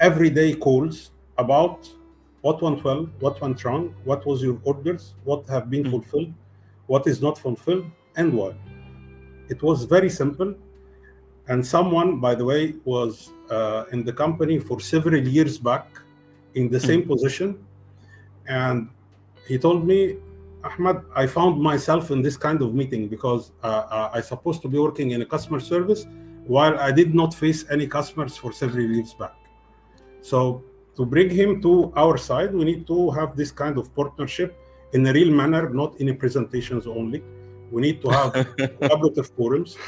everyday 0.00 0.54
calls 0.54 1.10
about 1.38 1.88
what 2.42 2.62
went 2.62 2.82
well, 2.82 3.02
what 3.20 3.38
went 3.42 3.62
wrong, 3.64 3.94
what 4.04 4.24
was 4.24 4.42
your 4.42 4.58
orders, 4.64 5.14
what 5.24 5.46
have 5.54 5.68
been 5.68 5.84
Mm. 5.84 5.90
fulfilled, 5.90 6.32
what 6.86 7.06
is 7.06 7.20
not 7.20 7.36
fulfilled, 7.38 7.84
and 8.16 8.32
why. 8.38 8.52
It 9.50 9.62
was 9.62 9.84
very 9.84 10.08
simple. 10.08 10.54
And 11.48 11.60
someone, 11.74 12.18
by 12.26 12.34
the 12.34 12.44
way, 12.44 12.62
was 12.84 13.12
uh, 13.50 13.84
in 13.92 14.04
the 14.04 14.12
company 14.12 14.58
for 14.58 14.80
several 14.80 15.20
years 15.36 15.58
back 15.58 15.86
in 16.54 16.68
the 16.68 16.80
same 16.80 17.06
position. 17.06 17.64
And 18.46 18.88
he 19.46 19.58
told 19.58 19.86
me, 19.86 20.16
Ahmad, 20.64 21.04
I 21.14 21.26
found 21.26 21.60
myself 21.60 22.10
in 22.10 22.22
this 22.22 22.36
kind 22.36 22.60
of 22.62 22.74
meeting 22.74 23.08
because 23.08 23.52
uh, 23.62 23.66
uh, 23.66 24.10
I 24.12 24.20
supposed 24.20 24.62
to 24.62 24.68
be 24.68 24.78
working 24.78 25.12
in 25.12 25.22
a 25.22 25.26
customer 25.26 25.60
service 25.60 26.06
while 26.46 26.78
I 26.78 26.92
did 26.92 27.14
not 27.14 27.32
face 27.34 27.64
any 27.70 27.86
customers 27.86 28.36
for 28.36 28.52
several 28.52 28.84
years 28.84 29.14
back. 29.14 29.34
So 30.20 30.62
to 30.96 31.06
bring 31.06 31.30
him 31.30 31.62
to 31.62 31.92
our 31.96 32.18
side, 32.18 32.54
we 32.54 32.64
need 32.64 32.86
to 32.88 33.10
have 33.12 33.36
this 33.36 33.50
kind 33.50 33.78
of 33.78 33.94
partnership 33.94 34.56
in 34.92 35.06
a 35.06 35.12
real 35.12 35.30
manner, 35.30 35.70
not 35.70 35.98
in 36.00 36.08
a 36.08 36.14
presentations 36.14 36.86
only. 36.86 37.22
We 37.70 37.80
need 37.82 38.02
to 38.02 38.08
have 38.10 38.32
collaborative 38.80 39.30
forums, 39.36 39.78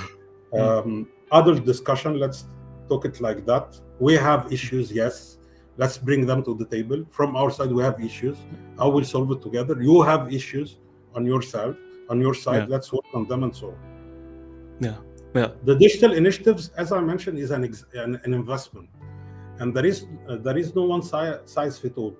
um, 0.52 1.08
adult 1.32 1.64
discussion. 1.66 2.18
Let's 2.18 2.46
talk 2.88 3.04
it 3.04 3.20
like 3.20 3.44
that. 3.46 3.78
We 3.98 4.14
have 4.14 4.52
issues, 4.52 4.92
yes. 4.92 5.38
Let's 5.76 5.96
bring 5.98 6.26
them 6.26 6.42
to 6.44 6.54
the 6.54 6.66
table. 6.66 7.04
From 7.10 7.34
our 7.36 7.50
side, 7.50 7.72
we 7.72 7.82
have 7.82 8.00
issues. 8.00 8.36
I 8.78 8.86
will 8.86 9.04
solve 9.04 9.30
it 9.32 9.40
together. 9.42 9.80
You 9.82 10.02
have 10.02 10.32
issues 10.32 10.78
on 11.14 11.24
your 11.24 11.42
side. 11.42 11.74
On 12.10 12.20
your 12.20 12.34
side, 12.34 12.62
Yeah. 12.68 12.74
let's 12.74 12.92
work 12.92 13.06
on 13.14 13.26
them 13.26 13.42
and 13.42 13.54
so 13.54 13.68
on. 13.68 13.78
Yeah. 14.80 14.96
yeah 15.34 15.48
The 15.64 15.74
digital 15.76 16.12
initiatives, 16.12 16.70
as 16.76 16.92
I 16.92 17.00
mentioned, 17.00 17.38
is 17.38 17.50
an 17.50 17.64
ex- 17.64 17.86
an, 17.94 18.20
an 18.24 18.34
investment, 18.34 18.88
and 19.60 19.72
there 19.74 19.86
is 19.86 19.98
uh, 20.28 20.36
there 20.46 20.58
is 20.58 20.74
no 20.74 20.82
one 20.94 21.02
size, 21.02 21.38
size 21.46 21.78
fit 21.78 21.94
all. 21.96 22.14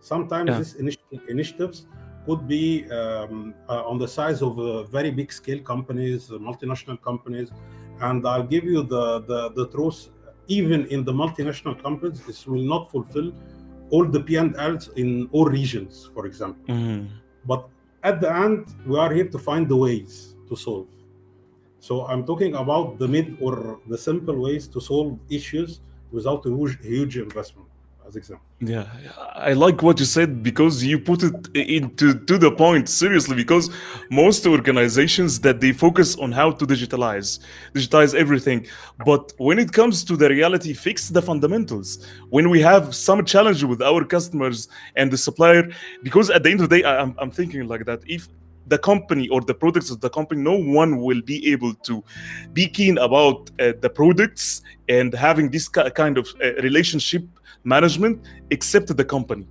Sometimes 0.00 0.48
Yeah. 0.50 0.58
these 0.58 0.74
initi- 0.82 1.28
initiatives 1.28 1.86
could 2.26 2.48
be 2.48 2.90
um, 2.90 3.54
uh, 3.68 3.90
on 3.90 3.98
the 3.98 4.08
size 4.08 4.42
of 4.42 4.58
uh, 4.58 4.82
very 4.84 5.10
big 5.12 5.30
scale 5.32 5.60
companies, 5.72 6.30
uh, 6.30 6.38
multinational 6.38 6.98
companies, 7.00 7.48
and 8.00 8.26
I'll 8.26 8.48
give 8.54 8.64
you 8.64 8.82
the, 8.82 9.04
the 9.30 9.40
the 9.58 9.66
truth. 9.68 10.08
Even 10.48 10.86
in 10.86 11.04
the 11.04 11.12
multinational 11.12 11.80
companies, 11.82 12.20
this 12.26 12.46
will 12.46 12.62
not 12.62 12.90
fulfill 12.90 13.32
all 13.90 14.04
the 14.04 14.20
P&Ls 14.20 14.88
in 14.96 15.28
all 15.32 15.46
regions, 15.46 16.08
for 16.14 16.26
example. 16.26 16.74
Mhm. 16.74 17.08
But 17.44 17.68
at 18.02 18.20
the 18.20 18.30
end, 18.34 18.66
we 18.86 18.98
are 18.98 19.12
here 19.12 19.28
to 19.28 19.38
find 19.38 19.68
the 19.68 19.76
ways 19.76 20.36
to 20.48 20.56
solve. 20.56 20.88
So 21.78 22.06
I'm 22.06 22.24
talking 22.24 22.54
about 22.54 22.98
the 22.98 23.08
mid 23.08 23.36
or 23.40 23.80
the 23.88 23.98
simple 23.98 24.36
ways 24.46 24.66
to 24.68 24.80
solve 24.80 25.18
issues 25.28 25.80
without 26.10 26.46
a 26.46 26.50
huge, 26.50 26.78
huge 26.82 27.16
investment, 27.18 27.68
as 28.06 28.16
example. 28.16 28.44
Yeah, 28.60 28.86
I 29.34 29.52
like 29.52 29.82
what 29.82 29.98
you 29.98 30.06
said 30.06 30.42
because 30.42 30.82
you 30.84 30.98
put 30.98 31.22
it 31.22 31.48
into 31.54 32.14
to 32.30 32.38
the 32.38 32.50
point 32.50 32.88
seriously. 32.88 33.34
Because 33.36 33.70
most 34.10 34.46
organizations 34.46 35.40
that 35.40 35.60
they 35.60 35.72
focus 35.72 36.16
on 36.16 36.32
how 36.32 36.50
to 36.52 36.66
digitalize, 36.66 37.40
digitize 37.74 38.14
everything, 38.14 38.66
but 39.04 39.32
when 39.38 39.58
it 39.58 39.72
comes 39.72 40.04
to 40.04 40.16
the 40.16 40.28
reality, 40.28 40.72
fix 40.72 41.08
the 41.08 41.22
fundamentals. 41.22 42.06
When 42.30 42.48
we 42.50 42.60
have 42.60 42.94
some 42.94 43.24
challenge 43.24 43.62
with 43.64 43.82
our 43.82 44.04
customers 44.04 44.68
and 44.96 45.10
the 45.10 45.18
supplier, 45.18 45.68
because 46.02 46.30
at 46.30 46.42
the 46.42 46.50
end 46.50 46.60
of 46.60 46.68
the 46.68 46.78
day, 46.78 46.84
I- 46.84 47.00
I'm, 47.02 47.14
I'm 47.18 47.30
thinking 47.30 47.66
like 47.68 47.84
that. 47.86 48.00
If 48.06 48.28
the 48.68 48.78
company 48.78 49.28
or 49.28 49.40
the 49.42 49.54
products 49.54 49.90
of 49.90 50.00
the 50.00 50.10
company, 50.10 50.42
no 50.42 50.56
one 50.56 51.00
will 51.00 51.22
be 51.22 51.52
able 51.52 51.72
to 51.74 52.02
be 52.52 52.66
keen 52.66 52.98
about 52.98 53.48
uh, 53.60 53.72
the 53.80 53.88
products 53.88 54.62
and 54.88 55.14
having 55.14 55.50
this 55.50 55.68
ki- 55.68 55.88
kind 55.90 56.18
of 56.18 56.26
uh, 56.42 56.52
relationship 56.62 57.22
management 57.66 58.24
except 58.50 58.96
the 58.96 59.04
company. 59.04 59.46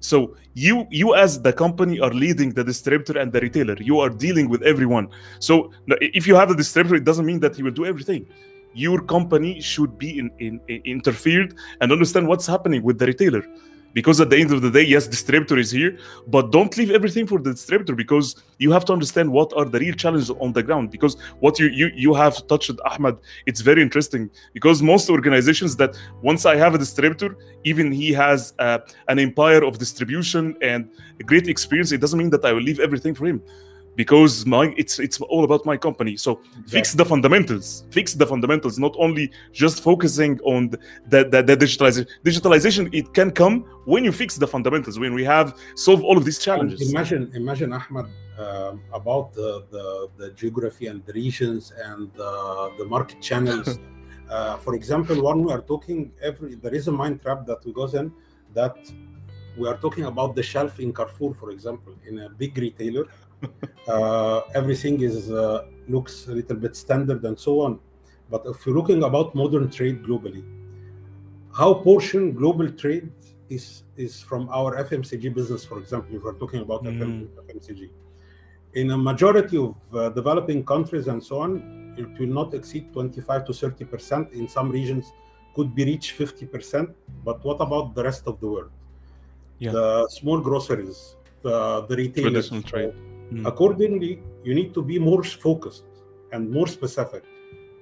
So 0.00 0.36
you 0.54 0.86
you 0.90 1.14
as 1.14 1.42
the 1.42 1.52
company 1.52 2.00
are 2.00 2.10
leading 2.10 2.50
the 2.50 2.64
distributor 2.64 3.18
and 3.18 3.32
the 3.32 3.40
retailer. 3.40 3.76
You 3.80 3.98
are 4.00 4.10
dealing 4.10 4.48
with 4.48 4.62
everyone. 4.62 5.08
So 5.40 5.72
if 6.00 6.26
you 6.26 6.34
have 6.36 6.50
a 6.50 6.56
distributor 6.56 6.96
it 6.96 7.04
doesn't 7.04 7.26
mean 7.26 7.40
that 7.40 7.56
he 7.56 7.62
will 7.62 7.76
do 7.82 7.84
everything. 7.84 8.26
Your 8.74 9.00
company 9.02 9.60
should 9.60 9.98
be 9.98 10.18
in, 10.20 10.30
in, 10.38 10.60
in- 10.68 10.82
interfered 10.84 11.56
and 11.80 11.90
understand 11.90 12.28
what's 12.28 12.46
happening 12.46 12.82
with 12.82 12.98
the 12.98 13.06
retailer 13.06 13.44
because 13.98 14.20
at 14.24 14.28
the 14.30 14.38
end 14.42 14.50
of 14.56 14.60
the 14.64 14.72
day 14.78 14.84
yes 14.94 15.04
distributor 15.16 15.56
is 15.64 15.70
here 15.78 15.92
but 16.34 16.44
don't 16.56 16.72
leave 16.80 16.90
everything 16.98 17.26
for 17.30 17.38
the 17.44 17.52
distributor 17.58 17.94
because 18.04 18.26
you 18.58 18.70
have 18.76 18.84
to 18.88 18.92
understand 18.92 19.26
what 19.38 19.52
are 19.58 19.64
the 19.74 19.80
real 19.84 19.94
challenges 19.94 20.30
on 20.44 20.52
the 20.52 20.62
ground. 20.62 20.90
Because 20.90 21.14
what 21.44 21.58
you 21.58 21.66
you, 21.80 21.86
you 22.04 22.12
have 22.22 22.34
touched 22.46 22.68
with 22.70 22.80
ahmed 22.90 23.16
it's 23.46 23.60
very 23.70 23.82
interesting. 23.86 24.30
Because 24.52 24.82
most 24.82 25.10
organizations 25.10 25.72
that 25.80 25.92
once 26.22 26.42
i 26.52 26.54
have 26.64 26.72
a 26.78 26.80
distributor 26.86 27.30
even 27.70 27.86
he 28.02 28.08
has 28.12 28.40
uh, 28.66 28.78
an 29.12 29.18
empire 29.28 29.62
of 29.68 29.72
distribution 29.78 30.44
and 30.72 30.80
a 31.22 31.24
great 31.30 31.46
experience 31.54 31.90
it 31.92 32.00
doesn't 32.04 32.20
mean 32.22 32.30
that 32.34 32.44
i 32.48 32.52
will 32.54 32.66
leave 32.70 32.80
everything 32.86 33.14
for 33.18 33.26
him 33.30 33.38
because 33.98 34.46
my 34.46 34.72
it's 34.82 34.94
it's 35.00 35.20
all 35.20 35.44
about 35.48 35.62
my 35.70 35.76
company. 35.76 36.14
So 36.16 36.30
fix 36.74 36.84
the 37.00 37.04
fundamentals. 37.12 37.66
Fix 37.90 38.14
the 38.14 38.26
fundamentals 38.32 38.78
not 38.78 38.94
only 38.96 39.24
just 39.52 39.82
focusing 39.82 40.38
on 40.52 40.60
the, 41.12 41.20
the, 41.32 41.42
the, 41.48 41.56
digitalization 41.64 42.06
digitalization. 42.24 42.82
It 43.00 43.12
can 43.12 43.32
come 43.42 43.56
when 43.92 44.04
you 44.06 44.12
fix 44.12 44.30
the 44.36 44.46
fundamentals 44.46 45.00
when 45.00 45.14
we 45.14 45.24
have 45.24 45.48
solved 45.74 46.04
all 46.04 46.16
of 46.16 46.24
these 46.24 46.38
And 46.38 46.44
challenges. 46.48 46.90
imagine, 46.92 47.32
imagine 47.34 47.72
Ahmed, 47.72 48.06
um, 48.38 48.74
about 49.00 49.34
the, 49.34 49.50
the, 49.74 49.86
the 50.20 50.28
geography 50.40 50.86
and 50.86 51.04
the 51.04 51.12
regions 51.14 51.72
and 51.90 52.08
uh, 52.20 52.70
the 52.78 52.84
market 52.84 53.20
channels. 53.20 53.68
uh, 54.30 54.58
for 54.58 54.76
example, 54.76 55.16
when 55.26 55.42
we 55.44 55.50
are 55.52 55.64
talking, 55.72 56.12
every 56.22 56.54
there 56.54 56.74
is 56.80 56.86
a 56.86 56.92
mind 57.02 57.20
trap 57.22 57.46
that 57.50 57.60
we 57.64 57.72
goes 57.72 57.94
in 57.94 58.12
that 58.54 58.76
we 59.58 59.66
are 59.66 59.78
talking 59.78 60.04
about 60.04 60.36
the 60.36 60.42
shelf 60.52 60.78
in 60.78 60.92
Carrefour, 60.92 61.34
for 61.34 61.50
example, 61.50 61.94
in 62.08 62.20
a 62.20 62.28
big 62.28 62.56
retailer. 62.56 63.06
uh, 63.88 64.40
everything 64.54 65.00
is 65.00 65.30
uh, 65.30 65.66
looks 65.88 66.28
a 66.28 66.32
little 66.32 66.56
bit 66.56 66.76
standard 66.76 67.24
and 67.24 67.38
so 67.38 67.60
on. 67.60 67.78
But 68.30 68.42
if 68.46 68.66
you're 68.66 68.74
looking 68.74 69.02
about 69.04 69.34
modern 69.34 69.70
trade 69.70 70.02
globally, 70.02 70.44
how 71.54 71.74
portion 71.74 72.32
global 72.34 72.70
trade 72.70 73.10
is 73.48 73.84
is 73.96 74.20
from 74.20 74.48
our 74.50 74.76
FMCG 74.84 75.34
business, 75.34 75.64
for 75.64 75.78
example, 75.78 76.14
if 76.16 76.22
we're 76.22 76.34
talking 76.34 76.60
about 76.60 76.84
Mm. 76.84 77.28
FMCG. 77.46 77.90
In 78.74 78.90
a 78.90 78.98
majority 78.98 79.56
of 79.56 79.76
uh, 79.94 80.10
developing 80.10 80.64
countries 80.64 81.08
and 81.08 81.22
so 81.22 81.40
on, 81.40 81.94
it 81.96 82.08
will 82.18 82.34
not 82.40 82.52
exceed 82.54 82.92
25 82.92 83.46
to 83.46 83.52
30 83.52 83.84
percent. 83.86 84.32
In 84.32 84.46
some 84.46 84.70
regions, 84.70 85.12
could 85.54 85.74
be 85.74 85.84
reached 85.84 86.12
50 86.12 86.46
percent. 86.46 86.90
But 87.24 87.42
what 87.44 87.60
about 87.60 87.94
the 87.94 88.04
rest 88.04 88.26
of 88.26 88.38
the 88.40 88.46
world? 88.46 88.70
Yeah. 89.58 89.72
The 89.72 90.08
small 90.08 90.40
groceries, 90.40 91.16
the, 91.42 91.86
the 91.88 91.96
retailers. 91.96 92.48
Traditional 92.48 92.62
trade. 92.62 92.94
Mm. 93.32 93.46
Accordingly, 93.46 94.22
you 94.44 94.54
need 94.54 94.72
to 94.74 94.82
be 94.82 94.98
more 94.98 95.22
focused 95.22 95.84
and 96.32 96.50
more 96.50 96.66
specific. 96.66 97.24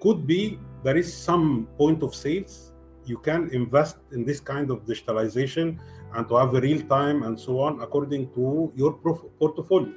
Could 0.00 0.26
be 0.26 0.58
there 0.84 0.96
is 0.96 1.12
some 1.12 1.68
point 1.78 2.02
of 2.02 2.14
sales 2.14 2.72
you 3.04 3.18
can 3.18 3.48
invest 3.52 3.96
in 4.12 4.24
this 4.24 4.40
kind 4.40 4.70
of 4.70 4.84
digitalization 4.84 5.78
and 6.14 6.28
to 6.28 6.34
have 6.36 6.54
a 6.54 6.60
real 6.60 6.80
time 6.88 7.22
and 7.22 7.38
so 7.38 7.60
on 7.60 7.80
according 7.80 8.28
to 8.34 8.72
your 8.74 8.92
portfolio. 9.38 9.92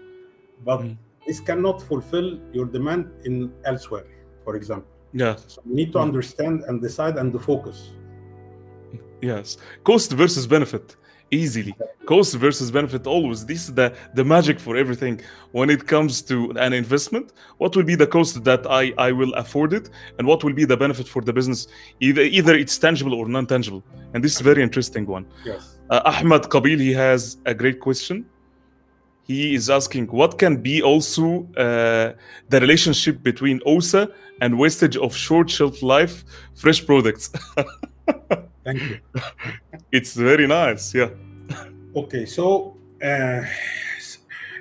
But 0.64 0.82
Mm. 0.82 0.98
this 1.26 1.40
cannot 1.40 1.82
fulfill 1.82 2.28
your 2.54 2.66
demand 2.66 3.04
in 3.26 3.52
elsewhere, 3.66 4.08
for 4.46 4.56
example. 4.56 4.92
yeah 5.24 5.36
So 5.54 5.62
you 5.66 5.74
need 5.80 5.92
to 5.94 6.00
Yeah. 6.00 6.08
understand 6.10 6.56
and 6.68 6.76
decide 6.88 7.16
and 7.22 7.34
to 7.34 7.40
focus. 7.40 7.78
Yes, 9.22 9.58
cost 9.84 10.10
versus 10.14 10.46
benefit, 10.48 10.96
easily. 11.32 11.76
Cost 12.06 12.36
versus 12.36 12.72
benefit 12.72 13.06
always. 13.08 13.46
This 13.46 13.68
is 13.68 13.74
the 13.74 13.94
the 14.14 14.24
magic 14.24 14.60
for 14.60 14.76
everything. 14.76 15.22
When 15.52 15.70
it 15.70 15.88
comes 15.88 16.22
to 16.24 16.52
an 16.52 16.74
investment, 16.74 17.34
what 17.58 17.76
will 17.76 17.84
be 17.84 17.96
the 17.96 18.08
cost 18.08 18.44
that 18.44 18.66
I 18.68 18.94
I 18.98 19.12
will 19.12 19.34
afford 19.34 19.74
it, 19.74 19.90
and 20.18 20.28
what 20.28 20.44
will 20.44 20.54
be 20.54 20.66
the 20.66 20.78
benefit 20.78 21.08
for 21.08 21.22
the 21.22 21.34
business? 21.34 21.68
Either 22.00 22.22
either 22.22 22.56
it's 22.56 22.78
tangible 22.78 23.14
or 23.14 23.28
non-tangible, 23.28 23.84
and 24.14 24.24
this 24.24 24.36
is 24.36 24.42
very 24.42 24.62
interesting 24.64 25.06
one. 25.06 25.26
Yes. 25.46 25.78
Uh, 25.90 26.02
Ahmad 26.06 26.44
Qabil, 26.44 26.80
he 26.80 26.94
has 26.94 27.38
a 27.46 27.54
great 27.54 27.80
question. 27.80 28.26
He 29.24 29.54
is 29.54 29.70
asking 29.70 30.08
what 30.08 30.40
can 30.40 30.58
be 30.58 30.82
also 30.82 31.48
uh, 31.56 32.14
the 32.50 32.60
relationship 32.60 33.22
between 33.22 33.62
OSA 33.66 34.10
and 34.42 34.58
wastage 34.58 34.98
of 34.98 35.16
short 35.16 35.50
shelf 35.50 35.84
life 35.84 36.24
fresh 36.56 36.84
products. 36.84 37.32
Thank 38.70 38.82
you. 38.90 39.00
it's 39.92 40.14
very 40.14 40.46
nice, 40.46 40.94
yeah. 40.94 41.10
Okay, 41.96 42.26
so 42.28 42.78
uh, 43.04 43.42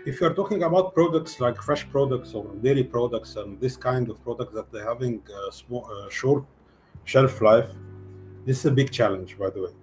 if 0.06 0.18
you're 0.20 0.32
talking 0.34 0.62
about 0.62 0.94
products 0.94 1.40
like 1.40 1.60
fresh 1.60 1.84
products 1.90 2.32
or 2.32 2.44
dairy 2.62 2.84
products 2.84 3.36
and 3.36 3.60
this 3.60 3.76
kind 3.76 4.08
of 4.08 4.22
products 4.24 4.54
that 4.54 4.72
they're 4.72 4.88
having 4.94 5.20
uh, 5.28 5.50
small, 5.50 5.84
uh, 5.92 6.08
short 6.08 6.44
shelf 7.04 7.42
life, 7.42 7.68
this 8.46 8.56
is 8.60 8.64
a 8.64 8.70
big 8.70 8.90
challenge, 8.90 9.38
by 9.38 9.50
the 9.50 9.60
way, 9.64 9.74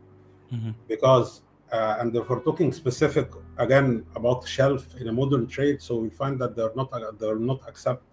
Mhm. 0.53 0.73
because 0.87 1.41
uh, 1.71 1.97
and 1.99 2.15
if 2.15 2.29
we're 2.29 2.45
talking 2.49 2.71
specific 2.71 3.27
again 3.57 4.05
about 4.15 4.47
shelf 4.47 4.83
in 4.99 5.07
a 5.07 5.11
modern 5.21 5.45
trade, 5.55 5.81
so 5.81 5.91
we 6.05 6.09
find 6.09 6.39
that 6.41 6.55
they're 6.55 6.75
not 6.75 6.89
they're 7.19 7.43
not 7.51 7.59
accept 7.67 8.03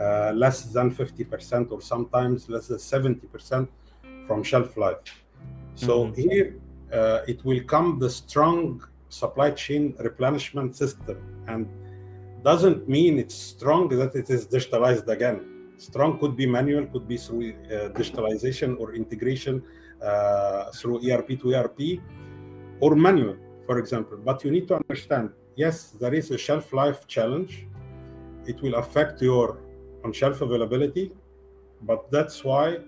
uh, 0.00 0.32
less 0.34 0.58
than 0.74 0.90
50% 0.90 1.70
or 1.70 1.80
sometimes 1.80 2.48
less 2.48 2.66
than 2.68 2.78
70% 2.78 3.68
from 4.26 4.42
shelf 4.42 4.76
life. 4.76 5.23
So 5.74 6.06
Mhm. 6.06 6.16
here 6.16 6.54
uh, 6.92 7.20
it 7.26 7.44
will 7.44 7.62
come 7.64 7.98
the 7.98 8.10
strong 8.10 8.80
supply 9.08 9.50
chain 9.50 9.94
replenishment 9.98 10.76
system. 10.76 11.16
And 11.48 11.66
doesn't 12.42 12.88
mean 12.88 13.18
it's 13.18 13.34
strong 13.34 13.88
that 13.88 14.14
it 14.14 14.28
is 14.30 14.46
digitalized 14.46 15.08
again. 15.08 15.40
Strong 15.78 16.18
could 16.20 16.36
be 16.36 16.46
manual 16.46 16.86
could 16.86 17.08
be 17.08 17.16
through 17.16 17.50
uh, 17.50 17.88
digitalization 17.98 18.78
or 18.78 18.94
integration 18.94 19.62
uh, 20.02 20.70
through 20.78 21.00
erp 21.10 21.28
to 21.40 21.54
erp 21.54 21.80
or 22.80 22.94
manual 22.94 23.36
for 23.66 23.78
example. 23.78 24.18
But 24.18 24.44
you 24.44 24.50
need 24.50 24.68
to 24.68 24.74
understand 24.76 25.30
yes 25.56 25.90
there 26.00 26.14
is 26.14 26.30
a 26.30 26.38
shelf 26.38 26.72
life 26.72 27.06
challenge. 27.06 27.66
It 28.46 28.60
will 28.62 28.74
affect 28.74 29.22
your 29.22 29.58
on 30.04 30.12
shelf 30.12 30.42
availability. 30.42 31.12
But 31.82 32.10
that's 32.10 32.44
why 32.44 32.78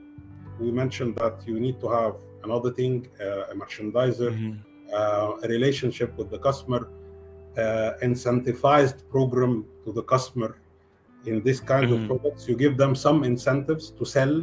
we 0.60 0.70
mentioned 0.70 1.16
that 1.16 1.36
you 1.46 1.58
need 1.58 1.80
to 1.80 1.88
have 1.88 2.14
an 2.46 2.70
thing, 2.78 2.94
uh, 3.20 3.52
a 3.52 3.54
merchandiser 3.60 4.30
Mhm. 4.32 4.54
uh, 4.98 5.44
a 5.44 5.46
relationship 5.56 6.10
with 6.18 6.28
the 6.34 6.40
customer, 6.48 6.82
uh, 7.62 8.08
incentivized 8.08 8.98
program 9.14 9.54
to 9.84 9.90
the 9.98 10.04
customer 10.14 10.50
in 11.30 11.36
this 11.46 11.58
kind 11.72 11.86
Mhm. 11.88 11.94
of 11.94 12.00
products. 12.10 12.42
You 12.48 12.56
give 12.64 12.74
them 12.82 12.92
some 13.06 13.18
incentives 13.32 13.84
to 13.98 14.04
sell 14.16 14.34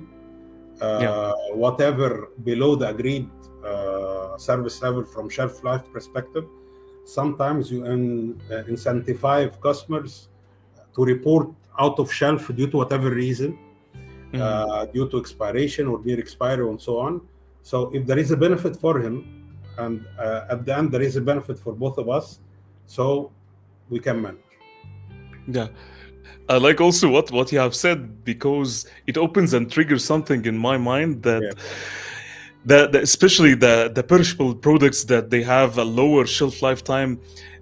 uh, 0.81 0.99
Yeah. 1.05 1.31
whatever 1.63 2.09
below 2.49 2.71
the 2.81 2.87
agreed 2.95 3.29
uh, 3.63 4.37
service 4.49 4.77
level 4.85 5.03
from 5.13 5.25
shelf 5.29 5.63
life 5.69 5.85
perspective. 5.95 6.45
Sometimes 7.05 7.63
you 7.73 7.79
in, 7.93 8.03
uh, 8.51 8.63
incentivize 8.73 9.53
customers 9.67 10.13
to 10.95 11.01
report 11.13 11.45
out 11.83 11.95
of 12.03 12.07
shelf 12.19 12.41
due 12.59 12.67
to 12.71 12.77
whatever 12.81 13.09
reason. 13.25 13.51
uh, 14.47 14.85
due 14.95 15.07
to 15.11 15.15
expiration 15.23 15.85
or 15.91 15.97
near 16.05 16.19
expiry 16.25 16.65
and 16.71 16.81
so 16.87 16.93
on. 17.07 17.13
So 17.63 17.89
if 17.93 18.05
there 18.05 18.19
is 18.19 18.29
a 18.31 18.37
benefit 18.37 18.75
for 18.75 18.99
him, 18.99 19.15
and 19.77 20.05
uh, 20.19 20.45
at 20.53 20.65
the 20.65 20.77
end 20.77 20.91
there 20.91 21.01
is 21.01 21.15
a 21.15 21.21
benefit 21.21 21.57
for 21.57 21.73
both 21.73 21.97
of 21.97 22.07
us, 22.09 22.39
so 22.85 23.31
we 23.89 23.99
can 23.99 24.21
manage. 24.21 24.39
Yeah. 25.47 25.69
I 26.49 26.57
like 26.57 26.81
also 26.81 27.09
what, 27.09 27.31
what 27.31 27.51
you 27.51 27.59
have 27.59 27.73
said 27.73 28.23
because 28.25 28.85
it 29.07 29.17
opens 29.17 29.53
and 29.53 29.71
triggers 29.71 30.03
something 30.03 30.45
in 30.45 30.57
my 30.57 30.77
mind 30.77 31.23
that 31.23 31.41
Yeah. 31.41 31.51
the, 32.65 32.87
the 32.93 33.01
especially 33.01 33.53
the 33.55 33.91
the 33.93 34.03
perishable 34.03 34.53
products 34.55 35.03
that 35.05 35.29
they 35.29 35.41
have 35.43 35.77
a 35.77 35.83
lower 35.83 36.25
shelf 36.25 36.61
lifetime 36.61 37.19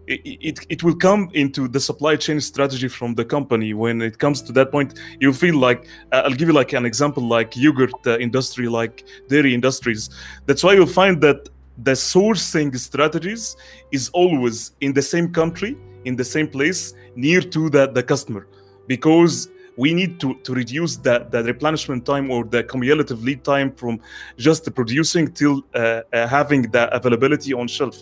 it, 0.08 0.66
it, 0.70 0.84
will 0.84 0.96
come 0.96 1.30
into 1.34 1.68
the 1.68 1.80
supply 1.80 2.16
chain 2.16 2.42
strategy 2.42 2.88
from 2.88 3.14
the 3.16 3.24
company. 3.24 3.74
When 3.74 4.02
it 4.02 4.18
comes 4.18 4.42
to 4.44 4.52
that 4.54 4.72
point 4.72 5.00
you 5.20 5.32
feel 5.34 5.58
like 5.58 5.88
uh, 6.12 6.24
i'll 6.26 6.34
give 6.34 6.48
you 6.48 6.54
like 6.54 6.74
an 6.74 6.86
example 6.86 7.24
like 7.28 7.56
yogurt 7.56 7.94
uh, 8.06 8.18
industry 8.18 8.68
like 8.68 9.06
dairy 9.28 9.54
industries. 9.54 10.10
That's 10.46 10.64
why 10.64 10.74
you'll 10.74 10.88
find 10.88 11.22
that 11.22 11.50
the 11.84 11.92
sourcing 11.92 12.78
strategies 12.78 13.56
is 13.92 14.10
always 14.10 14.72
in 14.82 14.94
the 14.94 15.02
same 15.02 15.32
country 15.32 15.78
in 16.06 16.16
the 16.16 16.26
same 16.26 16.48
place 16.48 16.94
near 17.16 17.42
to 17.42 17.70
the, 17.70 17.88
the 17.88 18.04
customer. 18.04 18.48
Because 18.88 19.50
we 19.84 19.90
need 20.00 20.20
to, 20.20 20.30
to 20.46 20.54
reduce 20.54 20.94
the, 20.98 21.16
the 21.34 21.42
replenishment 21.52 22.06
time 22.06 22.30
or 22.30 22.42
the 22.56 22.62
cumulative 22.72 23.20
lead 23.28 23.44
time 23.44 23.70
from 23.82 23.94
just 24.38 24.62
producing 24.80 25.26
till 25.40 25.56
uh, 25.74 26.02
uh, 26.14 26.28
having 26.28 26.62
the 26.76 26.84
availability 27.00 27.52
on 27.62 27.68
shelf. 27.68 27.96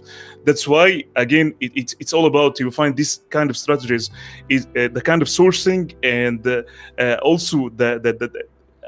That's 0.46 0.68
why, 0.68 0.88
again, 1.16 1.48
it, 1.62 1.72
it, 1.82 1.96
it's 2.02 2.14
all 2.18 2.26
about 2.26 2.60
you 2.60 2.70
find 2.70 2.98
this 2.98 3.22
kind 3.30 3.50
of 3.50 3.56
strategies, 3.56 4.12
is 4.50 4.64
uh, 4.66 4.90
the 4.98 5.04
kind 5.10 5.22
of 5.22 5.30
sourcing 5.30 5.84
and 6.04 6.46
uh, 6.46 6.64
uh, 7.04 7.16
also 7.30 7.70
the, 7.82 7.90
the, 8.04 8.12
the 8.22 8.30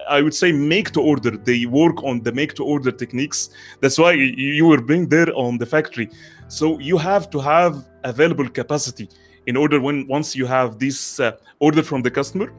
I 0.09 0.21
would 0.21 0.35
say 0.35 0.51
make 0.51 0.91
to 0.95 1.01
order. 1.11 1.31
They 1.49 1.65
work 1.65 2.03
on 2.03 2.15
the 2.23 2.33
make 2.33 2.55
to 2.55 2.63
order 2.65 2.91
techniques. 2.91 3.51
That's 3.79 3.97
why 3.97 4.11
you, 4.13 4.25
you 4.59 4.65
were 4.65 4.81
being 4.81 5.07
there 5.07 5.31
on 5.45 5.57
the 5.57 5.65
factory. 5.65 6.09
So 6.49 6.77
you 6.79 6.97
have 6.97 7.29
to 7.29 7.39
have 7.39 7.73
available 8.03 8.49
capacity 8.49 9.07
in 9.45 9.55
order 9.55 9.79
when 9.79 10.07
once 10.07 10.35
you 10.35 10.45
have 10.45 10.77
this 10.77 11.21
uh, 11.21 11.37
order 11.59 11.83
from 11.83 12.01
the 12.01 12.11
customer 12.11 12.51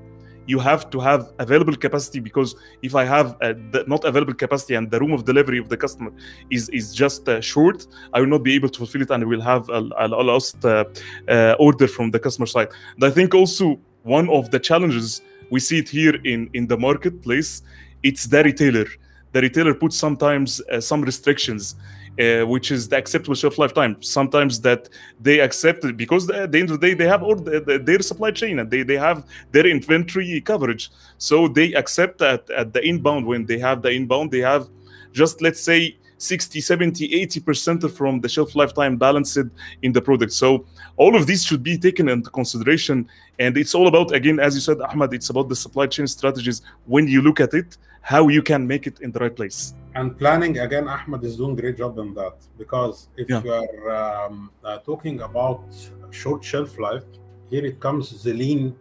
you 0.47 0.59
have 0.59 0.91
to 0.91 0.99
have 1.01 1.33
available 1.39 1.77
capacity 1.77 2.21
because 2.21 2.55
if 2.83 2.95
i 2.95 3.05
have 3.05 3.37
uh, 3.41 3.55
the 3.71 3.85
not 3.87 4.05
available 4.05 4.35
capacity 4.35 4.75
and 4.75 4.91
the 4.91 4.99
room 4.99 5.13
of 5.13 5.25
delivery 5.25 5.59
of 5.59 5.69
the 5.69 5.77
customer 5.77 6.11
is 6.51 6.69
is 6.71 6.95
just 6.95 7.29
uh, 7.29 7.41
short 7.41 7.87
i 8.13 8.21
will 8.21 8.27
not 8.27 8.43
be 8.43 8.55
able 8.55 8.69
to 8.69 8.79
fulfill 8.79 9.03
it 9.03 9.11
and 9.11 9.23
I 9.23 9.27
will 9.27 9.41
have 9.41 9.69
a, 9.69 9.81
a 9.99 10.09
lost 10.09 10.65
uh, 10.65 10.85
uh, 11.29 11.55
order 11.59 11.87
from 11.87 12.11
the 12.11 12.19
customer 12.19 12.47
side. 12.47 12.69
And 12.95 13.05
i 13.05 13.11
think 13.11 13.35
also 13.35 13.81
one 14.03 14.29
of 14.31 14.51
the 14.51 14.59
challenges 14.59 15.23
we 15.51 15.61
see 15.61 15.79
it 15.79 15.89
here 15.89 16.17
in 16.25 16.51
in 16.55 16.67
the 16.67 16.77
marketplace 16.77 17.63
it's 18.03 18.27
the 18.27 18.43
retailer. 18.43 18.87
The 19.33 19.41
retailer 19.41 19.75
puts 19.75 19.97
sometimes 19.97 20.61
uh, 20.61 20.81
some 20.81 21.03
restrictions 21.03 21.77
uh, 22.21 22.43
which 22.47 22.71
is 22.71 22.89
the 22.89 22.97
acceptable 22.97 23.35
shelf 23.35 23.59
lifetime. 23.59 23.97
Sometimes 24.03 24.61
that 24.61 24.89
they 25.21 25.41
accept 25.41 25.85
it 25.85 25.97
because 25.97 26.29
at 26.31 26.53
the 26.53 26.59
end 26.61 26.71
of 26.71 26.81
the 26.81 26.87
day 26.89 26.95
they 26.95 27.07
have 27.09 27.23
all 27.23 27.35
the, 27.37 27.61
the- 27.61 27.79
their 27.79 28.01
supply 28.01 28.31
chain 28.31 28.59
and 28.59 28.71
they, 28.71 28.83
they 28.83 28.97
have 28.97 29.25
their 29.53 29.67
inventory 29.67 30.41
coverage. 30.41 30.91
So 31.19 31.49
they 31.49 31.73
accept 31.75 32.19
that 32.19 32.49
at 32.51 32.73
the 32.73 32.83
inbound 32.87 33.27
when 33.27 33.47
they 33.47 33.59
have 33.59 33.83
the 33.83 33.91
inbound, 33.91 34.31
they 34.31 34.41
have 34.41 34.69
just 35.13 35.41
let's 35.43 35.61
say 35.61 35.97
60, 36.23 36.61
70, 36.61 37.09
80% 37.27 37.91
from 37.91 38.21
the 38.21 38.29
shelf 38.29 38.55
lifetime 38.55 38.97
balanced 38.97 39.39
in 39.83 39.93
the 39.93 40.01
product. 40.01 40.33
So 40.33 40.65
all 40.97 41.17
of 41.17 41.27
these 41.27 41.45
should 41.45 41.65
be 41.65 41.77
taken 41.77 42.09
into 42.09 42.31
consideration. 42.31 43.09
And 43.41 43.57
it's 43.57 43.75
all 43.75 43.89
about, 43.89 44.13
again, 44.13 44.39
as 44.39 44.55
you 44.55 44.61
said, 44.61 44.81
Ahmad, 44.81 45.13
it's 45.15 45.31
about 45.31 45.49
the 45.49 45.57
supply 45.57 45.89
chain 45.89 46.07
strategies 46.07 46.63
when 46.87 47.09
you 47.09 47.23
look 47.23 47.41
at 47.41 47.55
it, 47.55 47.77
how 48.03 48.29
you 48.29 48.41
can 48.41 48.65
make 48.67 48.87
it 48.87 49.01
in 49.01 49.11
the 49.11 49.19
right 49.19 49.35
place. 49.35 49.75
And 49.97 50.17
planning 50.17 50.59
again, 50.59 50.87
Ahmed 50.89 51.25
is 51.25 51.37
doing 51.37 51.57
great 51.57 51.77
job 51.77 51.99
in 51.99 52.15
that 52.15 52.37
because 52.57 53.09
if 53.17 53.29
Yeah. 53.29 53.43
you 53.43 53.53
are 53.53 53.91
um, 54.01 54.51
uh, 54.65 54.79
talking 54.79 55.21
about 55.23 55.65
short 56.11 56.45
shelf 56.45 56.79
life, 56.79 57.05
here 57.51 57.65
it 57.67 57.81
comes 57.81 58.23
the 58.23 58.33
lean 58.33 58.77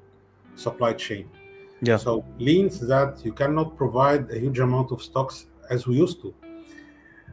supply 0.55 0.93
chain. 0.93 1.25
Yeah. 1.81 1.97
So 1.97 2.23
leans 2.37 2.79
that 2.81 3.25
you 3.25 3.33
cannot 3.33 3.75
provide 3.77 4.29
a 4.29 4.37
huge 4.37 4.59
amount 4.59 4.91
of 4.91 5.01
stocks 5.01 5.47
as 5.71 5.87
we 5.87 5.95
used 5.95 6.21
to. 6.21 6.33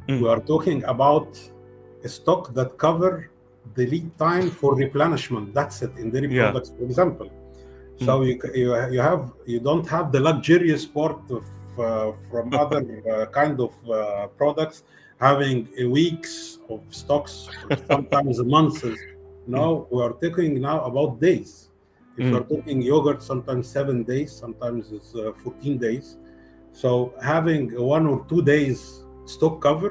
Mm. 0.09 0.23
We 0.23 0.29
are 0.29 0.41
talking 0.41 0.83
about 0.85 1.39
a 2.03 2.09
stock 2.09 2.55
that 2.55 2.79
cover 2.79 3.31
the 3.75 3.87
lead 3.87 4.17
time 4.19 4.51
for 4.51 4.75
replenishment. 4.75 5.53
That's 5.55 5.83
it 5.83 5.93
in 5.99 6.11
dairy 6.11 6.29
Yeah. 6.33 6.51
products, 6.51 6.71
for 6.77 6.85
example. 6.85 7.31
So 8.01 8.23
you, 8.23 8.41
you 8.55 8.69
you 8.95 9.01
have 9.01 9.33
you 9.45 9.59
don't 9.61 9.87
have 9.89 10.13
the 10.13 10.21
luxurious 10.21 10.87
part 10.87 11.19
of 11.31 11.45
uh, 11.79 12.13
from 12.31 12.55
other 12.63 12.81
uh, 13.11 13.27
kind 13.27 13.61
of 13.61 13.73
uh, 13.91 14.29
products 14.39 14.85
having 15.21 15.69
a 15.77 15.85
weeks 15.85 16.59
of 16.71 16.81
stocks, 16.91 17.51
sometimes 17.91 18.39
months. 18.43 18.85
No, 19.47 19.89
we 19.91 20.01
are 20.03 20.13
talking 20.13 20.61
now 20.61 20.85
about 20.85 21.21
days. 21.21 21.69
If 22.17 22.27
Mm. 22.27 22.33
we're 22.33 22.49
talking 22.55 22.83
yogurt, 22.83 23.23
sometimes 23.23 23.69
seven 23.69 24.05
days, 24.05 24.31
sometimes 24.33 24.91
it's 24.93 25.15
uh, 25.15 25.33
14 25.43 25.79
days. 25.79 26.17
So 26.73 27.13
having 27.23 27.75
one 27.79 28.07
or 28.07 28.25
two 28.29 28.43
days 28.43 29.05
stock 29.35 29.55
cover 29.67 29.91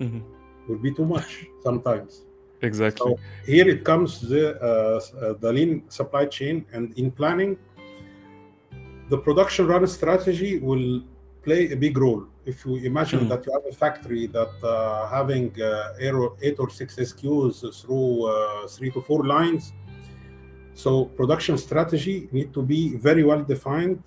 Mhm. 0.00 0.22
would 0.68 0.80
be 0.86 0.92
too 0.98 1.04
much 1.14 1.30
sometimes. 1.66 2.12
Exactly. 2.68 3.00
So 3.04 3.18
here 3.52 3.66
it 3.74 3.80
comes 3.90 4.10
the 4.32 4.44
uh, 4.60 4.66
uh, 4.68 5.32
the 5.42 5.50
lean 5.56 5.72
supply 5.98 6.24
chain, 6.36 6.56
and 6.74 6.84
in 7.00 7.06
planning, 7.20 7.52
the 9.12 9.18
production 9.26 9.66
run 9.66 9.86
strategy 9.86 10.52
will 10.68 11.02
play 11.46 11.62
a 11.72 11.76
big 11.84 11.96
role. 12.04 12.22
If 12.52 12.56
you 12.66 12.74
imagine 12.92 13.20
Mm. 13.20 13.28
that 13.30 13.40
you 13.46 13.52
have 13.56 13.66
a 13.72 13.76
factory 13.84 14.24
that 14.38 14.52
uh, 14.62 15.08
having 15.16 15.46
uh, 15.60 16.04
eight 16.46 16.58
or- 16.62 16.70
six 16.80 16.88
SKUs 17.10 17.56
through 17.80 18.10
uh, 18.26 18.66
three 18.74 18.90
to 18.96 19.00
four 19.08 19.22
lines, 19.36 19.72
so 20.74 20.90
production 21.20 21.56
strategy 21.66 22.28
need 22.36 22.52
to 22.56 22.62
be 22.62 22.80
very 23.08 23.24
well 23.30 23.42
defined 23.54 23.98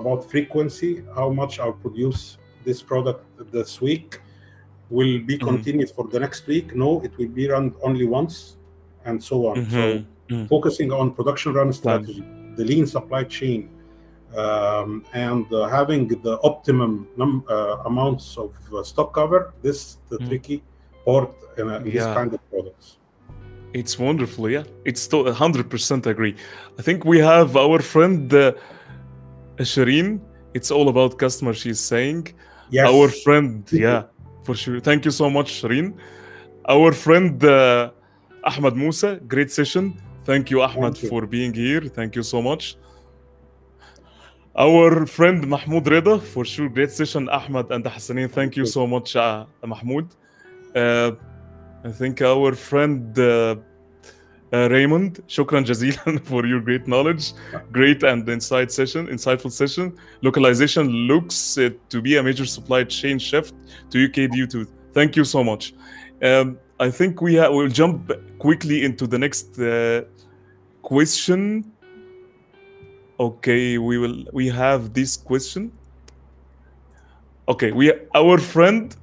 about 0.00 0.18
frequency, 0.34 0.92
how 1.18 1.28
much 1.40 1.52
I'll 1.60 1.78
produce 1.86 2.22
this 2.64 2.82
product 2.82 3.22
this 3.52 3.80
week, 3.80 4.20
will 4.90 5.18
be 5.30 5.36
Mhm. 5.38 5.46
continued 5.50 5.90
for 5.96 6.04
the 6.12 6.20
next 6.24 6.46
week. 6.46 6.66
No, 6.84 7.00
it 7.06 7.12
will 7.18 7.32
be 7.40 7.44
run 7.54 7.66
only 7.82 8.06
once, 8.06 8.34
and 9.06 9.16
so 9.30 9.36
on. 9.50 9.56
So 9.70 9.78
Mhm. 9.78 10.04
Mhm. 10.30 10.48
focusing 10.54 10.90
on 11.00 11.04
production 11.18 11.50
run 11.58 11.72
strategy, 11.72 12.22
the 12.58 12.64
lean 12.70 12.86
supply 12.86 13.22
chain, 13.24 13.60
um, 14.42 14.90
and 15.28 15.46
uh, 15.52 15.60
having 15.78 16.08
the 16.26 16.34
optimum 16.50 16.92
num- 17.20 17.44
uh, 17.48 17.90
amounts 17.90 18.26
of 18.44 18.50
uh, 18.72 18.82
stock 18.82 19.10
cover. 19.18 19.40
This 19.62 19.78
the 20.10 20.18
Mm. 20.18 20.28
tricky 20.28 20.58
part 21.06 21.30
in 21.58 21.68
uh, 21.68 21.78
these 21.86 21.94
Yeah. 22.02 22.14
kind 22.18 22.30
of 22.36 22.40
products. 22.50 22.86
It's 23.80 23.98
wonderful, 23.98 24.44
yeah. 24.50 24.64
It's 24.84 25.00
still 25.08 25.24
100% 25.26 26.06
agree. 26.06 26.34
I 26.78 26.82
think 26.82 26.98
we 27.06 27.18
have 27.32 27.56
our 27.56 27.78
friend 27.92 28.32
uh, 28.34 28.52
Shireen. 29.58 30.20
It's 30.54 30.70
all 30.70 30.88
about 30.88 31.18
customer, 31.18 31.54
she's 31.54 31.80
saying. 31.80 32.28
Yes, 32.72 32.88
Our 32.88 33.08
friend, 33.24 33.68
yeah, 33.70 34.04
for 34.44 34.54
sure. 34.54 34.80
Thank 34.80 35.04
you 35.04 35.10
so 35.10 35.28
much, 35.28 35.48
Shireen. 35.60 35.88
Our 36.66 36.92
friend 36.92 37.36
uh, 37.44 37.90
Ahmad 38.44 38.74
Musa, 38.76 39.20
great 39.34 39.50
session. 39.52 39.84
Thank 40.24 40.50
you, 40.50 40.62
Ahmad, 40.62 40.94
Thank 40.94 41.02
you. 41.02 41.08
for 41.10 41.26
being 41.26 41.52
here. 41.52 41.82
Thank 41.82 42.16
you 42.16 42.22
so 42.22 42.40
much. 42.40 42.76
Our 44.56 45.06
friend 45.06 45.46
Mahmoud 45.46 45.86
Reda, 45.86 46.18
for 46.18 46.44
sure, 46.44 46.68
great 46.68 46.90
session. 46.90 47.28
Ahmad 47.28 47.70
and 47.70 47.84
Hassanain, 47.84 48.30
thank 48.30 48.56
you 48.56 48.64
so 48.66 48.86
much, 48.86 49.16
uh, 49.16 49.44
Mahmoud. 49.64 50.06
Uh, 50.74 51.12
I 51.84 51.90
think 51.90 52.22
our 52.22 52.54
friend 52.54 53.18
uh, 53.18 53.56
uh, 54.52 54.68
Raymond, 54.70 55.22
shukran 55.28 55.64
jazilan 55.64 56.24
for 56.30 56.46
your 56.46 56.60
great 56.60 56.86
knowledge, 56.86 57.32
great 57.72 58.02
and 58.02 58.28
insight 58.28 58.70
session, 58.70 59.06
insightful 59.06 59.50
session. 59.50 59.96
Localization 60.22 60.88
looks 60.88 61.58
uh, 61.58 61.70
to 61.88 62.02
be 62.02 62.16
a 62.16 62.22
major 62.22 62.44
supply 62.44 62.84
chain 62.84 63.18
shift 63.18 63.54
to 63.90 64.04
UK 64.04 64.30
due 64.30 64.46
to. 64.48 64.66
Thank 64.92 65.16
you 65.16 65.24
so 65.24 65.42
much. 65.42 65.74
Um, 66.22 66.58
I 66.78 66.90
think 66.90 67.22
we 67.22 67.36
will 67.40 67.68
jump 67.68 68.12
quickly 68.38 68.84
into 68.84 69.06
the 69.06 69.18
next 69.18 69.58
uh, 69.58 70.02
question. 70.82 71.72
Okay, 73.18 73.78
we 73.78 73.98
will. 73.98 74.24
We 74.32 74.48
have 74.48 74.92
this 74.92 75.16
question. 75.16 75.72
Okay, 77.48 77.72
we 77.72 77.92
our 78.14 78.38
friend 78.38 78.94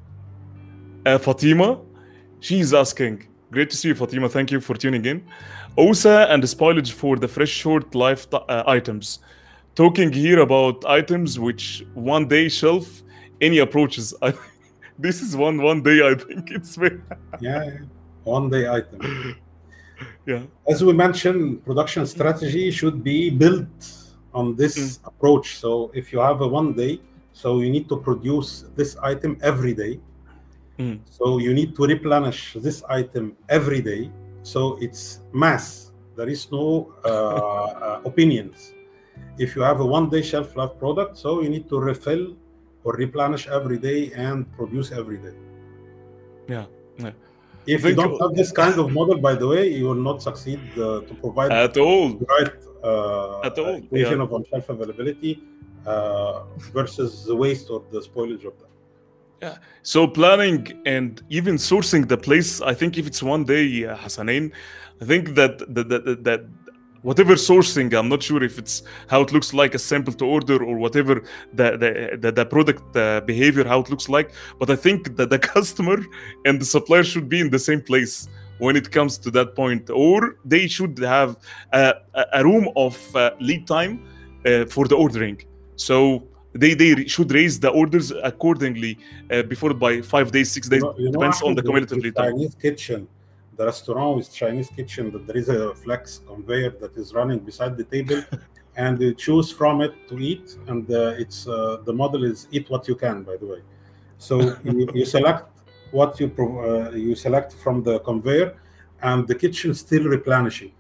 uh, 1.06 1.18
Fatima, 1.18 1.80
is 2.42 2.74
asking. 2.74 3.26
Great 3.52 3.70
to 3.72 3.78
see 3.78 3.88
you, 3.88 3.96
Fatima. 3.96 4.30
Thank 4.30 4.52
you 4.52 4.62
for 4.62 4.76
tuning 4.76 5.06
in. 5.06 5.26
OSA 5.76 6.28
and 6.30 6.44
spoilage 6.44 6.92
for 6.92 7.18
the 7.18 7.28
fresh 7.28 7.50
short 7.50 7.96
life 7.96 8.28
uh, 8.32 8.64
items. 8.68 9.20
Talking 9.76 10.12
here 10.12 10.40
about 10.40 10.86
items 10.86 11.40
which 11.40 11.84
one 11.94 12.28
day 12.28 12.50
shelf 12.50 13.02
any 13.42 13.60
approaches. 13.60 14.14
I, 14.22 14.34
this 15.00 15.22
is 15.22 15.36
one 15.36 15.62
one 15.62 15.82
day. 15.82 16.08
I 16.08 16.14
think 16.14 16.52
it's 16.52 16.76
very 16.76 17.02
yeah, 17.40 17.64
yeah. 17.66 17.78
one 18.24 18.50
day 18.50 18.68
item. 18.70 19.36
yeah. 20.28 20.44
As 20.68 20.84
we 20.84 20.94
mentioned, 20.94 21.66
production 21.66 22.06
strategy 22.06 22.70
should 22.70 23.04
be 23.04 23.30
built 23.32 24.00
on 24.34 24.56
this 24.56 25.00
approach. 25.06 25.58
So 25.58 25.92
if 25.96 26.14
you 26.14 26.20
have 26.20 26.42
a 26.42 26.48
one 26.48 26.74
day, 26.74 27.02
so 27.34 27.62
you 27.62 27.70
need 27.72 27.90
to 27.90 27.98
produce 27.98 28.66
this 28.76 28.96
item 28.98 29.38
every 29.42 29.74
day. 29.74 30.00
Mm. 30.80 31.00
So 31.06 31.38
you 31.40 31.54
need 31.54 31.76
to 31.76 31.86
replenish 31.86 32.56
this 32.56 32.84
item 32.90 33.36
every 33.50 33.82
day. 33.82 34.10
So 34.44 34.78
it's 34.82 35.20
mass. 35.34 35.92
There 36.16 36.30
is 36.30 36.52
no 36.52 36.96
uh, 37.04 37.08
uh, 37.08 38.02
opinions. 38.06 38.74
If 39.38 39.56
you 39.56 39.62
have 39.62 39.80
a 39.82 39.86
one 39.86 40.10
day 40.10 40.22
shelf 40.22 40.56
life 40.56 40.72
product, 40.80 41.18
so 41.18 41.42
you 41.42 41.50
need 41.50 41.68
to 41.70 41.80
refill 41.80 42.36
or 42.84 42.94
replenish 42.94 43.48
every 43.48 43.78
day 43.78 44.12
and 44.16 44.50
produce 44.56 44.92
every 44.92 45.18
day. 45.18 45.36
Yeah. 46.48 46.66
yeah. 46.98 47.12
If 47.68 47.84
you 47.84 47.94
don't 47.94 48.20
have 48.22 48.34
this 48.36 48.52
kind 48.52 48.80
of 48.80 48.92
model, 48.92 49.18
by 49.18 49.36
the 49.36 49.48
way, 49.48 49.68
you 49.68 49.86
will 49.86 50.04
not 50.10 50.24
succeed 50.24 50.60
uh, 50.74 51.02
to 51.02 51.14
provide 51.22 51.52
At 51.52 51.78
all. 51.78 52.14
the 52.14 52.26
right 52.26 52.54
uh, 52.84 53.42
At 53.42 53.60
all, 53.60 53.76
equation 53.76 54.18
yeah. 54.18 54.24
of 54.24 54.34
on-shelf 54.34 54.70
availability 54.70 55.44
uh, 55.86 56.44
versus 56.74 57.26
the 57.26 57.36
waste 57.36 57.70
or 57.70 57.84
the 57.92 58.00
spoilage 58.00 58.46
of 58.46 58.58
that. 58.60 58.69
So 59.84 60.08
planning 60.08 60.68
and 60.86 61.22
even 61.30 61.56
sourcing 61.56 62.08
the 62.08 62.18
place, 62.18 62.62
I 62.62 62.74
think 62.74 62.98
if 62.98 63.08
it's 63.08 63.24
one 63.24 63.44
day, 63.46 63.86
uh, 63.86 63.96
Hassanain, 63.96 64.52
I 65.02 65.06
think 65.06 65.36
that 65.36 65.60
that, 65.74 65.90
that 65.90 66.24
that 66.24 66.42
whatever 67.02 67.36
sourcing, 67.36 67.94
I'm 67.98 68.10
not 68.10 68.22
sure 68.22 68.44
if 68.44 68.60
it's 68.60 68.84
how 69.08 69.22
it 69.22 69.32
looks 69.32 69.54
like 69.54 69.74
a 69.74 69.80
sample 69.80 70.14
to 70.14 70.26
order 70.26 70.62
or 70.64 70.78
whatever 70.78 71.24
the 71.54 71.72
the 71.78 72.18
the, 72.22 72.32
the 72.32 72.46
product 72.46 72.96
uh, 72.96 73.22
behavior 73.22 73.64
how 73.66 73.80
it 73.80 73.90
looks 73.90 74.10
like, 74.10 74.32
but 74.60 74.70
I 74.70 74.76
think 74.76 75.16
that 75.16 75.30
the 75.30 75.40
customer 75.56 75.98
and 76.46 76.60
the 76.60 76.66
supplier 76.66 77.04
should 77.04 77.30
be 77.30 77.40
in 77.40 77.50
the 77.50 77.60
same 77.60 77.82
place 77.82 78.28
when 78.60 78.76
it 78.76 78.92
comes 78.92 79.18
to 79.20 79.32
that 79.32 79.56
point, 79.56 79.90
or 79.90 80.36
they 80.44 80.68
should 80.68 80.98
have 81.00 81.38
a, 81.72 81.94
a- 82.14 82.26
a 82.34 82.44
room 82.44 82.68
of 82.76 82.98
uh, 83.16 83.32
lead 83.40 83.66
time 83.66 84.04
uh, 84.46 84.66
for 84.66 84.86
the 84.86 84.96
ordering. 84.96 85.42
So 85.78 86.28
they 86.54 86.74
they 86.74 87.06
should 87.06 87.32
raise 87.32 87.60
the 87.60 87.70
orders 87.70 88.12
accordingly 88.24 88.98
uh, 89.32 89.44
before 89.44 89.74
by 89.74 90.02
five 90.02 90.32
days, 90.32 90.52
six 90.52 90.68
days, 90.68 90.82
You 90.82 90.88
know- 90.88 90.96
you 90.98 91.06
know, 91.06 91.12
depends 91.20 91.42
on 91.42 91.56
the 91.56 91.62
cumulative 91.62 92.00
lead 92.00 92.16
time. 92.16 92.32
Chinese 92.32 92.56
kitchen, 92.56 93.08
the 93.58 93.66
restaurant 93.66 94.18
with 94.18 94.34
Chinese 94.34 94.70
kitchen, 94.70 95.12
that 95.12 95.28
there 95.28 95.38
is 95.38 95.50
a 95.50 95.76
flex 95.76 96.22
conveyor 96.28 96.72
that 96.82 96.98
is 96.98 97.14
running 97.14 97.40
beside 97.40 97.78
the 97.78 97.84
table, 97.84 98.22
and 98.78 99.00
you 99.00 99.14
choose 99.14 99.52
from 99.52 99.82
it 99.82 99.94
to 100.10 100.18
eat. 100.18 100.58
And 100.68 100.90
uh, 100.92 101.16
it's 101.24 101.48
uh, 101.48 101.78
the 101.86 101.94
model 101.94 102.24
is 102.24 102.48
eat 102.52 102.70
what 102.70 102.88
you 102.88 102.96
can, 102.96 103.24
by 103.24 103.38
the 103.38 103.46
way. 103.46 103.62
So 104.18 104.34
you, 104.64 104.90
you 104.94 105.06
select 105.06 105.48
what 105.92 106.20
you 106.20 106.28
uh, 106.40 106.92
you 106.92 107.16
select 107.16 107.54
from 107.54 107.84
the 107.84 108.00
conveyor, 108.00 108.56
and 109.02 109.28
the 109.28 109.36
kitchen 109.36 109.74
still 109.74 110.04
replenishing. 110.06 110.72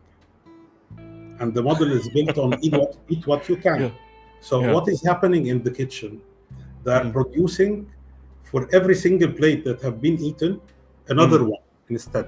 And 1.39 1.53
the 1.53 1.63
model 1.63 1.89
is 1.91 2.09
built 2.09 2.37
on 2.37 2.57
eat 2.61 2.73
what, 2.73 2.97
eat 3.07 3.25
what 3.25 3.47
you 3.47 3.55
can. 3.55 3.81
Yeah. 3.81 3.89
So 4.41 4.61
Yeah. 4.61 4.73
what 4.73 4.87
is 4.89 5.03
happening 5.05 5.47
in 5.47 5.63
the 5.63 5.71
kitchen? 5.71 6.21
They 6.83 6.93
are 6.93 7.05
Mm. 7.05 7.13
producing 7.13 7.87
for 8.43 8.67
every 8.71 8.95
single 8.95 9.31
plate 9.31 9.63
that 9.65 9.81
have 9.81 10.01
been 10.01 10.17
eaten 10.19 10.61
another 11.07 11.39
Mm. 11.39 11.49
one 11.49 11.65
instead. 11.89 12.27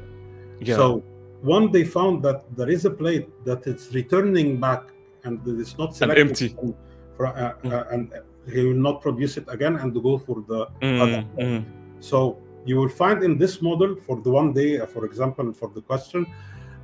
Yeah. 0.59 0.75
So 0.75 1.03
one 1.41 1.71
they 1.71 1.83
found 1.83 2.23
that 2.23 2.43
there 2.55 2.69
is 2.69 2.85
a 2.85 2.91
plate 2.91 3.27
that 3.45 3.65
is 3.65 3.89
returning 3.93 4.59
back 4.59 4.83
and 5.23 5.39
it 5.47 5.59
is 5.59 5.77
not 5.77 5.95
selected 5.95 6.21
and 6.21 6.29
empty. 6.29 6.55
for, 7.17 7.27
uh, 7.27 7.53
Mm. 7.63 7.71
uh, 7.71 7.83
and 7.91 8.13
he 8.51 8.65
will 8.65 8.81
not 8.87 9.01
produce 9.01 9.37
it 9.37 9.45
again 9.47 9.75
and 9.77 9.93
go 10.03 10.17
for 10.17 10.43
the 10.47 10.61
other. 11.01 11.23
Mm, 11.37 11.37
mm, 11.37 11.63
So 11.99 12.37
you 12.65 12.75
will 12.77 12.89
find 12.89 13.23
in 13.23 13.37
this 13.37 13.61
model 13.61 13.95
for 13.95 14.21
the 14.21 14.29
one 14.29 14.53
day, 14.53 14.79
uh, 14.79 14.85
for 14.85 15.05
example, 15.05 15.53
for 15.53 15.69
the 15.73 15.81
question, 15.81 16.25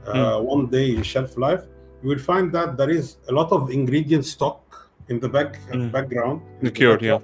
uh, 0.07 0.39
Hmm. 0.39 0.45
one 0.45 0.65
day 0.67 1.01
shelf 1.01 1.37
life, 1.37 1.63
you 2.01 2.09
will 2.09 2.19
find 2.31 2.51
that 2.53 2.77
there 2.77 2.89
is 2.89 3.17
a 3.27 3.31
lot 3.33 3.51
of 3.51 3.69
ingredient 3.71 4.25
stock 4.25 4.61
in 5.09 5.19
the 5.19 5.29
back 5.29 5.59
Mm. 5.71 5.91
background. 5.91 6.41
in 6.61 6.73
the 6.73 6.97
yeah. 7.01 7.19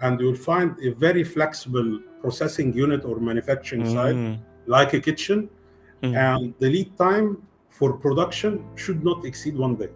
And 0.00 0.20
you 0.20 0.26
will 0.26 0.42
find 0.52 0.70
a 0.88 0.90
very 1.06 1.24
flexible 1.24 1.98
processing 2.22 2.72
unit 2.72 3.04
or 3.04 3.18
manufacturing 3.18 3.84
side, 3.96 4.14
mm, 4.14 4.38
like 4.66 4.90
a 4.94 5.00
kitchen, 5.00 5.48
mm, 6.02 6.14
and 6.14 6.54
the 6.60 6.68
lead 6.70 6.90
time 6.96 7.26
for 7.68 7.92
production 7.94 8.52
should 8.76 9.02
not 9.04 9.24
exceed 9.24 9.56
one 9.56 9.74
day. 9.76 9.90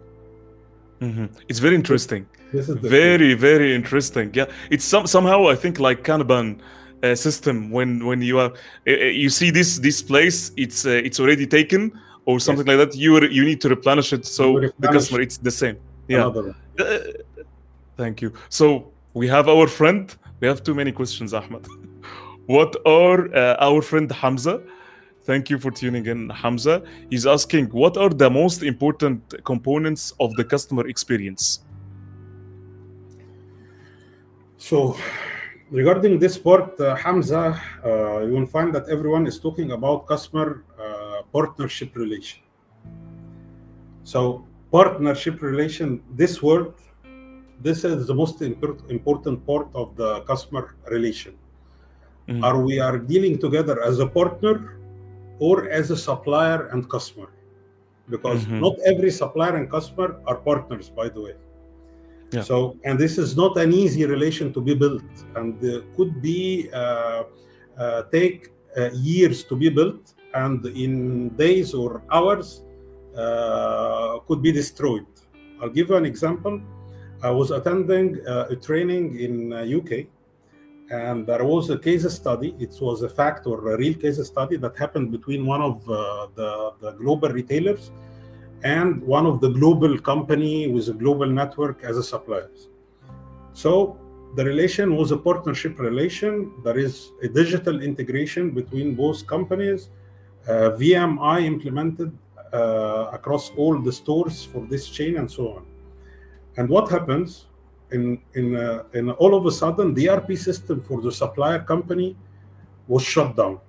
mhm. 1.01 1.29
It's 1.49 1.59
very 1.59 1.75
interesting. 1.75 2.25
This 2.53 2.69
is 2.69 2.75
the 2.81 2.89
Very, 2.89 3.33
very 3.33 3.69
interesting. 3.79 4.27
Yeah, 4.33 4.45
it's 4.69 4.85
some 4.85 5.05
somehow 5.07 5.39
I 5.53 5.55
think 5.55 5.79
like 5.79 5.99
Kanban 6.03 6.47
uh, 7.03 7.15
system 7.15 7.55
when 7.71 8.05
when 8.05 8.21
you 8.21 8.39
are 8.43 8.51
uh, 8.51 8.91
uh, 8.91 9.23
you 9.23 9.29
see 9.29 9.49
this 9.51 9.79
this 9.79 10.01
place 10.11 10.51
it's 10.55 10.85
uh, 10.85 11.07
it's 11.07 11.19
already 11.19 11.47
taken 11.47 11.81
or 12.25 12.39
something 12.39 12.65
like 12.69 12.77
that. 12.83 12.95
You 12.95 13.09
you 13.37 13.43
need 13.49 13.59
to 13.61 13.69
replenish 13.69 14.13
it 14.13 14.25
so 14.25 14.43
You 14.61 14.71
the 14.79 14.87
customer 14.95 15.19
it's 15.21 15.37
the 15.37 15.51
same. 15.51 15.77
Yeah. 16.07 16.21
another 16.21 16.43
one. 16.43 16.55
Uh, 16.79 16.99
thank 17.97 18.21
you. 18.21 18.33
So 18.49 18.91
we 19.13 19.27
have 19.27 19.47
our 19.47 19.67
friend. 19.67 20.13
We 20.39 20.47
have 20.47 20.63
too 20.63 20.75
many 20.75 20.91
questions, 20.91 21.33
Ahmed. 21.33 21.67
what 22.45 22.75
are 22.85 23.33
uh, 23.33 23.55
our 23.59 23.81
friend 23.81 24.11
Hamza? 24.11 24.61
Thank 25.25 25.49
you 25.49 25.57
for 25.57 25.71
tuning 25.71 26.05
in, 26.05 26.29
Hamza. 26.29 26.83
He's 27.09 27.25
asking, 27.25 27.67
what 27.67 27.95
are 27.95 28.09
the 28.09 28.29
most 28.29 28.61
important 28.61 29.33
components 29.45 30.13
of 30.19 30.33
the 30.35 30.43
customer 30.43 30.85
experience? 30.87 31.63
So, 34.57 34.97
regarding 35.71 36.19
this 36.19 36.37
part, 36.37 36.77
uh, 36.79 36.95
Hamza, 36.95 37.61
uh, 37.85 38.19
you 38.19 38.33
will 38.33 38.45
find 38.45 38.75
that 38.75 38.89
everyone 38.89 39.25
is 39.27 39.39
talking 39.39 39.71
about 39.71 40.07
customer 40.07 40.65
uh, 40.77 41.21
partnership 41.31 41.95
relation. 41.95 42.39
So, 44.03 44.45
partnership 44.77 45.41
relation, 45.41 46.01
this 46.21 46.41
word, 46.41 46.73
this 47.61 47.83
is 47.83 48.07
the 48.07 48.15
most 48.21 48.39
impor- 48.39 48.81
important 48.89 49.45
part 49.45 49.67
of 49.81 49.95
the 49.95 50.21
customer 50.31 50.63
relation. 50.95 51.33
Mhm. 52.27 52.43
Are 52.47 52.59
we 52.67 52.79
are 52.87 52.97
dealing 52.97 53.37
together 53.45 53.75
as 53.89 53.99
a 53.99 54.07
partner 54.19 54.55
or 55.39 55.69
as 55.79 55.91
a 55.91 55.97
supplier 56.07 56.61
and 56.71 56.89
customer? 56.95 57.29
Because 58.09 58.41
Mhm. 58.45 58.59
not 58.65 58.75
every 58.91 59.11
supplier 59.11 59.55
and 59.59 59.69
customer 59.69 60.09
are 60.25 60.39
partners, 60.49 60.89
by 60.89 61.07
the 61.15 61.21
way. 61.21 61.35
Yeah. 62.31 62.41
So, 62.41 62.55
and 62.83 62.97
this 62.97 63.17
is 63.23 63.37
not 63.37 63.57
an 63.57 63.71
easy 63.83 64.05
relation 64.15 64.51
to 64.53 64.61
be 64.69 64.73
built, 64.73 65.11
and 65.35 65.53
uh, 65.63 65.81
could 65.95 66.13
be 66.21 66.67
uh, 66.73 67.23
uh, 67.77 68.03
take 68.11 68.39
uh, 68.75 68.89
years 68.93 69.43
to 69.49 69.55
be 69.55 69.69
built, 69.69 70.13
and 70.33 70.65
in 70.65 71.29
days 71.37 71.75
or 71.75 72.01
hours 72.09 72.62
could 74.27 74.41
be 74.41 74.51
destroyed. 74.51 75.05
I'll 75.61 75.69
give 75.69 75.89
you 75.89 75.95
an 75.95 76.05
example. 76.05 76.61
I 77.21 77.29
was 77.29 77.51
attending 77.51 78.19
uh, 78.27 78.47
a 78.49 78.55
training 78.55 79.17
in 79.17 79.53
uh, 79.53 79.59
UK, 79.61 80.07
and 80.91 81.25
there 81.25 81.45
was 81.45 81.69
a 81.69 81.77
case 81.77 82.11
study. 82.13 82.53
It 82.59 82.77
was 82.81 83.01
a 83.01 83.09
fact 83.09 83.47
or 83.47 83.73
a 83.73 83.77
real 83.77 83.93
case 83.93 84.21
study 84.25 84.57
that 84.57 84.77
happened 84.77 85.11
between 85.11 85.45
one 85.45 85.61
of 85.61 85.89
uh, 85.89 86.27
the, 86.35 86.73
the 86.81 86.91
global 86.91 87.29
retailers 87.29 87.91
and 88.63 89.01
one 89.03 89.25
of 89.25 89.41
the 89.41 89.49
global 89.49 89.97
company 89.97 90.67
with 90.67 90.89
a 90.89 90.93
global 90.93 91.27
network 91.27 91.83
as 91.83 91.97
a 91.97 92.03
suppliers. 92.03 92.67
So 93.53 93.97
the 94.35 94.43
relation 94.43 94.95
was 94.95 95.11
a 95.11 95.17
partnership 95.17 95.79
relation. 95.79 96.51
There 96.63 96.77
is 96.77 97.11
a 97.21 97.27
digital 97.27 97.81
integration 97.81 98.51
between 98.51 98.95
both 98.95 99.27
companies. 99.27 99.89
Uh, 100.47 100.71
VMI 100.79 101.43
implemented 101.43 102.09
uh, 102.09 102.22
across 102.53 103.51
all 103.57 103.79
the 103.81 103.91
stores 103.91 104.43
for 104.45 104.61
this 104.67 104.89
chain 104.89 105.17
and 105.17 105.29
so 105.29 105.43
on. 105.55 105.65
And 106.57 106.69
what 106.69 106.89
happens 106.89 107.47
in 107.91 108.19
in 108.33 108.55
uh, 108.55 108.83
in 108.93 109.09
all 109.11 109.33
of 109.35 109.45
a 109.45 109.51
sudden 109.51 109.93
the 109.93 110.09
ERP 110.09 110.31
system 110.37 110.81
for 110.81 111.01
the 111.01 111.11
supplier 111.11 111.59
company 111.59 112.15
was 112.87 113.03
shut 113.03 113.35
down 113.35 113.59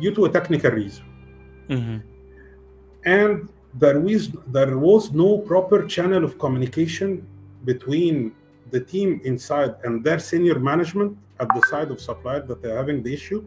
due 0.00 0.14
to 0.14 0.24
a 0.24 0.30
technical 0.38 0.70
reason 0.70 1.04
Mhm. 1.68 2.02
and 3.04 3.48
there 3.82 3.98
was 4.00 4.22
there 4.56 4.74
was 4.78 5.12
no 5.12 5.38
proper 5.38 5.78
channel 5.94 6.22
of 6.28 6.38
communication 6.38 7.26
between 7.64 8.32
the 8.70 8.80
team 8.92 9.20
inside 9.24 9.72
and 9.84 9.92
their 10.06 10.18
senior 10.18 10.58
management 10.58 11.10
at 11.42 11.48
the 11.54 11.62
side 11.70 11.90
of 11.90 12.00
supplier 12.00 12.42
that 12.48 12.58
they're 12.62 12.76
having 12.76 13.02
the 13.02 13.12
issue 13.12 13.40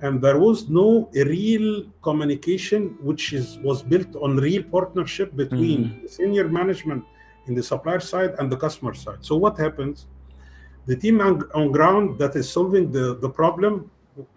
and 0.00 0.20
there 0.20 0.38
was 0.38 0.68
no 0.68 1.08
real 1.14 1.84
communication 2.02 2.96
which 3.00 3.32
is 3.32 3.58
was 3.68 3.82
built 3.82 4.14
on 4.24 4.36
real 4.36 4.62
partnership 4.76 5.34
between 5.34 5.80
Mhm. 5.84 6.10
senior 6.16 6.48
management 6.48 7.02
in 7.46 7.54
the 7.54 7.62
supplier 7.62 8.00
side 8.00 8.32
and 8.38 8.46
the 8.52 8.56
customer 8.56 8.94
side 8.94 9.20
so 9.28 9.36
what 9.36 9.56
happens 9.58 10.06
the 10.86 10.96
team 10.96 11.20
on, 11.20 11.42
on 11.54 11.72
ground 11.72 12.18
that 12.18 12.36
is 12.36 12.48
solving 12.48 12.90
the, 12.90 13.16
the 13.24 13.28
problem 13.28 13.90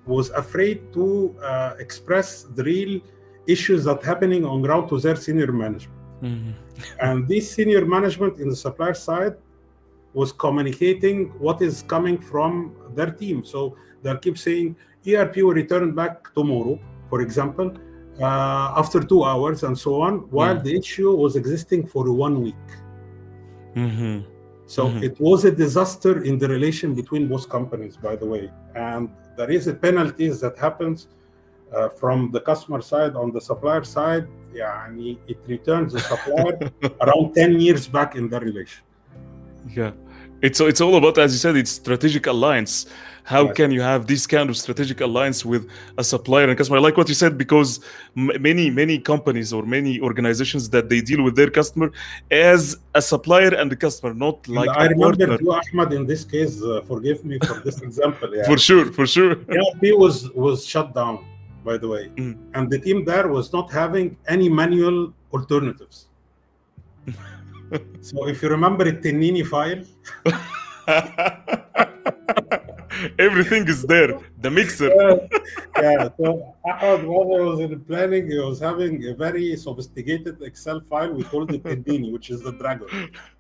was 0.06 0.30
afraid 0.32 0.92
to 0.94 1.36
uh, 1.44 1.74
express 1.80 2.44
the 2.56 2.64
real 2.64 3.00
issues 3.48 3.84
that 3.86 4.04
happening 4.04 4.44
on 4.46 4.62
ground 4.62 4.90
to 4.90 5.00
their 5.00 5.16
senior 5.16 5.52
management. 5.52 6.00
Mhm. 6.22 6.54
And 7.06 7.28
this 7.28 7.52
senior 7.52 7.86
management 7.86 8.34
in 8.40 8.50
the 8.50 8.56
supplier 8.56 8.94
side 8.94 9.36
was 10.14 10.32
communicating 10.46 11.18
what 11.46 11.62
is 11.62 11.84
coming 11.84 12.18
from 12.32 12.52
their 12.96 13.12
team. 13.12 13.44
So 13.44 13.76
they 14.04 14.14
keep 14.18 14.38
saying 14.38 14.76
ERP 15.16 15.38
will 15.38 15.54
return 15.54 15.94
back 15.94 16.34
tomorrow, 16.34 16.80
for 17.10 17.22
example, 17.22 17.72
uh, 18.20 18.74
after 18.76 19.00
two 19.02 19.24
hours 19.24 19.64
and 19.64 19.78
so 19.78 20.02
on, 20.02 20.20
while 20.30 20.56
yeah. 20.56 20.62
the 20.62 20.78
issue 20.78 21.16
was 21.16 21.36
existing 21.36 21.88
for 21.88 22.12
one 22.12 22.42
week. 22.42 22.68
Mm-hmm. 23.76 24.30
So 24.66 24.86
mm-hmm. 24.86 25.04
it 25.04 25.20
was 25.20 25.46
a 25.46 25.52
disaster 25.52 26.24
in 26.24 26.38
the 26.38 26.48
relation 26.48 26.94
between 26.94 27.28
both 27.28 27.50
companies, 27.50 27.98
by 27.98 28.16
the 28.16 28.26
way. 28.26 28.52
And 28.76 29.10
there 29.38 29.50
is 29.50 29.68
a 29.68 29.74
penalties 29.74 30.40
that 30.42 30.58
happens 30.58 31.08
uh, 31.74 31.90
from 31.90 32.32
the 32.32 32.42
customer 32.42 32.82
side 32.82 33.16
on 33.16 33.32
the 33.32 33.42
supplier 33.42 33.84
side. 33.84 34.28
Yeah, 34.54 34.86
and 34.86 35.18
it 35.28 35.40
returns 35.48 35.94
the 35.94 36.00
supplier 36.00 36.72
around 37.02 37.34
10 37.34 37.60
years 37.60 37.88
back 37.88 38.16
in 38.16 38.30
the 38.30 38.40
relation. 38.40 38.84
Yeah. 39.70 39.92
It's 40.42 40.60
it's 40.62 40.82
all 40.82 40.96
about, 40.96 41.18
as 41.18 41.34
you 41.34 41.38
said, 41.40 41.56
it's 41.58 41.72
strategic 41.72 42.28
alliance. 42.28 42.86
How 43.24 43.52
can 43.54 43.70
you 43.70 43.82
have 43.82 44.08
this 44.08 44.26
kind 44.26 44.50
of 44.50 44.58
strategic 44.58 45.02
alliance 45.02 45.46
with 45.46 45.70
a 45.98 46.04
supplier 46.04 46.48
and 46.50 46.58
customer? 46.58 46.78
I 46.80 46.82
like 46.82 46.98
what 46.98 47.08
you 47.10 47.14
said 47.14 47.38
because 47.38 47.80
many 48.16 48.70
many 48.72 48.98
companies 49.00 49.54
or 49.54 49.64
many 49.64 50.00
organizations 50.00 50.70
that 50.72 50.90
they 50.90 51.02
deal 51.02 51.22
with 51.24 51.36
their 51.36 51.50
customer 51.60 51.92
as 52.32 52.78
a 52.96 53.02
supplier 53.02 53.54
and 53.54 53.70
the 53.72 53.76
customer, 53.76 54.14
not 54.14 54.48
And 54.48 54.56
like 54.56 54.70
I 54.70 54.86
a 54.86 54.90
remember 54.90 55.28
partner. 55.28 55.38
you, 55.42 55.52
Ahmad, 55.74 55.94
in 55.94 56.08
this 56.08 56.24
case, 56.24 56.54
uh, 56.64 56.82
forgive 56.88 57.24
me 57.24 57.38
for 57.46 57.60
this 57.68 57.82
example. 57.82 58.30
Yeah. 58.36 58.46
For 58.52 58.58
sure, 58.58 58.86
for 58.98 59.06
sure. 59.06 59.32
ERP 59.58 59.84
was 60.04 60.16
was 60.32 60.66
shut 60.66 60.96
down, 60.96 61.16
by 61.70 61.78
the 61.78 61.88
way, 61.94 62.04
Mm. 62.16 62.36
and 62.56 62.64
the 62.74 62.80
team 62.80 63.04
there 63.06 63.28
was 63.28 63.46
not 63.58 63.68
having 63.82 64.08
any 64.36 64.48
manual 64.62 65.14
alternatives. 65.34 65.98
so 68.02 68.28
if 68.28 68.42
you 68.42 68.50
remember 68.50 68.86
the 68.86 68.94
Tenini 68.94 69.46
file, 69.46 69.84
Everything 73.18 73.68
is 73.68 73.84
there. 73.84 74.20
The 74.42 74.52
mixer. 74.52 74.90
yeah. 75.78 76.10
So 76.18 76.56
Ahmad, 76.66 77.06
while 77.06 77.36
I 77.36 77.42
was 77.50 77.60
in 77.60 77.80
planning, 77.82 78.30
he 78.30 78.38
was 78.38 78.60
having 78.60 79.06
a 79.06 79.14
very 79.14 79.56
sophisticated 79.56 80.42
Excel 80.42 80.82
file. 80.82 81.14
We 81.14 81.24
called 81.24 81.54
it 81.54 81.64
Tenini, 81.64 82.12
which 82.12 82.30
is 82.30 82.42
the 82.42 82.52
dragon. 82.54 82.88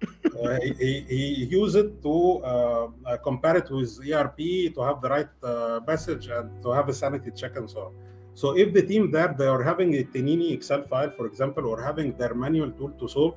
Uh, 0.03 0.59
he, 0.61 1.05
he, 1.09 1.34
he 1.45 1.45
used 1.45 1.75
it 1.75 2.01
to 2.03 2.41
uh, 2.43 2.88
uh, 3.05 3.17
compare 3.17 3.57
it 3.57 3.69
with 3.69 3.99
ERP 4.09 4.38
to 4.75 4.82
have 4.82 5.01
the 5.01 5.09
right 5.09 5.30
uh, 5.43 5.80
message 5.86 6.27
and 6.27 6.61
to 6.63 6.71
have 6.71 6.88
a 6.88 6.93
sanity 6.93 7.32
check 7.36 7.57
and 7.57 7.69
so 7.69 7.80
on. 7.88 7.93
So 8.36 8.57
if 8.57 8.73
the 8.73 8.84
team 8.84 9.11
there 9.11 9.36
they 9.38 9.47
are 9.47 9.61
having 9.61 9.95
a 9.95 10.03
Tenini 10.03 10.53
Excel 10.53 10.84
file, 10.84 11.11
for 11.11 11.25
example, 11.25 11.65
or 11.65 11.82
having 11.82 12.15
their 12.15 12.34
manual 12.34 12.71
tool 12.71 12.91
to 12.91 13.07
solve, 13.07 13.36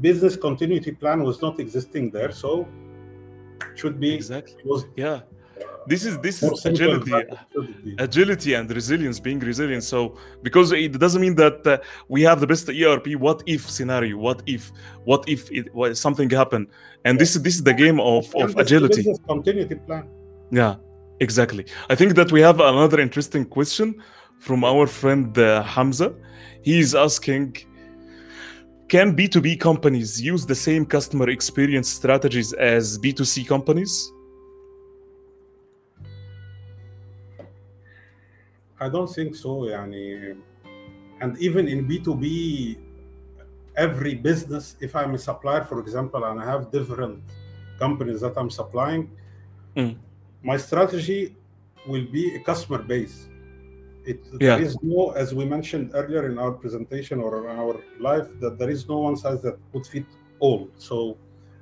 business 0.00 0.36
continuity 0.36 0.92
plan 0.92 1.22
was 1.22 1.40
not 1.42 1.58
existing 1.60 2.10
there. 2.10 2.32
So 2.32 2.66
it 3.70 3.78
should 3.78 3.98
be 4.00 4.14
Exactly. 4.14 4.62
was 4.64 4.84
Yeah. 4.96 5.20
This 5.88 6.04
is 6.04 6.18
this 6.18 6.42
is 6.42 6.66
agility. 6.66 7.10
than 7.12 7.20
it 7.20 7.38
should 7.52 7.84
be. 7.84 7.94
agility 7.98 8.54
and 8.54 8.68
resilience 8.70 9.20
being 9.20 9.38
resilient 9.38 9.84
so 9.84 10.16
because 10.42 10.72
it 10.72 10.98
doesn't 10.98 11.20
mean 11.26 11.36
that 11.36 11.64
uh, 11.66 11.78
we 12.08 12.20
have 12.22 12.40
the 12.40 12.46
best 12.46 12.68
erp 12.68 13.06
what 13.26 13.38
if 13.46 13.70
scenario 13.70 14.16
what 14.18 14.42
if 14.46 14.72
what 15.04 15.22
if 15.28 15.48
it, 15.52 15.72
what, 15.74 15.96
something 15.96 16.28
happened 16.28 16.66
and 17.04 17.18
this 17.20 17.36
is 17.36 17.42
this 17.42 17.54
is 17.54 17.62
the 17.62 17.72
game 17.72 18.00
of, 18.00 18.24
And 18.34 18.42
of 18.44 18.54
this 18.56 18.62
agility 18.66 18.96
business 19.02 19.18
continuity 19.28 19.76
plan. 19.86 20.04
yeah 20.50 20.74
exactly 21.20 21.64
i 21.88 21.94
think 21.94 22.10
that 22.16 22.32
we 22.32 22.40
have 22.48 22.58
another 22.58 22.98
interesting 23.00 23.44
question 23.44 23.88
from 24.40 24.64
our 24.64 24.86
friend 24.88 25.38
uh, 25.38 25.62
hamza 25.62 26.08
he's 26.62 26.94
asking 26.96 27.46
can 28.88 29.16
B2B 29.16 29.58
companies 29.58 30.22
use 30.22 30.46
the 30.46 30.54
same 30.54 30.86
customer 30.86 31.28
experience 31.28 31.88
strategies 31.88 32.52
as 32.52 32.96
B2C 32.98 33.46
companies? 33.46 34.12
I 38.78 38.88
don't 38.88 39.08
think 39.08 39.34
so. 39.34 39.62
Yani, 39.66 40.36
and 41.20 41.36
even 41.38 41.66
in 41.66 41.88
B2B, 41.88 42.78
every 43.76 44.14
business, 44.14 44.76
if 44.80 44.94
I'm 44.94 45.14
a 45.14 45.18
supplier, 45.18 45.64
for 45.64 45.80
example, 45.80 46.24
and 46.24 46.40
I 46.40 46.44
have 46.44 46.70
different 46.70 47.24
companies 47.80 48.20
that 48.20 48.36
I'm 48.36 48.50
supplying, 48.50 49.10
mm. 49.76 49.96
my 50.44 50.56
strategy 50.56 51.34
will 51.88 52.06
be 52.06 52.36
a 52.36 52.40
customer 52.40 52.78
base. 52.78 53.26
It, 54.06 54.20
Yeah. 54.40 54.56
There 54.56 54.64
is 54.64 54.76
no, 54.82 55.10
as 55.10 55.34
we 55.34 55.44
mentioned 55.44 55.90
earlier 55.94 56.30
in 56.30 56.38
our 56.38 56.52
presentation 56.52 57.20
or 57.20 57.50
in 57.50 57.58
our 57.58 57.76
life, 57.98 58.28
that 58.40 58.58
there 58.58 58.70
is 58.70 58.88
no 58.88 58.98
one 58.98 59.16
size 59.16 59.42
that 59.42 59.56
would 59.72 59.86
fit 59.86 60.06
all. 60.38 60.68
So 60.78 61.16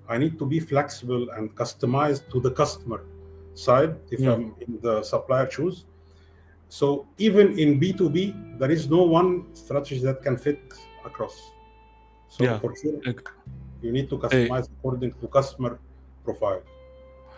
I 0.09 0.19
need 0.19 0.39
to 0.39 0.47
be 0.47 0.61
flexible 0.61 1.31
and 1.31 1.55
customized 1.63 2.25
to 2.33 2.41
the 2.41 2.51
customer 2.51 3.01
side 3.55 3.93
if 4.11 4.21
Mm. 4.21 4.33
I'm 4.33 4.45
in 4.67 4.73
the 4.87 5.03
supplier 5.03 5.49
shoes. 5.51 5.87
So 6.69 7.07
even 7.19 7.59
in 7.59 7.81
B2B, 7.81 8.59
there 8.59 8.71
is 8.71 8.91
no 8.91 9.03
one 9.19 9.31
strategy 9.55 10.01
that 10.09 10.23
can 10.23 10.37
fit 10.37 10.61
across. 11.05 11.37
So 12.29 12.45
Yeah. 12.45 12.59
for 12.59 12.71
sure, 12.77 12.99
you 13.83 13.93
need 13.93 14.09
to 14.11 14.17
customize 14.19 14.67
according 14.79 15.13
to 15.21 15.27
customer 15.29 15.79
profile. 16.25 16.63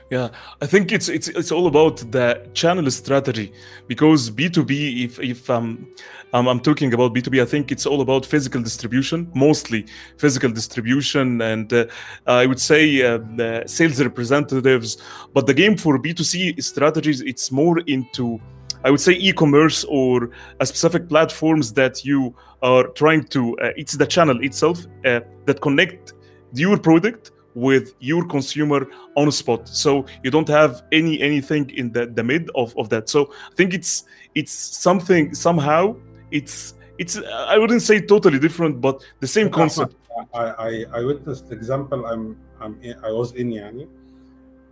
Yeah, 0.09 0.29
I 0.63 0.67
think 0.67 0.93
it's 0.93 1.09
it's 1.09 1.27
it's 1.27 1.51
all 1.51 1.67
about 1.67 1.97
the 2.13 2.49
channel 2.55 2.89
strategy 2.93 3.53
because 3.89 4.31
B 4.31 4.49
two 4.49 4.65
B. 4.65 5.03
If 5.03 5.19
if 5.19 5.51
um, 5.51 5.89
um 6.33 6.47
I'm 6.47 6.61
talking 6.61 6.95
about 6.95 7.13
B 7.13 7.21
two 7.21 7.31
B, 7.31 7.41
I 7.41 7.45
think 7.45 7.73
it's 7.73 7.87
all 7.87 8.01
about 8.01 8.25
physical 8.25 8.63
distribution, 8.63 9.29
mostly 9.35 9.85
physical 10.17 10.53
distribution, 10.53 11.41
and 11.41 11.73
uh, 11.73 11.87
I 12.29 12.47
would 12.47 12.61
say 12.61 13.03
uh, 13.03 13.19
the 13.35 13.65
sales 13.67 14.01
representatives. 14.01 14.99
But 15.35 15.49
the 15.49 15.55
game 15.55 15.77
for 15.77 15.99
B 15.99 16.15
two 16.15 16.23
C 16.23 16.55
strategies, 16.61 17.21
it's 17.21 17.51
more 17.51 17.81
into 17.81 18.41
I 18.85 18.91
would 18.91 19.01
say 19.01 19.15
e-commerce 19.15 19.83
or 19.89 20.31
a 20.61 20.67
specific 20.67 21.09
platforms 21.09 21.73
that 21.73 22.05
you 22.05 22.33
are 22.63 22.87
trying 22.89 23.25
to. 23.29 23.59
Uh, 23.59 23.71
it's 23.77 23.95
the 23.95 24.07
channel 24.07 24.41
itself 24.45 24.87
uh, 25.05 25.19
that 25.47 25.61
connect 25.61 26.13
your 26.53 26.79
product 26.79 27.33
with 27.57 27.87
your 28.11 28.23
consumer 28.35 28.81
on 29.17 29.33
spot 29.33 29.63
so 29.85 29.91
you 30.23 30.31
don't 30.31 30.49
have 30.61 30.73
any 30.93 31.15
anything 31.31 31.65
in 31.71 31.91
the, 31.97 32.03
the 32.19 32.23
mid 32.23 32.45
of, 32.55 32.69
of 32.77 32.87
that 32.93 33.09
so 33.09 33.21
i 33.51 33.55
think 33.59 33.73
it's 33.79 34.05
it's 34.35 34.53
something 34.87 35.35
somehow 35.35 35.83
it's 36.31 36.75
it's 36.99 37.15
i 37.55 37.57
wouldn't 37.61 37.83
say 37.91 37.97
totally 38.15 38.39
different 38.47 38.75
but 38.87 38.97
the 39.21 39.31
same 39.37 39.49
concept 39.51 39.95
I, 40.35 40.45
I, 40.69 40.71
I 40.99 41.01
witnessed 41.05 41.47
example 41.53 42.07
I'm, 42.07 42.25
I'm 42.61 42.79
in, 42.83 42.95
I 43.05 43.11
was 43.13 43.33
in 43.33 43.51
Yani. 43.51 43.87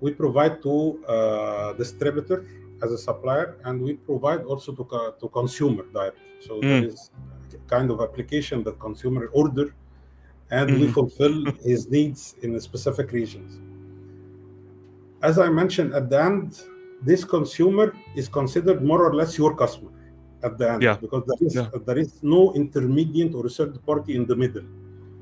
We 0.01 0.11
provide 0.13 0.63
to 0.63 0.75
uh, 1.07 1.73
distributor 1.75 2.39
as 2.83 2.91
a 2.93 2.99
supplier, 2.99 3.57
and 3.65 3.81
we 3.83 3.95
provide 3.95 4.43
also 4.45 4.73
to 4.73 4.85
to 5.21 5.29
consumer 5.29 5.85
direct. 5.93 6.19
So 6.47 6.61
there 6.61 6.81
Mm. 6.83 6.89
is 6.93 7.11
kind 7.75 7.89
of 7.91 8.01
application 8.01 8.57
that 8.65 8.77
consumer 8.81 9.25
order, 9.41 9.67
and 10.51 10.71
we 10.81 10.87
Mhm. 10.87 10.93
fulfill 10.93 11.45
his 11.63 11.91
needs 11.91 12.37
in 12.43 12.59
specific 12.61 13.13
regions. 13.13 13.61
As 15.23 15.39
I 15.39 15.49
mentioned 15.49 15.95
at 15.95 16.11
the 16.11 16.21
end, 16.23 16.63
this 17.03 17.25
consumer 17.25 17.95
is 18.15 18.29
considered 18.29 18.83
more 18.83 19.05
or 19.07 19.15
less 19.15 19.39
your 19.39 19.55
customer 19.57 19.91
at 20.43 20.59
the 20.59 20.73
end 20.73 20.83
Yeah. 20.83 20.97
because 21.01 21.25
there 21.27 21.47
is 21.47 21.55
Yeah. 21.55 21.69
there 21.87 21.99
is 21.99 22.23
no 22.23 22.53
intermediate 22.55 23.35
or 23.35 23.49
third 23.49 23.75
party 23.87 24.15
in 24.17 24.27
the 24.27 24.37
middle. 24.37 24.65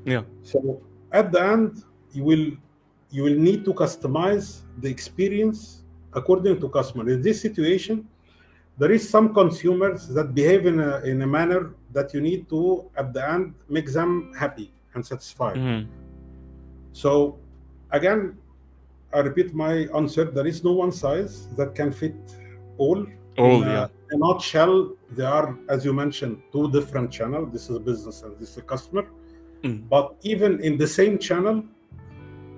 yeah 0.05 0.23
So 0.43 0.81
at 1.11 1.31
the 1.31 1.41
end, 1.41 1.83
you 2.13 2.23
will 2.23 2.45
you 3.15 3.23
will 3.23 3.39
need 3.49 3.63
to 3.63 3.73
customize 3.73 4.47
the 4.81 4.89
experience 4.89 5.83
according 6.13 6.59
to 6.59 6.67
customer. 6.67 7.07
In 7.15 7.21
this 7.21 7.39
situation, 7.41 8.07
there 8.79 8.91
is 8.91 9.07
some 9.07 9.27
consumers 9.33 10.07
that 10.15 10.33
behave 10.33 10.65
in 10.65 10.79
a 10.79 10.91
in 11.11 11.21
a 11.21 11.27
manner 11.27 11.61
that 11.95 12.07
you 12.13 12.21
need 12.21 12.49
to 12.49 12.61
at 13.01 13.13
the 13.13 13.21
end 13.33 13.53
make 13.69 13.87
them 13.93 14.11
happy 14.43 14.67
and 14.95 15.05
satisfied. 15.05 15.57
Mhm. 15.57 15.87
So 16.91 17.39
again, 17.91 18.37
I 19.13 19.19
repeat 19.19 19.53
my 19.53 19.87
answer. 19.93 20.25
There 20.25 20.47
is 20.47 20.63
no 20.63 20.73
one 20.73 20.91
size 20.91 21.47
that 21.55 21.75
can 21.75 21.91
fit 21.91 22.15
all. 22.77 23.05
all 23.37 23.63
in 23.63 23.69
yeah 23.69 23.87
in 24.13 24.21
a 24.21 24.27
nutshell, 24.27 24.95
they 25.11 25.25
are, 25.25 25.57
as 25.69 25.85
you 25.85 25.93
mentioned, 25.93 26.41
two 26.51 26.71
different 26.71 27.11
channels. 27.11 27.51
This 27.51 27.69
is 27.69 27.75
a 27.75 27.79
business 27.79 28.23
and 28.23 28.37
this 28.39 28.49
is 28.51 28.57
a 28.57 28.61
customer. 28.61 29.05
Mm. 29.63 29.89
But 29.89 30.15
even 30.21 30.59
in 30.59 30.77
the 30.77 30.87
same 30.87 31.17
channel, 31.17 31.63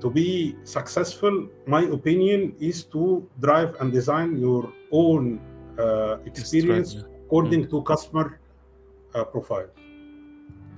to 0.01 0.09
be 0.09 0.55
successful, 0.63 1.47
my 1.65 1.83
opinion 1.83 2.55
is 2.59 2.83
to 2.85 3.27
drive 3.39 3.75
and 3.79 3.91
design 3.91 4.37
your 4.37 4.71
own 4.91 5.39
uh, 5.79 6.17
experience 6.25 6.91
Strategy. 6.91 7.15
according 7.25 7.69
to 7.69 7.81
customer 7.83 8.39
uh, 9.13 9.23
profile. 9.23 9.69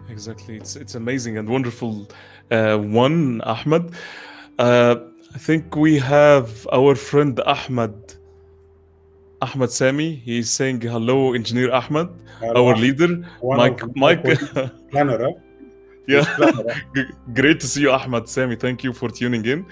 Exactly. 0.10 0.58
It's 0.58 0.76
it's 0.76 0.96
amazing 0.96 1.38
and 1.38 1.48
wonderful 1.50 2.08
uh, 2.52 2.78
one, 2.78 3.42
Ahmed. 3.42 3.92
Uh, 4.58 4.96
I 5.36 5.38
think 5.38 5.76
we 5.76 6.00
have 6.00 6.68
our 6.72 6.96
friend 6.96 7.40
Ahmed. 7.46 7.94
Ahmed 9.42 9.70
Sami. 9.72 10.16
He's 10.16 10.50
saying 10.50 10.82
hello, 10.82 11.34
Engineer 11.34 11.72
Ahmed, 11.72 12.10
our 12.42 12.76
leader. 12.76 13.24
One 13.42 13.58
Mike, 13.58 13.96
Mike. 13.96 14.24
colleagues, 14.24 14.50
planner, 14.92 15.18
huh? 15.20 15.32
Yeah. 16.08 16.24
He's 16.24 16.36
planner, 16.36 16.64
huh? 16.74 16.80
G- 16.96 17.12
Great 17.34 17.60
to 17.62 17.68
see 17.68 17.82
you, 17.82 17.92
Ahmed 17.92 18.28
Sami. 18.30 18.56
Thank 18.56 18.84
you 18.86 18.94
for 18.94 19.10
tuning 19.10 19.44
in. 19.46 19.66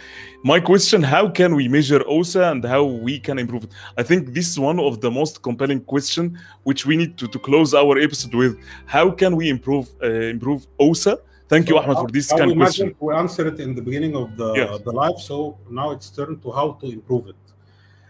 My 0.44 0.60
question 0.60 1.02
How 1.04 1.30
can 1.30 1.56
we 1.56 1.68
measure 1.68 2.02
OSA 2.08 2.44
and 2.52 2.64
how 2.64 2.84
we 2.84 3.20
can 3.20 3.38
improve 3.40 3.64
it? 3.66 3.72
I 3.98 4.04
think 4.04 4.34
this 4.34 4.48
is 4.52 4.58
one 4.60 4.80
of 4.80 5.02
the 5.02 5.10
most 5.20 5.42
compelling 5.42 5.82
question 5.94 6.38
which 6.64 6.86
we 6.86 6.96
need 6.98 7.18
to, 7.20 7.28
to 7.28 7.40
close 7.40 7.74
our 7.74 7.98
episode 7.98 8.34
with. 8.36 8.54
How 8.86 9.10
can 9.12 9.36
we 9.36 9.50
improve 9.50 9.88
uh, 10.04 10.08
improve 10.36 10.68
OSA 10.80 11.18
Thank 11.48 11.70
you, 11.70 11.76
So 11.76 11.82
Ahmed, 11.84 11.96
how- 11.98 12.02
for 12.06 12.12
this 12.12 12.28
kind 12.30 12.48
we 12.48 12.52
of 12.54 12.58
question. 12.58 12.86
imagine- 12.88 12.98
We 13.08 13.14
answered 13.14 13.48
it 13.54 13.60
in 13.66 13.76
the 13.76 13.82
beginning 13.90 14.14
of 14.16 14.28
the, 14.36 14.50
Yes. 14.56 14.82
the 14.88 14.92
live, 14.92 15.20
so 15.30 15.36
now 15.70 15.88
it's 15.92 16.10
turned 16.10 16.42
to 16.42 16.52
how 16.52 16.68
to 16.82 16.86
improve 16.98 17.28
it. 17.34 17.36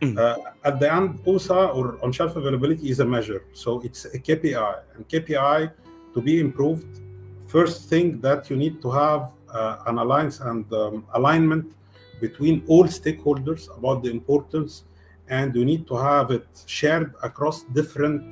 Mm. 0.02 0.18
Uh, 0.18 0.38
at 0.70 0.80
the 0.80 0.88
end, 0.98 1.20
OSA 1.28 1.60
or 1.78 1.86
on 2.04 2.12
shelf 2.14 2.34
availability 2.38 2.90
is 2.90 3.00
a 3.02 3.06
measure, 3.16 3.42
so 3.52 3.82
it's 3.88 4.02
a 4.06 4.20
KPI, 4.20 4.74
and 4.96 5.02
KPI 5.10 5.70
to 6.14 6.22
be 6.22 6.40
improved. 6.40 6.88
First 7.56 7.78
thing 7.92 8.20
that 8.20 8.50
you 8.50 8.58
need 8.58 8.82
to 8.82 8.90
have 8.92 9.22
uh, 9.50 9.90
an 9.90 9.98
alliance 9.98 10.38
and 10.42 10.66
um, 10.74 11.06
alignment 11.14 11.66
between 12.20 12.56
all 12.68 12.84
stakeholders 13.00 13.62
about 13.78 14.04
the 14.04 14.10
importance, 14.20 14.84
and 15.30 15.56
you 15.56 15.64
need 15.72 15.88
to 15.88 15.96
have 15.96 16.32
it 16.38 16.48
shared 16.80 17.10
across 17.30 17.58
different, 17.80 18.24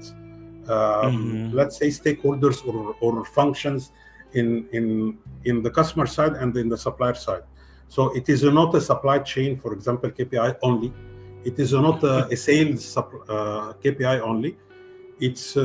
um, 0.68 1.14
Mhm. 1.14 1.54
let's 1.60 1.76
say, 1.82 1.90
stakeholders 2.02 2.58
or, 2.70 2.80
or 3.04 3.14
functions 3.40 3.82
in 4.40 4.48
in 4.78 4.86
in 5.50 5.56
the 5.66 5.72
customer 5.80 6.08
side 6.18 6.34
and 6.42 6.52
in 6.64 6.68
the 6.74 6.80
supplier 6.86 7.18
side. 7.28 7.46
So 7.96 8.02
it 8.20 8.26
is 8.34 8.42
not 8.60 8.70
a 8.76 8.82
supply 8.92 9.18
chain, 9.34 9.52
for 9.64 9.72
example, 9.78 10.10
KPI 10.18 10.50
only. 10.70 10.90
It 11.50 11.56
is 11.64 11.72
not 11.88 11.98
a, 12.14 12.16
a 12.36 12.38
sales 12.48 12.84
uh, 12.98 13.74
KPI 13.84 14.16
only. 14.32 14.52
It's 15.28 15.46
uh, 15.56 15.64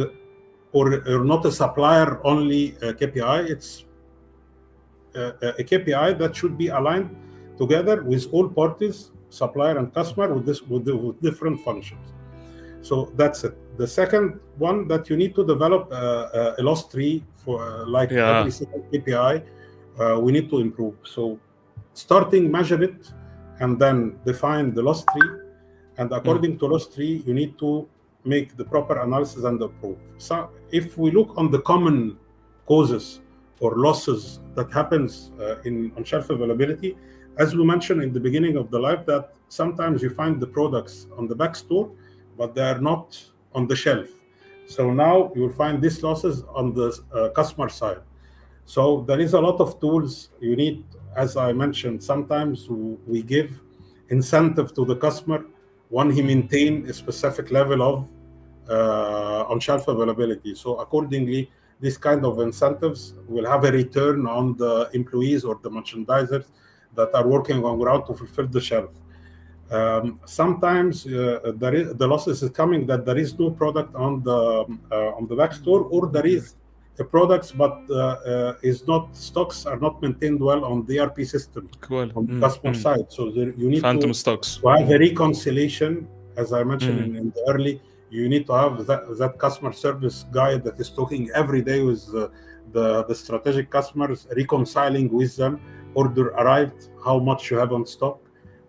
or, 0.72 1.02
or 1.08 1.24
not 1.24 1.44
a 1.46 1.52
supplier 1.52 2.20
only 2.24 2.76
uh, 2.82 2.92
KPI. 2.92 3.50
It's 3.50 3.84
uh, 5.14 5.32
a 5.58 5.64
KPI 5.64 6.18
that 6.18 6.36
should 6.36 6.56
be 6.58 6.68
aligned 6.68 7.14
together 7.56 8.02
with 8.02 8.26
all 8.32 8.48
parties, 8.48 9.10
supplier 9.30 9.78
and 9.78 9.92
customer, 9.92 10.32
with 10.32 10.46
this 10.46 10.62
with, 10.62 10.84
the, 10.84 10.96
with 10.96 11.20
different 11.22 11.60
functions. 11.64 12.12
So 12.82 13.12
that's 13.16 13.44
it. 13.44 13.54
The 13.78 13.86
second 13.86 14.38
one 14.56 14.88
that 14.88 15.10
you 15.10 15.16
need 15.16 15.34
to 15.34 15.44
develop 15.44 15.88
uh, 15.90 15.94
uh, 15.94 16.54
a 16.58 16.62
loss 16.62 16.88
tree 16.88 17.24
for 17.44 17.60
uh, 17.62 17.86
like 17.86 18.10
Yeah. 18.10 18.38
every 18.40 18.50
single 18.50 18.80
KPI, 18.92 19.42
uh, 19.98 20.20
we 20.20 20.32
need 20.32 20.48
to 20.50 20.58
improve. 20.58 20.94
So 21.04 21.38
starting 21.94 22.50
measure 22.50 22.82
it, 22.82 23.12
and 23.60 23.78
then 23.78 24.18
define 24.24 24.72
the 24.74 24.82
loss 24.82 25.04
tree, 25.04 25.30
and 25.96 26.12
according 26.12 26.58
to 26.58 26.66
loss 26.66 26.86
tree, 26.94 27.24
you 27.26 27.34
need 27.34 27.58
to 27.58 27.88
make 28.24 28.56
the 28.56 28.64
proper 28.64 29.00
analysis 29.00 29.44
and 29.44 29.60
approve. 29.62 29.98
So 30.18 30.50
if 30.70 30.98
we 30.98 31.10
look 31.10 31.32
on 31.36 31.50
the 31.50 31.60
common 31.60 32.18
causes 32.66 33.20
or 33.60 33.76
losses 33.76 34.40
that 34.54 34.72
happens 34.72 35.30
uh, 35.40 35.60
in 35.64 35.92
on 35.96 36.04
shelf 36.04 36.30
availability, 36.30 36.96
as 37.38 37.54
we 37.54 37.64
mentioned 37.64 38.02
in 38.02 38.12
the 38.12 38.20
beginning 38.20 38.56
of 38.56 38.70
the 38.70 38.78
live, 38.78 39.06
that 39.06 39.32
sometimes 39.48 40.02
you 40.02 40.10
find 40.10 40.40
the 40.40 40.46
products 40.46 41.06
on 41.16 41.28
the 41.28 41.34
back 41.34 41.54
store, 41.54 41.90
but 42.36 42.54
they 42.54 42.62
are 42.62 42.80
not 42.80 43.22
on 43.54 43.66
the 43.66 43.76
shelf. 43.76 44.08
So 44.66 44.92
now 44.92 45.32
you 45.34 45.42
will 45.42 45.52
find 45.52 45.80
these 45.80 46.02
losses 46.02 46.42
on 46.54 46.74
the 46.74 46.98
uh, 47.12 47.30
customer 47.30 47.68
side. 47.68 48.00
So 48.66 49.02
there 49.08 49.20
is 49.20 49.32
a 49.32 49.40
lot 49.40 49.60
of 49.60 49.80
tools 49.80 50.30
you 50.40 50.54
need. 50.56 50.84
As 51.16 51.36
I 51.36 51.52
mentioned, 51.52 52.02
sometimes 52.02 52.68
we 52.68 53.22
give 53.22 53.60
incentive 54.10 54.74
to 54.74 54.84
the 54.84 54.96
customer 54.96 55.46
when 55.88 56.10
he 56.10 56.22
maintain 56.22 56.86
a 56.88 56.92
specific 56.92 57.50
level 57.50 57.82
of 57.82 58.08
uh, 58.68 59.44
on 59.48 59.58
shelf 59.60 59.88
availability. 59.88 60.54
So 60.54 60.76
accordingly, 60.80 61.50
this 61.80 61.96
kind 61.96 62.24
of 62.24 62.40
incentives 62.40 63.14
will 63.26 63.46
have 63.46 63.64
a 63.64 63.72
return 63.72 64.26
on 64.26 64.56
the 64.56 64.90
employees 64.92 65.44
or 65.44 65.58
the 65.62 65.70
merchandisers 65.70 66.46
that 66.94 67.14
are 67.14 67.26
working 67.26 67.64
on 67.64 67.78
ground 67.78 68.04
to 68.06 68.14
fulfill 68.14 68.48
the 68.48 68.60
shelf. 68.60 68.90
Um, 69.70 70.18
sometimes 70.24 71.06
uh, 71.06 71.52
the 71.54 72.06
losses 72.08 72.42
is 72.42 72.50
coming 72.50 72.86
that 72.86 73.04
there 73.04 73.18
is 73.18 73.38
no 73.38 73.50
product 73.50 73.94
on 73.94 74.22
the 74.22 74.64
uh, 74.90 75.10
on 75.18 75.26
the 75.28 75.36
back 75.36 75.52
store, 75.52 75.82
or 75.82 76.06
there 76.08 76.26
is 76.26 76.54
a 77.00 77.04
products 77.04 77.52
but 77.52 77.76
uh, 77.90 77.94
uh, 78.32 78.54
is 78.70 78.86
not 78.86 79.14
stocks 79.16 79.66
are 79.66 79.78
not 79.78 80.02
maintained 80.02 80.40
well 80.40 80.64
on 80.64 80.84
the 80.86 80.98
ERP 81.00 81.18
system 81.24 81.68
Cool. 81.80 82.10
on 82.16 82.26
the 82.26 82.32
Mm, 82.34 82.40
customer 82.40 82.72
mm. 82.72 82.82
side. 82.82 83.06
So 83.16 83.30
there, 83.30 83.50
you 83.62 83.68
need 83.70 83.82
Phantom 83.82 84.10
to 84.10 84.18
stocks. 84.24 84.56
to 84.62 84.68
have 84.68 84.90
a 84.90 84.98
reconciliation, 84.98 86.08
as 86.36 86.52
I 86.52 86.62
mentioned 86.64 86.98
Mm. 87.00 87.06
in, 87.06 87.16
in 87.22 87.26
the 87.36 87.42
early, 87.52 87.80
you 88.10 88.28
need 88.28 88.46
to 88.46 88.54
have 88.62 88.86
that, 88.86 89.02
that 89.18 89.38
customer 89.38 89.72
service 89.72 90.18
guy 90.32 90.56
that 90.56 90.78
is 90.80 90.88
talking 90.90 91.30
every 91.34 91.62
day 91.70 91.80
with 91.82 92.02
uh, 92.14 92.28
the, 92.72 93.04
the 93.04 93.14
strategic 93.14 93.70
customers, 93.70 94.26
reconciling 94.36 95.08
with 95.12 95.36
them, 95.36 95.60
order 95.94 96.28
arrived, 96.40 96.88
how 97.04 97.18
much 97.18 97.50
you 97.50 97.56
have 97.62 97.72
on 97.72 97.84
stock. 97.86 98.18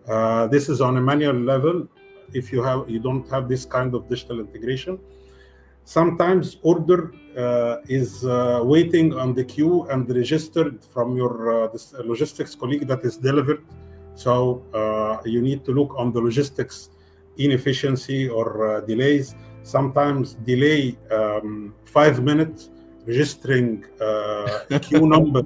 Uh, 0.08 0.46
this 0.46 0.68
is 0.68 0.80
on 0.80 0.96
a 0.96 1.00
manual 1.00 1.34
level. 1.54 1.86
If 2.32 2.52
you 2.52 2.62
have, 2.62 2.88
you 2.88 3.00
don't 3.00 3.28
have 3.30 3.48
this 3.48 3.64
kind 3.64 3.94
of 3.94 4.08
digital 4.08 4.38
integration. 4.40 4.98
Sometimes 5.90 6.56
order 6.62 7.12
uh, 7.36 7.78
is 7.88 8.24
uh, 8.24 8.60
waiting 8.62 9.12
on 9.12 9.34
the 9.34 9.42
queue 9.42 9.88
and 9.90 10.08
registered 10.08 10.84
from 10.84 11.16
your 11.16 11.34
uh, 11.50 11.66
this 11.72 11.92
logistics 12.04 12.54
colleague 12.54 12.86
that 12.86 13.00
is 13.04 13.16
delivered. 13.16 13.64
So 14.14 14.62
uh, 14.72 15.16
you 15.24 15.42
need 15.42 15.64
to 15.64 15.72
look 15.72 15.92
on 15.98 16.12
the 16.12 16.20
logistics 16.20 16.90
inefficiency 17.38 18.28
or 18.28 18.46
uh, 18.76 18.80
delays. 18.82 19.34
Sometimes 19.64 20.34
delay 20.34 20.96
um, 21.10 21.74
five 21.86 22.22
minutes 22.22 22.70
registering 23.04 23.84
uh, 24.00 24.60
a 24.70 24.78
queue 24.86 25.08
number 25.08 25.42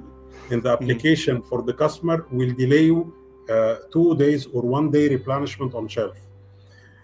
in 0.51 0.61
the 0.61 0.69
application 0.69 1.41
for 1.41 1.63
the 1.63 1.73
customer 1.73 2.27
will 2.29 2.53
delay 2.53 2.83
you 2.83 2.99
uh, 3.49 3.77
two 3.91 4.15
days 4.15 4.45
or 4.53 4.61
one 4.61 4.91
day 4.91 5.09
replenishment 5.09 5.73
on 5.73 5.87
shelf. 5.87 6.17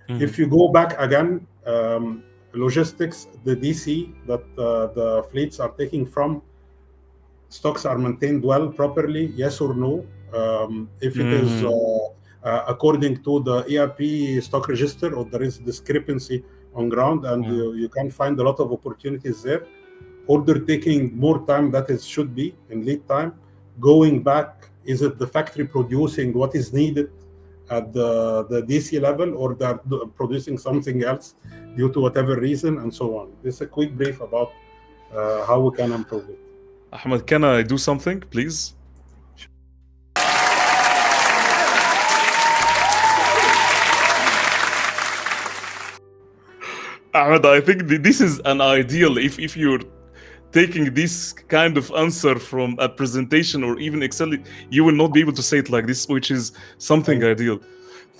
Mhm. 0.09 0.21
If 0.21 0.37
you 0.37 0.45
go 0.45 0.67
back 0.67 0.89
again, 0.99 1.47
um, 1.65 2.23
logistics, 2.53 3.27
the 3.43 3.55
DC 3.55 4.13
that 4.27 4.43
uh, 4.57 4.87
the 4.93 5.23
fleets 5.31 5.59
are 5.59 5.69
taking 5.71 6.05
from, 6.05 6.41
stocks 7.49 7.85
are 7.85 7.97
maintained 7.97 8.43
well 8.43 8.69
properly, 8.69 9.27
yes 9.35 9.61
or 9.61 9.73
no? 9.73 10.05
Um, 10.33 10.89
if 11.01 11.17
it 11.19 11.31
is 11.33 11.49
Mhm. 11.61 11.71
uh, 11.71 12.47
uh, 12.47 12.63
according 12.67 13.21
to 13.23 13.43
the 13.43 13.57
ERP 13.69 14.41
stock 14.41 14.67
register 14.69 15.13
or 15.13 15.25
there 15.25 15.43
is 15.43 15.57
discrepancy 15.59 16.43
on 16.73 16.89
ground 16.89 17.25
and 17.25 17.43
Yeah. 17.43 17.51
you, 17.51 17.73
you 17.73 17.89
can 17.89 18.09
find 18.09 18.39
a 18.39 18.43
lot 18.43 18.59
of 18.59 18.71
opportunities 18.71 19.43
there. 19.43 19.63
Order 20.27 20.59
taking 20.59 21.17
more 21.17 21.45
time 21.45 21.71
that 21.71 21.89
it 21.89 22.01
should 22.01 22.33
be 22.33 22.55
in 22.69 22.85
lead 22.85 23.05
time. 23.07 23.33
Going 23.79 24.23
back, 24.23 24.69
is 24.85 25.01
it 25.01 25.17
the 25.19 25.27
factory 25.27 25.65
producing 25.65 26.33
what 26.33 26.55
is 26.55 26.71
needed 26.73 27.09
at 27.69 27.93
the, 27.93 28.45
the 28.49 28.61
DC 28.63 28.99
level 29.01 29.35
or 29.35 29.53
they're 29.55 29.79
producing 30.15 30.57
something 30.57 31.03
else 31.03 31.35
due 31.75 31.91
to 31.91 31.99
whatever 31.99 32.39
reason 32.39 32.79
and 32.79 32.93
so 32.93 33.17
on. 33.17 33.31
This 33.43 33.55
is 33.55 33.61
a 33.61 33.67
quick 33.67 33.95
brief 33.95 34.21
about 34.21 34.51
uh, 35.13 35.45
how 35.45 35.59
we 35.59 35.75
can 35.75 35.91
improve 35.91 36.29
it. 36.29 36.39
Ahmed, 36.91 37.25
can 37.25 37.43
I 37.43 37.61
do 37.63 37.77
something, 37.77 38.19
please? 38.19 38.73
Ahmed, 47.13 47.45
I 47.45 47.59
think 47.59 47.87
th- 47.89 48.01
this 48.01 48.21
is 48.21 48.39
an 48.45 48.61
ideal 48.61 49.17
if, 49.17 49.37
if 49.37 49.57
you're 49.57 49.81
taking 50.51 50.93
this 50.93 51.33
kind 51.33 51.77
of 51.77 51.91
answer 51.91 52.37
from 52.39 52.75
a 52.79 52.87
presentation 52.87 53.63
or 53.63 53.79
even 53.79 54.01
Excel, 54.03 54.33
you 54.69 54.83
will 54.83 54.95
not 54.95 55.13
be 55.13 55.19
able 55.19 55.33
to 55.33 55.43
say 55.43 55.59
it 55.59 55.69
like 55.69 55.87
this, 55.87 56.07
which 56.07 56.31
is 56.31 56.51
something 56.77 57.23
ideal. 57.23 57.59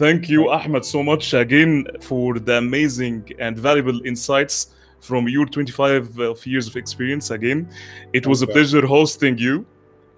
Thank 0.02 0.30
you, 0.30 0.50
Ahmed, 0.50 0.84
so 0.84 1.04
much 1.04 1.36
again 1.36 1.86
for 2.02 2.40
the 2.40 2.58
amazing 2.58 3.24
and 3.38 3.56
valuable 3.56 4.04
insights 4.04 4.74
from 5.00 5.28
your 5.30 5.46
25 5.46 6.20
years 6.44 6.66
of 6.66 6.76
experience. 6.76 7.30
Again, 7.30 7.70
it 8.12 8.26
was 8.26 8.42
a 8.42 8.48
pleasure 8.48 8.84
hosting 8.84 9.38
you. 9.38 9.64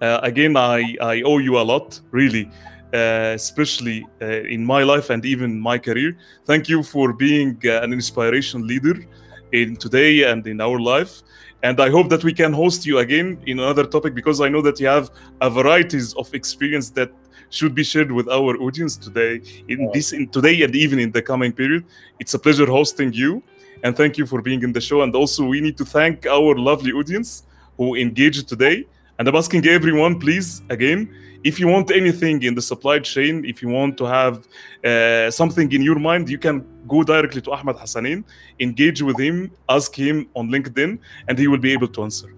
Uh, 0.00 0.20
again, 0.22 0.56
I, 0.56 0.96
I 1.02 1.20
owe 1.20 1.36
you 1.36 1.58
a 1.58 1.64
lot, 1.72 2.00
really, 2.12 2.50
uh, 2.94 3.32
especially 3.34 4.06
uh, 4.22 4.44
in 4.54 4.64
my 4.64 4.82
life 4.84 5.10
and 5.10 5.22
even 5.26 5.60
my 5.60 5.76
career. 5.76 6.16
Thank 6.46 6.66
you 6.70 6.82
for 6.82 7.12
being 7.12 7.60
uh, 7.66 7.82
an 7.82 7.92
inspiration 7.92 8.66
leader 8.66 9.04
in 9.52 9.76
today 9.76 10.22
and 10.22 10.46
in 10.46 10.62
our 10.62 10.80
life. 10.80 11.20
And 11.64 11.80
I 11.80 11.88
hope 11.88 12.10
that 12.10 12.22
we 12.22 12.34
can 12.34 12.52
host 12.52 12.84
you 12.84 12.98
again 12.98 13.38
in 13.46 13.58
another 13.58 13.86
topic 13.86 14.14
because 14.14 14.38
I 14.46 14.48
know 14.50 14.60
that 14.68 14.78
you 14.80 14.86
have 14.86 15.10
a 15.40 15.48
varieties 15.48 16.12
of 16.14 16.26
experience 16.34 16.90
that 16.90 17.10
should 17.48 17.74
be 17.74 17.82
shared 17.82 18.12
with 18.12 18.28
our 18.28 18.52
audience 18.66 18.94
today 19.06 19.40
in 19.72 19.78
Oh. 19.80 19.90
this 19.94 20.12
in 20.12 20.28
today 20.28 20.56
and 20.64 20.72
even 20.84 20.98
in 20.98 21.10
the 21.10 21.22
coming 21.22 21.52
period. 21.60 21.82
It's 22.20 22.34
a 22.34 22.38
pleasure 22.38 22.66
hosting 22.78 23.10
you 23.14 23.42
and 23.82 23.96
thank 23.96 24.12
you 24.18 24.26
for 24.26 24.38
being 24.48 24.62
in 24.62 24.72
the 24.76 24.80
show. 24.88 24.98
And 25.04 25.12
also 25.14 25.40
we 25.54 25.58
need 25.66 25.76
to 25.82 25.86
thank 25.96 26.26
our 26.26 26.52
lovely 26.70 26.92
audience 27.00 27.30
who 27.78 27.86
engaged 28.06 28.44
today. 28.54 28.76
And 29.18 29.28
I'm 29.28 29.36
asking 29.36 29.66
everyone, 29.66 30.18
please, 30.18 30.62
again, 30.70 31.14
if 31.44 31.60
you 31.60 31.68
want 31.68 31.90
anything 31.90 32.42
in 32.42 32.54
the 32.54 32.62
supply 32.62 32.98
chain, 32.98 33.44
if 33.44 33.62
you 33.62 33.68
want 33.68 33.96
to 33.98 34.04
have 34.04 34.48
uh, 34.84 35.30
something 35.30 35.70
in 35.70 35.82
your 35.82 35.98
mind, 35.98 36.28
you 36.28 36.38
can 36.38 36.64
go 36.88 37.02
directly 37.02 37.40
to 37.42 37.52
Ahmed 37.52 37.76
Hassanain, 37.76 38.24
engage 38.58 39.02
with 39.02 39.18
him, 39.20 39.50
ask 39.68 39.94
him 39.94 40.28
on 40.34 40.48
LinkedIn, 40.48 40.98
and 41.28 41.38
he 41.38 41.46
will 41.46 41.58
be 41.58 41.72
able 41.72 41.88
to 41.88 42.02
answer. 42.02 42.34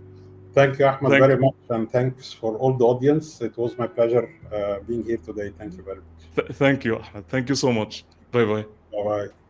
Thank 0.53 0.79
you, 0.79 0.87
Ahmed, 0.87 1.11
Thank- 1.11 1.25
very 1.27 1.39
much. 1.39 1.55
And 1.71 1.91
thanks 1.91 2.33
for 2.33 2.57
all 2.57 2.73
the 2.75 2.85
audience. 2.85 3.41
It 3.41 3.57
was 3.57 3.79
my 3.79 3.87
pleasure 3.87 4.29
uh, 4.53 4.81
being 4.89 5.05
here 5.05 5.19
today. 5.19 5.53
Thank 5.59 5.77
you 5.77 5.83
very 5.83 6.01
much. 6.07 6.21
Th- 6.37 6.59
thank 6.59 6.85
you, 6.85 6.97
Ahmed. 6.99 7.29
Thank 7.29 7.49
you 7.49 7.55
so 7.55 7.73
much. 7.73 8.05
Bye 8.33 8.45
bye. 8.45 8.65
Bye 8.93 9.05
bye. 9.05 9.46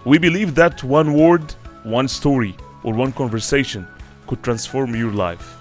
We 0.04 0.18
believe 0.18 0.54
that 0.56 0.84
one 0.84 1.14
word, 1.14 1.54
one 1.84 2.08
story, 2.08 2.54
or 2.82 2.92
one 2.92 3.12
conversation 3.12 3.86
could 4.32 4.42
transform 4.42 4.96
your 4.96 5.12
life. 5.12 5.58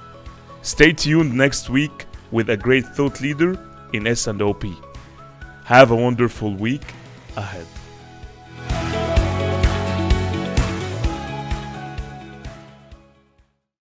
Stay 0.62 0.94
tuned 0.94 1.34
next 1.34 1.70
week 1.70 2.06
with 2.32 2.50
a 2.50 2.56
great 2.56 2.86
thought 2.86 3.20
leader 3.20 3.60
in 3.92 4.08
S&OP. 4.08 4.64
Have 5.66 5.92
a 5.92 5.96
wonderful 5.96 6.56
week 6.56 6.94
ahead. 7.36 7.68